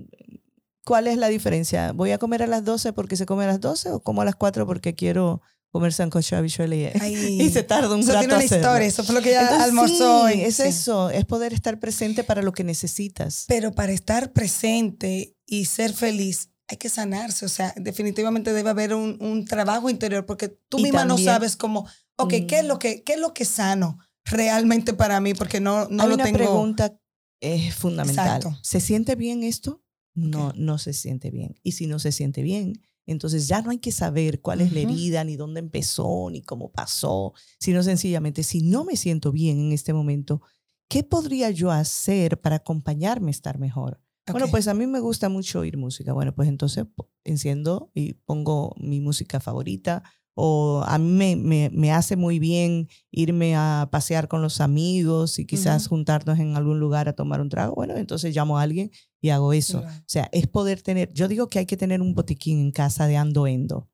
¿cuál 0.83 1.07
es 1.07 1.17
la 1.17 1.27
diferencia? 1.27 1.91
¿Voy 1.93 2.11
a 2.11 2.17
comer 2.17 2.43
a 2.43 2.47
las 2.47 2.65
12 2.65 2.93
porque 2.93 3.15
se 3.15 3.25
come 3.25 3.45
a 3.45 3.47
las 3.47 3.61
12 3.61 3.91
o 3.91 3.99
como 4.01 4.21
a 4.21 4.25
las 4.25 4.35
4 4.35 4.65
porque 4.65 4.95
quiero 4.95 5.41
comer 5.73 5.91
sancocho 5.91 6.37
habichuela 6.37 6.75
y, 7.07 7.41
y 7.41 7.49
se 7.49 7.63
tarda 7.63 7.93
un 7.93 8.01
eso 8.01 8.13
rato 8.13 8.19
tiene 8.19 8.35
una 8.35 8.43
historia, 8.43 8.87
eso 8.87 9.03
fue 9.03 9.15
lo 9.15 9.21
que 9.21 9.31
ella 9.31 9.63
almorzó. 9.63 10.27
Sí, 10.27 10.41
es 10.41 10.59
eso, 10.59 11.09
es 11.09 11.25
poder 11.25 11.53
estar 11.53 11.79
presente 11.79 12.23
para 12.23 12.43
lo 12.43 12.51
que 12.51 12.63
necesitas. 12.63 13.45
Pero 13.47 13.71
para 13.71 13.91
estar 13.91 14.33
presente 14.33 15.35
y 15.47 15.65
ser 15.65 15.93
feliz 15.93 16.52
hay 16.67 16.77
que 16.77 16.89
sanarse, 16.89 17.45
o 17.45 17.49
sea, 17.49 17.73
definitivamente 17.75 18.53
debe 18.53 18.69
haber 18.69 18.93
un, 18.93 19.17
un 19.19 19.45
trabajo 19.45 19.89
interior 19.89 20.25
porque 20.25 20.49
tú 20.69 20.79
misma 20.79 21.05
no 21.05 21.17
sabes 21.17 21.57
cómo, 21.57 21.87
ok, 22.15 22.33
¿qué, 22.47 22.59
es 22.59 22.65
lo 22.65 22.79
que, 22.79 23.03
¿qué 23.03 23.13
es 23.13 23.19
lo 23.19 23.33
que 23.33 23.45
sano 23.45 23.97
realmente 24.25 24.93
para 24.93 25.19
mí? 25.19 25.33
Porque 25.33 25.59
no, 25.59 25.87
no 25.89 26.03
hay 26.03 26.09
lo 26.09 26.15
una 26.15 26.23
tengo. 26.23 26.37
pregunta 26.37 26.97
es 27.41 27.75
fundamental. 27.75 28.41
¿Se 28.61 28.79
siente 28.79 29.15
bien 29.15 29.43
esto? 29.43 29.83
No, 30.15 30.53
no 30.55 30.77
se 30.77 30.93
siente 30.93 31.31
bien. 31.31 31.55
Y 31.63 31.73
si 31.73 31.87
no 31.87 31.99
se 31.99 32.11
siente 32.11 32.41
bien, 32.41 32.81
entonces 33.05 33.47
ya 33.47 33.61
no 33.61 33.71
hay 33.71 33.79
que 33.79 33.91
saber 33.91 34.41
cuál 34.41 34.61
es 34.61 34.71
la 34.71 34.79
herida, 34.79 35.23
ni 35.23 35.35
dónde 35.35 35.59
empezó, 35.59 36.29
ni 36.31 36.41
cómo 36.41 36.71
pasó, 36.71 37.33
sino 37.59 37.83
sencillamente, 37.83 38.43
si 38.43 38.61
no 38.61 38.85
me 38.85 38.95
siento 38.95 39.31
bien 39.31 39.59
en 39.59 39.71
este 39.73 39.91
momento, 39.91 40.41
¿qué 40.87 41.03
podría 41.03 41.51
yo 41.51 41.71
hacer 41.71 42.39
para 42.39 42.57
acompañarme 42.57 43.29
a 43.29 43.31
estar 43.31 43.59
mejor? 43.59 43.99
Bueno, 44.31 44.47
pues 44.49 44.67
a 44.67 44.73
mí 44.73 44.87
me 44.87 44.99
gusta 44.99 45.27
mucho 45.29 45.59
oír 45.59 45.77
música. 45.77 46.13
Bueno, 46.13 46.33
pues 46.33 46.47
entonces 46.47 46.85
enciendo 47.23 47.91
y 47.93 48.13
pongo 48.13 48.73
mi 48.77 49.01
música 49.01 49.39
favorita. 49.39 50.03
O 50.35 50.81
a 50.87 50.97
mí 50.97 51.35
me, 51.35 51.69
me, 51.69 51.91
hace 51.91 52.15
muy 52.15 52.39
bien 52.39 52.87
irme 53.11 53.55
a 53.55 53.89
pasear 53.91 54.27
con 54.27 54.41
los 54.41 54.61
amigos 54.61 55.37
y 55.37 55.45
quizás 55.45 55.87
juntarnos 55.87 56.39
en 56.39 56.55
algún 56.55 56.79
lugar 56.79 57.07
a 57.07 57.13
tomar 57.13 57.39
un 57.39 57.49
trago. 57.49 57.75
Bueno, 57.75 57.95
entonces 57.97 58.35
llamo 58.35 58.57
a 58.57 58.63
alguien 58.63 58.89
y 59.21 59.29
hago 59.29 59.53
eso. 59.53 59.79
O 59.81 60.03
sea, 60.07 60.29
es 60.31 60.47
poder 60.47 60.81
tener, 60.81 61.13
yo 61.13 61.27
digo 61.27 61.49
que 61.49 61.59
hay 61.59 61.67
que 61.67 61.77
tener 61.77 62.01
un 62.01 62.15
botiquín 62.15 62.59
en 62.59 62.71
casa 62.71 63.05
de 63.05 63.17
ando 63.17 63.45
endo. 63.45 63.91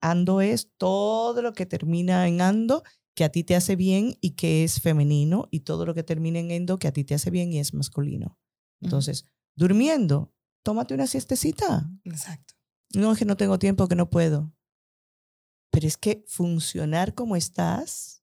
Ando 0.00 0.40
es 0.40 0.70
todo 0.78 1.42
lo 1.42 1.52
que 1.52 1.66
termina 1.66 2.26
en 2.26 2.40
ando 2.40 2.82
que 3.14 3.24
a 3.24 3.28
ti 3.30 3.44
te 3.44 3.54
hace 3.54 3.76
bien 3.76 4.16
y 4.22 4.30
que 4.30 4.64
es 4.64 4.80
femenino 4.80 5.48
y 5.50 5.60
todo 5.60 5.84
lo 5.84 5.94
que 5.94 6.02
termina 6.02 6.38
en 6.38 6.50
endo 6.52 6.78
que 6.78 6.88
a 6.88 6.92
ti 6.92 7.04
te 7.04 7.14
hace 7.14 7.30
bien 7.30 7.52
y 7.52 7.58
es 7.58 7.74
masculino. 7.74 8.38
Entonces, 8.80 9.26
durmiendo, 9.56 10.32
tómate 10.62 10.94
una 10.94 11.06
siestecita. 11.06 11.90
Exacto. 12.04 12.54
No 12.94 13.12
es 13.12 13.18
que 13.18 13.24
no 13.24 13.36
tengo 13.36 13.58
tiempo, 13.58 13.88
que 13.88 13.96
no 13.96 14.08
puedo. 14.08 14.52
Pero 15.70 15.86
es 15.86 15.96
que 15.96 16.24
funcionar 16.28 17.14
como 17.14 17.36
estás. 17.36 18.22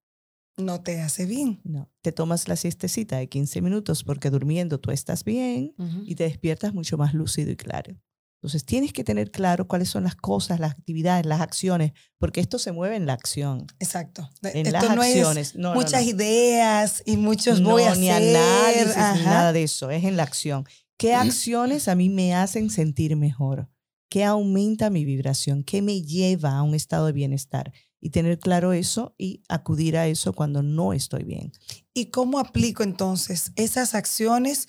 No 0.58 0.82
te 0.82 1.02
hace 1.02 1.26
bien. 1.26 1.62
No. 1.64 1.92
Te 2.02 2.12
tomas 2.12 2.48
la 2.48 2.56
siestecita 2.56 3.18
de 3.18 3.28
15 3.28 3.62
minutos 3.62 4.04
porque 4.04 4.30
durmiendo 4.30 4.80
tú 4.80 4.92
estás 4.92 5.24
bien 5.24 5.76
y 6.06 6.16
te 6.16 6.24
despiertas 6.24 6.74
mucho 6.74 6.98
más 6.98 7.14
lúcido 7.14 7.52
y 7.52 7.56
claro. 7.56 7.96
Entonces 8.44 8.66
tienes 8.66 8.92
que 8.92 9.06
tener 9.06 9.32
claro 9.32 9.70
cuáles 9.70 9.88
son 9.88 10.04
las 10.04 10.16
cosas, 10.16 10.60
las 10.60 10.72
actividades, 10.72 11.26
las 11.26 11.40
acciones, 11.40 11.94
porque 12.18 12.42
esto 12.42 12.60
se 12.60 12.74
mueve 12.74 12.98
en 12.98 13.06
la 13.06 13.14
acción. 13.14 13.68
Exacto. 13.80 14.30
En 14.42 14.68
esto 14.68 14.72
las 14.72 14.96
no 14.96 15.02
acciones. 15.02 15.56
Es 15.56 15.58
muchas 15.58 16.04
ideas 16.04 17.04
y 17.06 17.16
muchos 17.16 17.64
voy 17.64 17.84
a 17.84 17.92
hacer. 17.92 18.02
Ni 18.02 18.10
análisis, 18.10 18.98
ni 19.16 19.24
nada 19.24 19.54
de 19.54 19.64
eso. 19.64 19.90
Es 19.92 20.04
en 20.04 20.18
la 20.18 20.24
acción. 20.24 20.66
¿Qué 20.98 21.14
acciones 21.14 21.88
a 21.88 21.96
mí 21.96 22.10
me 22.10 22.34
hacen 22.34 22.70
sentir 22.70 23.16
mejor? 23.16 23.70
¿Qué 24.10 24.24
aumenta 24.24 24.90
mi 24.90 25.06
vibración? 25.06 25.64
¿Qué 25.64 25.82
me 25.82 26.04
lleva 26.04 26.58
a 26.58 26.64
un 26.64 26.76
estado 26.76 27.08
de 27.08 27.14
bienestar? 27.14 27.74
Y 28.00 28.12
tener 28.12 28.38
claro 28.40 28.74
eso 28.74 29.16
y 29.18 29.42
acudir 29.50 29.98
a 29.98 30.08
eso 30.08 30.34
cuando 30.34 30.62
no 30.62 30.94
estoy 30.94 31.24
bien. 31.24 31.52
¿Y 31.94 32.12
cómo 32.12 32.38
aplico 32.38 32.84
entonces 32.84 33.52
esas 33.56 33.96
acciones 33.96 34.68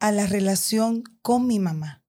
a 0.00 0.12
la 0.12 0.26
relación 0.26 1.02
con 1.22 1.46
mi 1.46 1.58
mamá? 1.58 2.04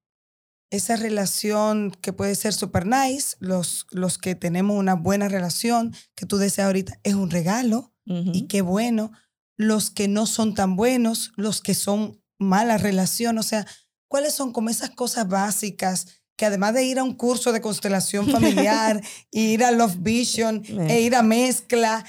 Esa 0.69 0.97
relación 0.97 1.91
que 2.01 2.11
puede 2.11 2.35
ser 2.35 2.53
super 2.53 2.85
nice, 2.85 3.37
los, 3.39 3.87
los 3.91 4.17
que 4.17 4.35
tenemos 4.35 4.77
una 4.77 4.95
buena 4.95 5.29
relación, 5.29 5.95
que 6.13 6.25
tú 6.25 6.37
deseas 6.37 6.65
ahorita, 6.65 6.99
es 7.03 7.13
un 7.13 7.29
regalo 7.29 7.93
y 8.05 8.47
qué 8.47 8.61
bueno. 8.61 9.11
Los 9.55 9.89
que 9.89 10.09
no 10.09 10.25
son 10.25 10.53
tan 10.53 10.75
buenos, 10.75 11.31
los 11.37 11.61
que 11.61 11.73
son 11.73 12.21
mala 12.39 12.77
relación, 12.77 13.37
o 13.37 13.43
sea, 13.43 13.65
¿cuáles 14.07 14.33
son 14.33 14.51
como 14.51 14.69
esas 14.69 14.91
cosas 14.91 15.27
básicas 15.27 16.07
que 16.37 16.45
además 16.45 16.73
de 16.73 16.83
ir 16.83 16.99
a 16.99 17.03
un 17.03 17.13
curso 17.13 17.51
de 17.51 17.61
constelación 17.61 18.29
familiar, 18.29 19.01
ir 19.31 19.63
a 19.63 19.71
Love 19.71 19.97
Vision 19.99 20.63
e 20.89 21.01
ir 21.01 21.15
a 21.15 21.23
mezcla, 21.23 22.05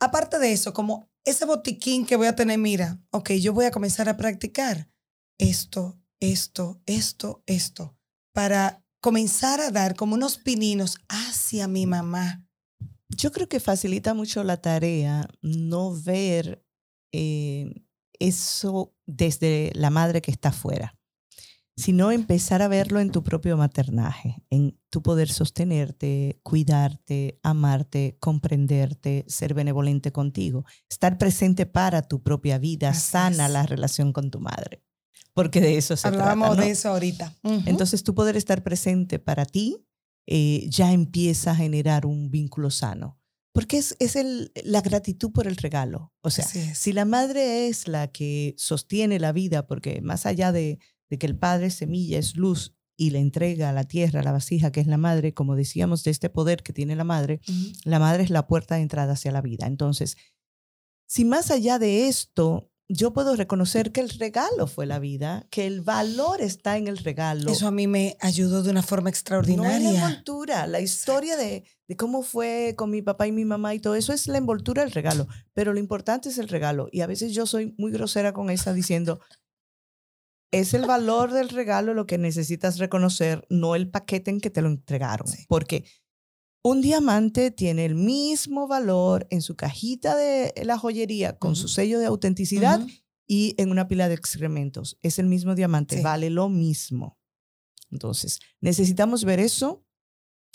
aparte 0.00 0.38
de 0.38 0.52
eso, 0.52 0.72
como 0.72 1.08
ese 1.24 1.44
botiquín 1.44 2.06
que 2.06 2.16
voy 2.16 2.26
a 2.26 2.34
tener, 2.34 2.58
mira, 2.58 3.00
ok, 3.10 3.32
yo 3.32 3.52
voy 3.52 3.66
a 3.66 3.70
comenzar 3.70 4.08
a 4.08 4.16
practicar 4.16 4.90
esto, 5.38 6.00
esto, 6.18 6.82
esto, 6.86 7.42
esto, 7.46 7.96
para 8.34 8.84
comenzar 9.00 9.60
a 9.60 9.70
dar 9.70 9.94
como 9.94 10.14
unos 10.14 10.38
pininos 10.38 10.98
hacia 11.08 11.68
mi 11.68 11.86
mamá. 11.86 12.44
Yo 13.08 13.32
creo 13.32 13.48
que 13.48 13.60
facilita 13.60 14.14
mucho 14.14 14.44
la 14.44 14.56
tarea 14.58 15.28
no 15.42 15.94
ver 15.94 16.64
eh, 17.12 17.72
eso 18.20 18.94
desde 19.06 19.72
la 19.74 19.90
madre 19.90 20.22
que 20.22 20.30
está 20.30 20.50
afuera, 20.50 20.96
sino 21.76 22.12
empezar 22.12 22.60
a 22.62 22.68
verlo 22.68 23.00
en 23.00 23.10
tu 23.10 23.22
propio 23.22 23.56
maternaje, 23.56 24.44
en 24.50 24.78
tu 24.90 25.02
poder 25.02 25.30
sostenerte, 25.30 26.38
cuidarte, 26.42 27.40
amarte, 27.42 28.16
comprenderte, 28.20 29.24
ser 29.28 29.54
benevolente 29.54 30.12
contigo, 30.12 30.64
estar 30.90 31.16
presente 31.18 31.66
para 31.66 32.02
tu 32.02 32.22
propia 32.22 32.58
vida, 32.58 32.92
sana 32.94 33.48
la 33.48 33.64
relación 33.64 34.12
con 34.12 34.30
tu 34.30 34.40
madre. 34.40 34.84
Porque 35.32 35.60
de 35.60 35.78
eso 35.78 35.96
se 35.96 36.06
Hablábamos 36.06 36.50
trata. 36.50 36.64
de 36.64 36.70
eso 36.70 36.88
ahorita. 36.90 37.34
Entonces, 37.64 38.02
tu 38.02 38.14
poder 38.14 38.36
estar 38.36 38.62
presente 38.62 39.18
para 39.18 39.46
ti 39.46 39.86
eh, 40.26 40.66
ya 40.68 40.92
empieza 40.92 41.52
a 41.52 41.56
generar 41.56 42.04
un 42.04 42.30
vínculo 42.30 42.70
sano. 42.70 43.19
Porque 43.52 43.78
es, 43.78 43.96
es 43.98 44.16
el, 44.16 44.52
la 44.64 44.80
gratitud 44.80 45.32
por 45.32 45.46
el 45.46 45.56
regalo. 45.56 46.12
O 46.22 46.30
sea, 46.30 46.44
si 46.46 46.92
la 46.92 47.04
madre 47.04 47.68
es 47.68 47.88
la 47.88 48.08
que 48.08 48.54
sostiene 48.56 49.18
la 49.18 49.32
vida, 49.32 49.66
porque 49.66 50.00
más 50.02 50.24
allá 50.24 50.52
de, 50.52 50.78
de 51.08 51.18
que 51.18 51.26
el 51.26 51.36
padre 51.36 51.70
semilla 51.70 52.18
es 52.18 52.36
luz 52.36 52.74
y 52.96 53.10
le 53.10 53.18
entrega 53.18 53.70
a 53.70 53.72
la 53.72 53.84
tierra, 53.84 54.20
a 54.20 54.22
la 54.22 54.32
vasija 54.32 54.70
que 54.70 54.80
es 54.80 54.86
la 54.86 54.98
madre, 54.98 55.34
como 55.34 55.56
decíamos, 55.56 56.04
de 56.04 56.10
este 56.10 56.30
poder 56.30 56.62
que 56.62 56.72
tiene 56.72 56.94
la 56.94 57.04
madre, 57.04 57.40
la 57.84 57.98
madre 57.98 58.22
es 58.22 58.30
la 58.30 58.46
puerta 58.46 58.76
de 58.76 58.82
entrada 58.82 59.14
hacia 59.14 59.32
la 59.32 59.40
vida. 59.40 59.66
Entonces, 59.66 60.16
si 61.08 61.24
más 61.24 61.50
allá 61.50 61.78
de 61.78 62.08
esto 62.08 62.70
yo 62.92 63.12
puedo 63.12 63.36
reconocer 63.36 63.92
que 63.92 64.00
el 64.00 64.10
regalo 64.10 64.66
fue 64.66 64.84
la 64.84 64.98
vida, 64.98 65.46
que 65.50 65.66
el 65.66 65.80
valor 65.80 66.40
está 66.40 66.76
en 66.76 66.88
el 66.88 66.98
regalo. 66.98 67.50
Eso 67.50 67.68
a 67.68 67.70
mí 67.70 67.86
me 67.86 68.16
ayudó 68.20 68.64
de 68.64 68.70
una 68.70 68.82
forma 68.82 69.10
extraordinaria. 69.10 69.78
No 69.78 69.88
es 69.88 69.94
la 69.94 70.08
envoltura, 70.08 70.66
la 70.66 70.80
historia 70.80 71.36
de, 71.36 71.64
de, 71.90 71.96
cómo 71.96 72.22
fue 72.22 72.74
con 72.76 72.90
mi 72.90 73.02
papá 73.02 73.26
y 73.26 73.32
mi 73.32 73.44
mamá 73.44 73.74
y 73.74 73.80
todo 73.80 73.94
eso 73.94 74.12
es 74.12 74.26
la 74.26 74.38
envoltura 74.38 74.82
del 74.82 74.92
regalo, 74.92 75.26
pero 75.52 75.72
lo 75.72 75.80
importante 75.80 76.28
es 76.28 76.38
el 76.38 76.48
regalo. 76.48 76.88
Y 76.92 77.00
a 77.00 77.06
veces 77.06 77.34
yo 77.34 77.46
soy 77.46 77.74
muy 77.78 77.90
grosera 77.92 78.32
con 78.32 78.50
esa 78.50 78.72
diciendo, 78.72 79.20
es 80.52 80.74
el 80.74 80.86
valor 80.86 81.32
del 81.32 81.48
regalo 81.48 81.94
lo 81.94 82.06
que 82.06 82.18
necesitas 82.18 82.78
reconocer, 82.78 83.46
no 83.50 83.74
el 83.74 83.90
paquete 83.90 84.30
en 84.30 84.40
que 84.40 84.50
te 84.50 84.62
lo 84.62 84.68
entregaron. 84.68 85.26
Sí. 85.26 85.44
Porque 85.48 85.84
un 86.62 86.82
diamante 86.82 87.50
tiene 87.50 87.84
el 87.84 87.94
mismo 87.94 88.68
valor 88.68 89.26
en 89.30 89.42
su 89.42 89.56
cajita 89.56 90.16
de 90.16 90.52
la 90.64 90.78
joyería 90.78 91.38
con 91.38 91.52
uh 91.52 91.54
-huh. 91.54 91.56
su 91.56 91.68
sello 91.68 91.98
de 91.98 92.06
autenticidad 92.06 92.80
uh 92.80 92.86
-huh. 92.86 93.02
y 93.26 93.54
en 93.58 93.70
una 93.70 93.88
pila 93.88 94.08
de 94.08 94.14
excrementos. 94.14 94.98
Es 95.02 95.18
el 95.18 95.26
mismo 95.26 95.54
diamante, 95.54 95.96
sí. 95.98 96.02
vale 96.02 96.30
lo 96.30 96.48
mismo. 96.48 97.18
Entonces, 97.90 98.40
necesitamos 98.60 99.24
ver 99.24 99.40
eso 99.40 99.84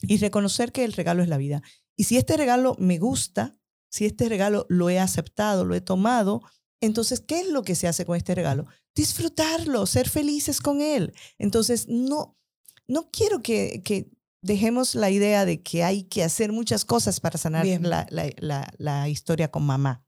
y 0.02 0.18
reconocer 0.18 0.72
que 0.72 0.84
el 0.84 0.94
regalo 0.94 1.24
es 1.24 1.30
la 1.30 1.38
vida. 1.38 1.62
Y 1.96 2.06
si 2.06 2.18
este 2.18 2.38
regalo 2.38 2.76
me 2.80 2.98
gusta, 2.98 3.58
si 3.90 4.06
este 4.06 4.28
regalo 4.30 4.66
lo 4.70 4.90
he 4.90 5.00
aceptado, 5.00 5.66
lo 5.66 5.76
he 5.76 5.82
tomado, 5.82 6.42
entonces, 6.82 7.22
¿qué 7.22 7.42
es 7.42 7.50
lo 7.50 7.64
que 7.64 7.76
se 7.76 7.88
hace 7.88 8.06
con 8.06 8.18
este 8.18 8.36
regalo? 8.36 8.68
Disfrutarlo, 8.94 9.86
ser 9.86 10.10
felices 10.10 10.62
con 10.62 10.82
él. 10.82 11.14
Entonces, 11.38 11.88
no, 11.88 12.38
no 12.88 13.10
quiero 13.12 13.42
que, 13.42 13.82
que 13.84 14.12
dejemos 14.42 14.96
la 14.96 15.10
idea 15.10 15.46
de 15.46 15.62
que 15.62 15.84
hay 15.84 16.04
que 16.04 16.24
hacer 16.24 16.52
muchas 16.52 16.86
cosas 16.86 17.20
para 17.20 17.38
sanar 17.38 17.66
la, 17.66 18.06
la, 18.10 18.30
la, 18.38 18.74
la, 18.78 19.10
historia 19.10 19.50
con 19.50 19.66
mamá, 19.66 20.06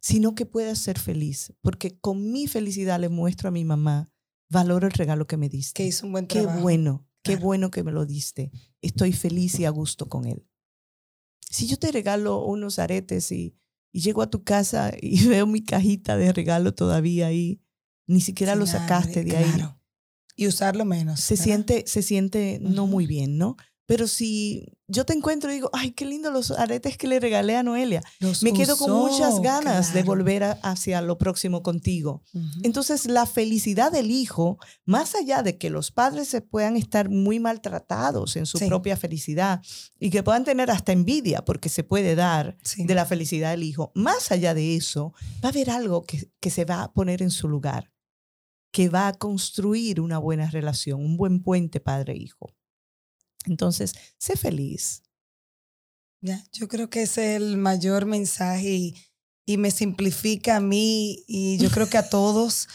sino 0.00 0.34
que 0.34 0.46
puedas 0.46 0.78
ser 0.78 0.98
feliz, 0.98 1.54
porque 1.62 1.98
con 1.98 2.30
mi 2.30 2.46
felicidad 2.46 3.00
le 3.00 3.08
muestro 3.08 3.48
a 3.48 3.52
mi 3.52 3.64
mamá, 3.64 4.10
valoro 4.50 4.86
el 4.86 4.92
regalo 4.92 5.26
que 5.26 5.38
me 5.38 5.48
diste. 5.48 5.82
Que 5.82 5.86
hizo 5.86 6.06
un 6.06 6.12
buen 6.12 6.26
trabajo. 6.26 6.56
Qué 6.56 6.62
bueno, 6.62 7.06
qué 7.22 7.36
bueno 7.36 7.70
que 7.70 7.82
me 7.82 7.92
lo 7.92 8.06
diste. 8.06 8.50
Estoy 8.82 9.12
feliz 9.12 9.58
y 9.58 9.64
a 9.64 9.70
gusto 9.70 10.08
con 10.08 10.26
él. 10.26 10.46
Si 11.50 11.66
yo 11.66 11.78
te 11.78 11.92
regalo 11.92 12.44
unos 12.44 12.78
aretes 12.78 13.32
y, 13.32 13.56
y 13.92 14.00
llego 14.00 14.22
a 14.22 14.30
tu 14.30 14.44
casa 14.44 14.92
y 15.00 15.24
veo 15.28 15.46
mi 15.46 15.64
cajita 15.64 16.16
de 16.16 16.32
regalo 16.32 16.74
todavía 16.74 17.26
ahí, 17.26 17.60
ni 18.06 18.20
siquiera 18.20 18.54
lo 18.54 18.66
sacaste 18.66 19.24
de 19.24 19.36
ahí. 19.36 19.52
Claro. 19.52 19.80
Y 20.36 20.46
usarlo 20.46 20.84
menos. 20.84 21.20
Se 21.20 21.34
¿verdad? 21.34 21.44
siente, 21.44 21.84
se 21.86 22.02
siente 22.02 22.60
uh 22.60 22.64
-huh. 22.64 22.70
no 22.74 22.86
muy 22.86 23.06
bien, 23.06 23.36
¿no? 23.36 23.56
Pero 23.90 24.06
si 24.06 24.78
yo 24.86 25.04
te 25.04 25.14
encuentro 25.14 25.50
y 25.50 25.54
digo, 25.54 25.68
ay, 25.72 25.90
qué 25.90 26.04
lindo 26.04 26.30
los 26.30 26.52
aretes 26.52 26.96
que 26.96 27.08
le 27.08 27.18
regalé 27.18 27.56
a 27.56 27.64
Noelia, 27.64 28.00
los 28.20 28.40
me 28.44 28.52
quedo 28.52 28.74
usó, 28.74 28.86
con 28.86 28.96
muchas 28.96 29.40
ganas 29.40 29.86
claro. 29.86 29.94
de 29.94 30.02
volver 30.04 30.44
a, 30.44 30.52
hacia 30.62 31.02
lo 31.02 31.18
próximo 31.18 31.64
contigo. 31.64 32.22
Uh 32.32 32.38
-huh. 32.38 32.60
Entonces, 32.62 33.06
la 33.06 33.26
felicidad 33.26 33.90
del 33.90 34.12
hijo, 34.12 34.58
más 34.84 35.16
allá 35.16 35.42
de 35.42 35.58
que 35.58 35.70
los 35.70 35.90
padres 35.90 36.28
se 36.28 36.40
puedan 36.40 36.76
estar 36.76 37.08
muy 37.08 37.40
maltratados 37.40 38.36
en 38.36 38.46
su 38.46 38.58
sí. 38.58 38.68
propia 38.68 38.96
felicidad 38.96 39.60
y 39.98 40.10
que 40.10 40.22
puedan 40.22 40.44
tener 40.44 40.70
hasta 40.70 40.92
envidia 40.92 41.44
porque 41.44 41.68
se 41.68 41.82
puede 41.82 42.14
dar 42.14 42.56
sí. 42.62 42.84
de 42.84 42.94
la 42.94 43.06
felicidad 43.06 43.50
del 43.50 43.64
hijo, 43.64 43.90
más 43.96 44.30
allá 44.30 44.54
de 44.54 44.76
eso, 44.76 45.14
va 45.42 45.48
a 45.48 45.50
haber 45.50 45.68
algo 45.68 46.04
que, 46.04 46.30
que 46.38 46.50
se 46.50 46.64
va 46.64 46.84
a 46.84 46.92
poner 46.92 47.22
en 47.22 47.32
su 47.32 47.48
lugar, 47.48 47.90
que 48.70 48.88
va 48.88 49.08
a 49.08 49.14
construir 49.14 50.00
una 50.00 50.18
buena 50.18 50.48
relación, 50.48 51.00
un 51.04 51.16
buen 51.16 51.42
puente 51.42 51.80
padre-hijo. 51.80 52.54
Entonces, 53.46 53.94
sé 54.18 54.36
feliz. 54.36 55.02
Ya, 56.20 56.44
yo 56.52 56.68
creo 56.68 56.90
que 56.90 57.02
ese 57.02 57.36
es 57.36 57.42
el 57.42 57.56
mayor 57.56 58.04
mensaje 58.04 58.68
y, 58.68 58.96
y 59.46 59.56
me 59.56 59.70
simplifica 59.70 60.56
a 60.56 60.60
mí 60.60 61.24
y 61.26 61.56
yo 61.58 61.70
creo 61.70 61.88
que 61.88 61.98
a 61.98 62.08
todos. 62.08 62.68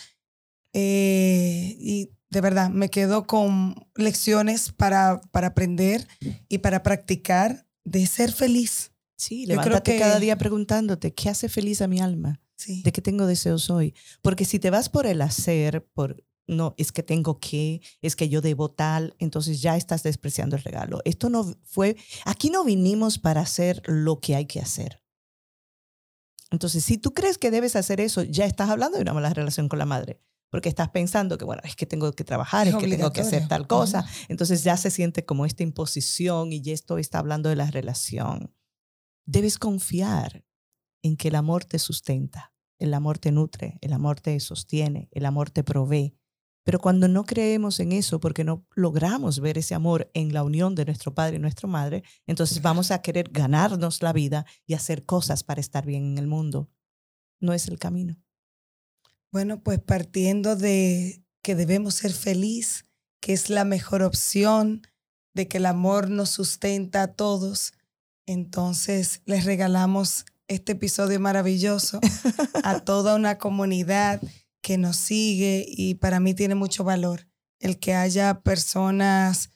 Eh, 0.73 1.77
y 1.79 2.09
de 2.29 2.41
verdad, 2.41 2.69
me 2.69 2.89
quedo 2.89 3.27
con 3.27 3.75
lecciones 3.95 4.71
para, 4.71 5.21
para 5.31 5.47
aprender 5.47 6.07
y 6.49 6.57
para 6.57 6.83
practicar 6.83 7.65
de 7.83 8.05
ser 8.07 8.31
feliz. 8.31 8.91
Sí, 9.15 9.45
levántate 9.45 9.93
que, 9.93 9.99
cada 9.99 10.19
día 10.19 10.37
preguntándote, 10.37 11.13
¿qué 11.13 11.29
hace 11.29 11.47
feliz 11.47 11.81
a 11.81 11.87
mi 11.87 12.01
alma? 12.01 12.41
Sí. 12.57 12.81
¿De 12.83 12.91
qué 12.91 13.01
tengo 13.01 13.25
deseos 13.25 13.69
hoy? 13.69 13.93
Porque 14.21 14.43
si 14.43 14.59
te 14.59 14.69
vas 14.69 14.89
por 14.89 15.05
el 15.05 15.21
hacer, 15.21 15.85
por 15.93 16.25
no, 16.47 16.75
es 16.77 16.91
que 16.91 17.03
tengo 17.03 17.39
que, 17.39 17.81
es 18.01 18.15
que 18.15 18.29
yo 18.29 18.41
debo 18.41 18.69
tal, 18.69 19.15
entonces 19.19 19.61
ya 19.61 19.77
estás 19.77 20.03
despreciando 20.03 20.55
el 20.55 20.63
regalo. 20.63 21.01
Esto 21.05 21.29
no 21.29 21.55
fue, 21.63 21.97
aquí 22.25 22.49
no 22.49 22.63
vinimos 22.63 23.17
para 23.17 23.41
hacer 23.41 23.81
lo 23.85 24.19
que 24.19 24.35
hay 24.35 24.45
que 24.45 24.59
hacer. 24.59 25.01
Entonces, 26.51 26.85
si 26.85 26.97
tú 26.97 27.13
crees 27.13 27.37
que 27.37 27.51
debes 27.51 27.75
hacer 27.75 27.99
eso, 27.99 28.23
ya 28.23 28.45
estás 28.45 28.69
hablando 28.69 28.97
de 28.97 29.01
una 29.01 29.13
mala 29.13 29.33
relación 29.33 29.67
con 29.67 29.79
la 29.79 29.85
madre, 29.85 30.21
porque 30.49 30.69
estás 30.69 30.89
pensando 30.89 31.37
que, 31.37 31.45
bueno, 31.45 31.61
es 31.65 31.75
que 31.75 31.85
tengo 31.85 32.11
que 32.13 32.23
trabajar, 32.23 32.67
es, 32.67 32.73
es 32.73 32.79
que 32.79 32.95
tengo 32.95 33.11
que 33.11 33.21
hacer 33.21 33.47
tal 33.47 33.67
cosa. 33.67 34.05
Entonces 34.29 34.63
ya 34.63 34.77
se 34.77 34.91
siente 34.91 35.25
como 35.25 35.45
esta 35.45 35.63
imposición 35.63 36.53
y 36.53 36.61
esto 36.71 36.97
está 36.97 37.19
hablando 37.19 37.49
de 37.49 37.55
la 37.55 37.69
relación. 37.71 38.53
Debes 39.25 39.57
confiar 39.57 40.45
en 41.01 41.17
que 41.17 41.29
el 41.29 41.35
amor 41.35 41.65
te 41.65 41.79
sustenta, 41.79 42.53
el 42.77 42.93
amor 42.93 43.17
te 43.17 43.31
nutre, 43.31 43.79
el 43.81 43.93
amor 43.93 44.21
te 44.21 44.39
sostiene, 44.39 45.09
el 45.11 45.25
amor 45.25 45.49
te 45.49 45.63
provee. 45.63 46.15
Pero 46.65 46.79
cuando 46.79 47.07
no 47.07 47.25
creemos 47.25 47.79
en 47.79 47.91
eso, 47.91 48.19
porque 48.19 48.43
no 48.43 48.65
logramos 48.73 49.39
ver 49.39 49.59
ese 49.59 49.75
amor 49.75 50.09
en 50.15 50.33
la 50.33 50.43
unión 50.43 50.73
de 50.73 50.83
nuestro 50.83 51.13
padre 51.13 51.35
y 51.35 51.39
nuestra 51.39 51.69
madre, 51.69 52.03
entonces 52.25 52.63
vamos 52.63 52.89
a 52.89 53.03
querer 53.03 53.29
ganarnos 53.31 54.01
la 54.01 54.11
vida 54.11 54.47
y 54.65 54.73
hacer 54.73 55.05
cosas 55.05 55.43
para 55.43 55.61
estar 55.61 55.85
bien 55.85 56.03
en 56.03 56.17
el 56.17 56.25
mundo. 56.25 56.67
No 57.39 57.53
es 57.53 57.67
el 57.67 57.77
camino. 57.77 58.19
Bueno, 59.31 59.61
pues 59.61 59.79
partiendo 59.79 60.55
de 60.55 61.23
que 61.43 61.53
debemos 61.53 61.93
ser 61.93 62.13
feliz, 62.13 62.87
que 63.21 63.33
es 63.33 63.51
la 63.51 63.63
mejor 63.63 64.01
opción, 64.01 64.81
de 65.35 65.47
que 65.47 65.57
el 65.57 65.67
amor 65.67 66.09
nos 66.09 66.31
sustenta 66.31 67.03
a 67.03 67.13
todos, 67.13 67.73
entonces 68.25 69.21
les 69.25 69.45
regalamos 69.45 70.25
este 70.47 70.71
episodio 70.71 71.19
maravilloso 71.19 71.99
a 72.63 72.79
toda 72.85 73.13
una 73.15 73.37
comunidad 73.37 74.19
que 74.65 74.79
nos 74.79 74.97
sigue 74.97 75.63
y 75.67 75.93
para 75.93 76.19
mí 76.19 76.33
tiene 76.33 76.55
mucho 76.55 76.83
valor 76.83 77.27
el 77.59 77.77
que 77.77 77.93
haya 77.93 78.41
personas 78.41 79.51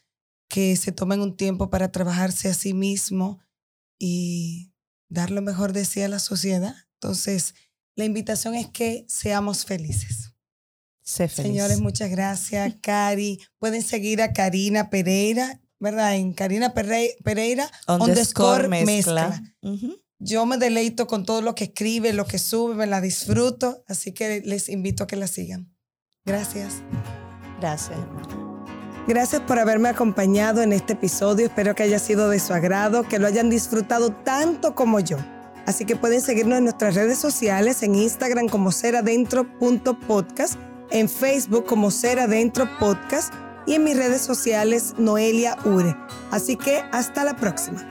que 0.47 0.75
se 0.75 0.91
tomen 0.91 1.19
un 1.19 1.35
tiempo 1.35 1.71
para 1.71 1.91
trabajarse 1.91 2.47
a 2.47 2.53
sí 2.53 2.75
mismo 2.75 3.39
y 3.97 4.71
dar 5.09 5.31
lo 5.31 5.41
mejor 5.41 5.73
de 5.73 5.85
sí 5.85 6.03
a 6.03 6.09
la 6.09 6.19
sociedad. 6.19 6.75
Entonces, 7.01 7.55
la 7.95 8.05
invitación 8.05 8.53
es 8.53 8.67
que 8.67 9.07
seamos 9.07 9.65
felices. 9.65 10.35
Sé 11.01 11.27
feliz. 11.27 11.53
Señores, 11.53 11.79
muchas 11.79 12.11
gracias. 12.11 12.75
Cari, 12.81 13.39
pueden 13.57 13.81
seguir 13.81 14.21
a 14.21 14.31
Karina 14.31 14.91
Pereira, 14.91 15.59
¿verdad? 15.79 16.17
En 16.17 16.33
Karina 16.33 16.75
Pereira, 16.75 17.17
underscore, 17.87 18.11
underscore 18.11 18.67
mezcla. 18.67 19.29
mezcla. 19.29 19.55
Uh 19.61 19.71
-huh. 19.71 20.03
Yo 20.19 20.45
me 20.45 20.57
deleito 20.57 21.07
con 21.07 21.25
todo 21.25 21.41
lo 21.41 21.55
que 21.55 21.65
escribe, 21.65 22.11
lo 22.11 22.25
que 22.25 22.39
sube, 22.39 22.75
me 22.75 22.85
la 22.85 22.99
disfruto, 22.99 23.85
así 23.87 24.13
que 24.13 24.41
les 24.41 24.67
invito 24.67 25.05
a 25.05 25.07
que 25.07 25.15
la 25.15 25.27
sigan. 25.27 25.73
Gracias. 26.25 26.81
Gracias. 27.61 27.97
Gracias 29.07 29.41
por 29.41 29.57
haberme 29.57 29.87
acompañado 29.87 30.61
en 30.61 30.73
este 30.73 30.93
episodio. 30.93 31.47
Espero 31.47 31.73
que 31.73 31.83
haya 31.83 31.99
sido 31.99 32.29
de 32.29 32.39
su 32.39 32.53
agrado, 32.53 33.03
que 33.03 33.17
lo 33.17 33.27
hayan 33.27 33.49
disfrutado 33.49 34.11
tanto 34.11 34.75
como 34.75 34.99
yo. 34.99 35.17
Así 35.65 35.85
que 35.85 35.95
pueden 35.95 36.19
seguirnos 36.19 36.57
en 36.57 36.65
nuestras 36.65 36.95
redes 36.95 37.17
sociales, 37.17 37.81
en 37.81 37.95
Instagram 37.95 38.49
como 38.49 38.73
seradentro.podcast, 38.73 40.55
en 40.91 41.07
Facebook 41.07 41.65
como 41.65 41.91
Seradentro 41.91 42.67
Podcast 42.77 43.33
y 43.65 43.75
en 43.75 43.85
mis 43.85 43.95
redes 43.95 44.21
sociales 44.21 44.95
Noelia 44.97 45.57
Ure. 45.63 45.95
Así 46.29 46.57
que 46.57 46.83
hasta 46.91 47.23
la 47.23 47.35
próxima. 47.35 47.87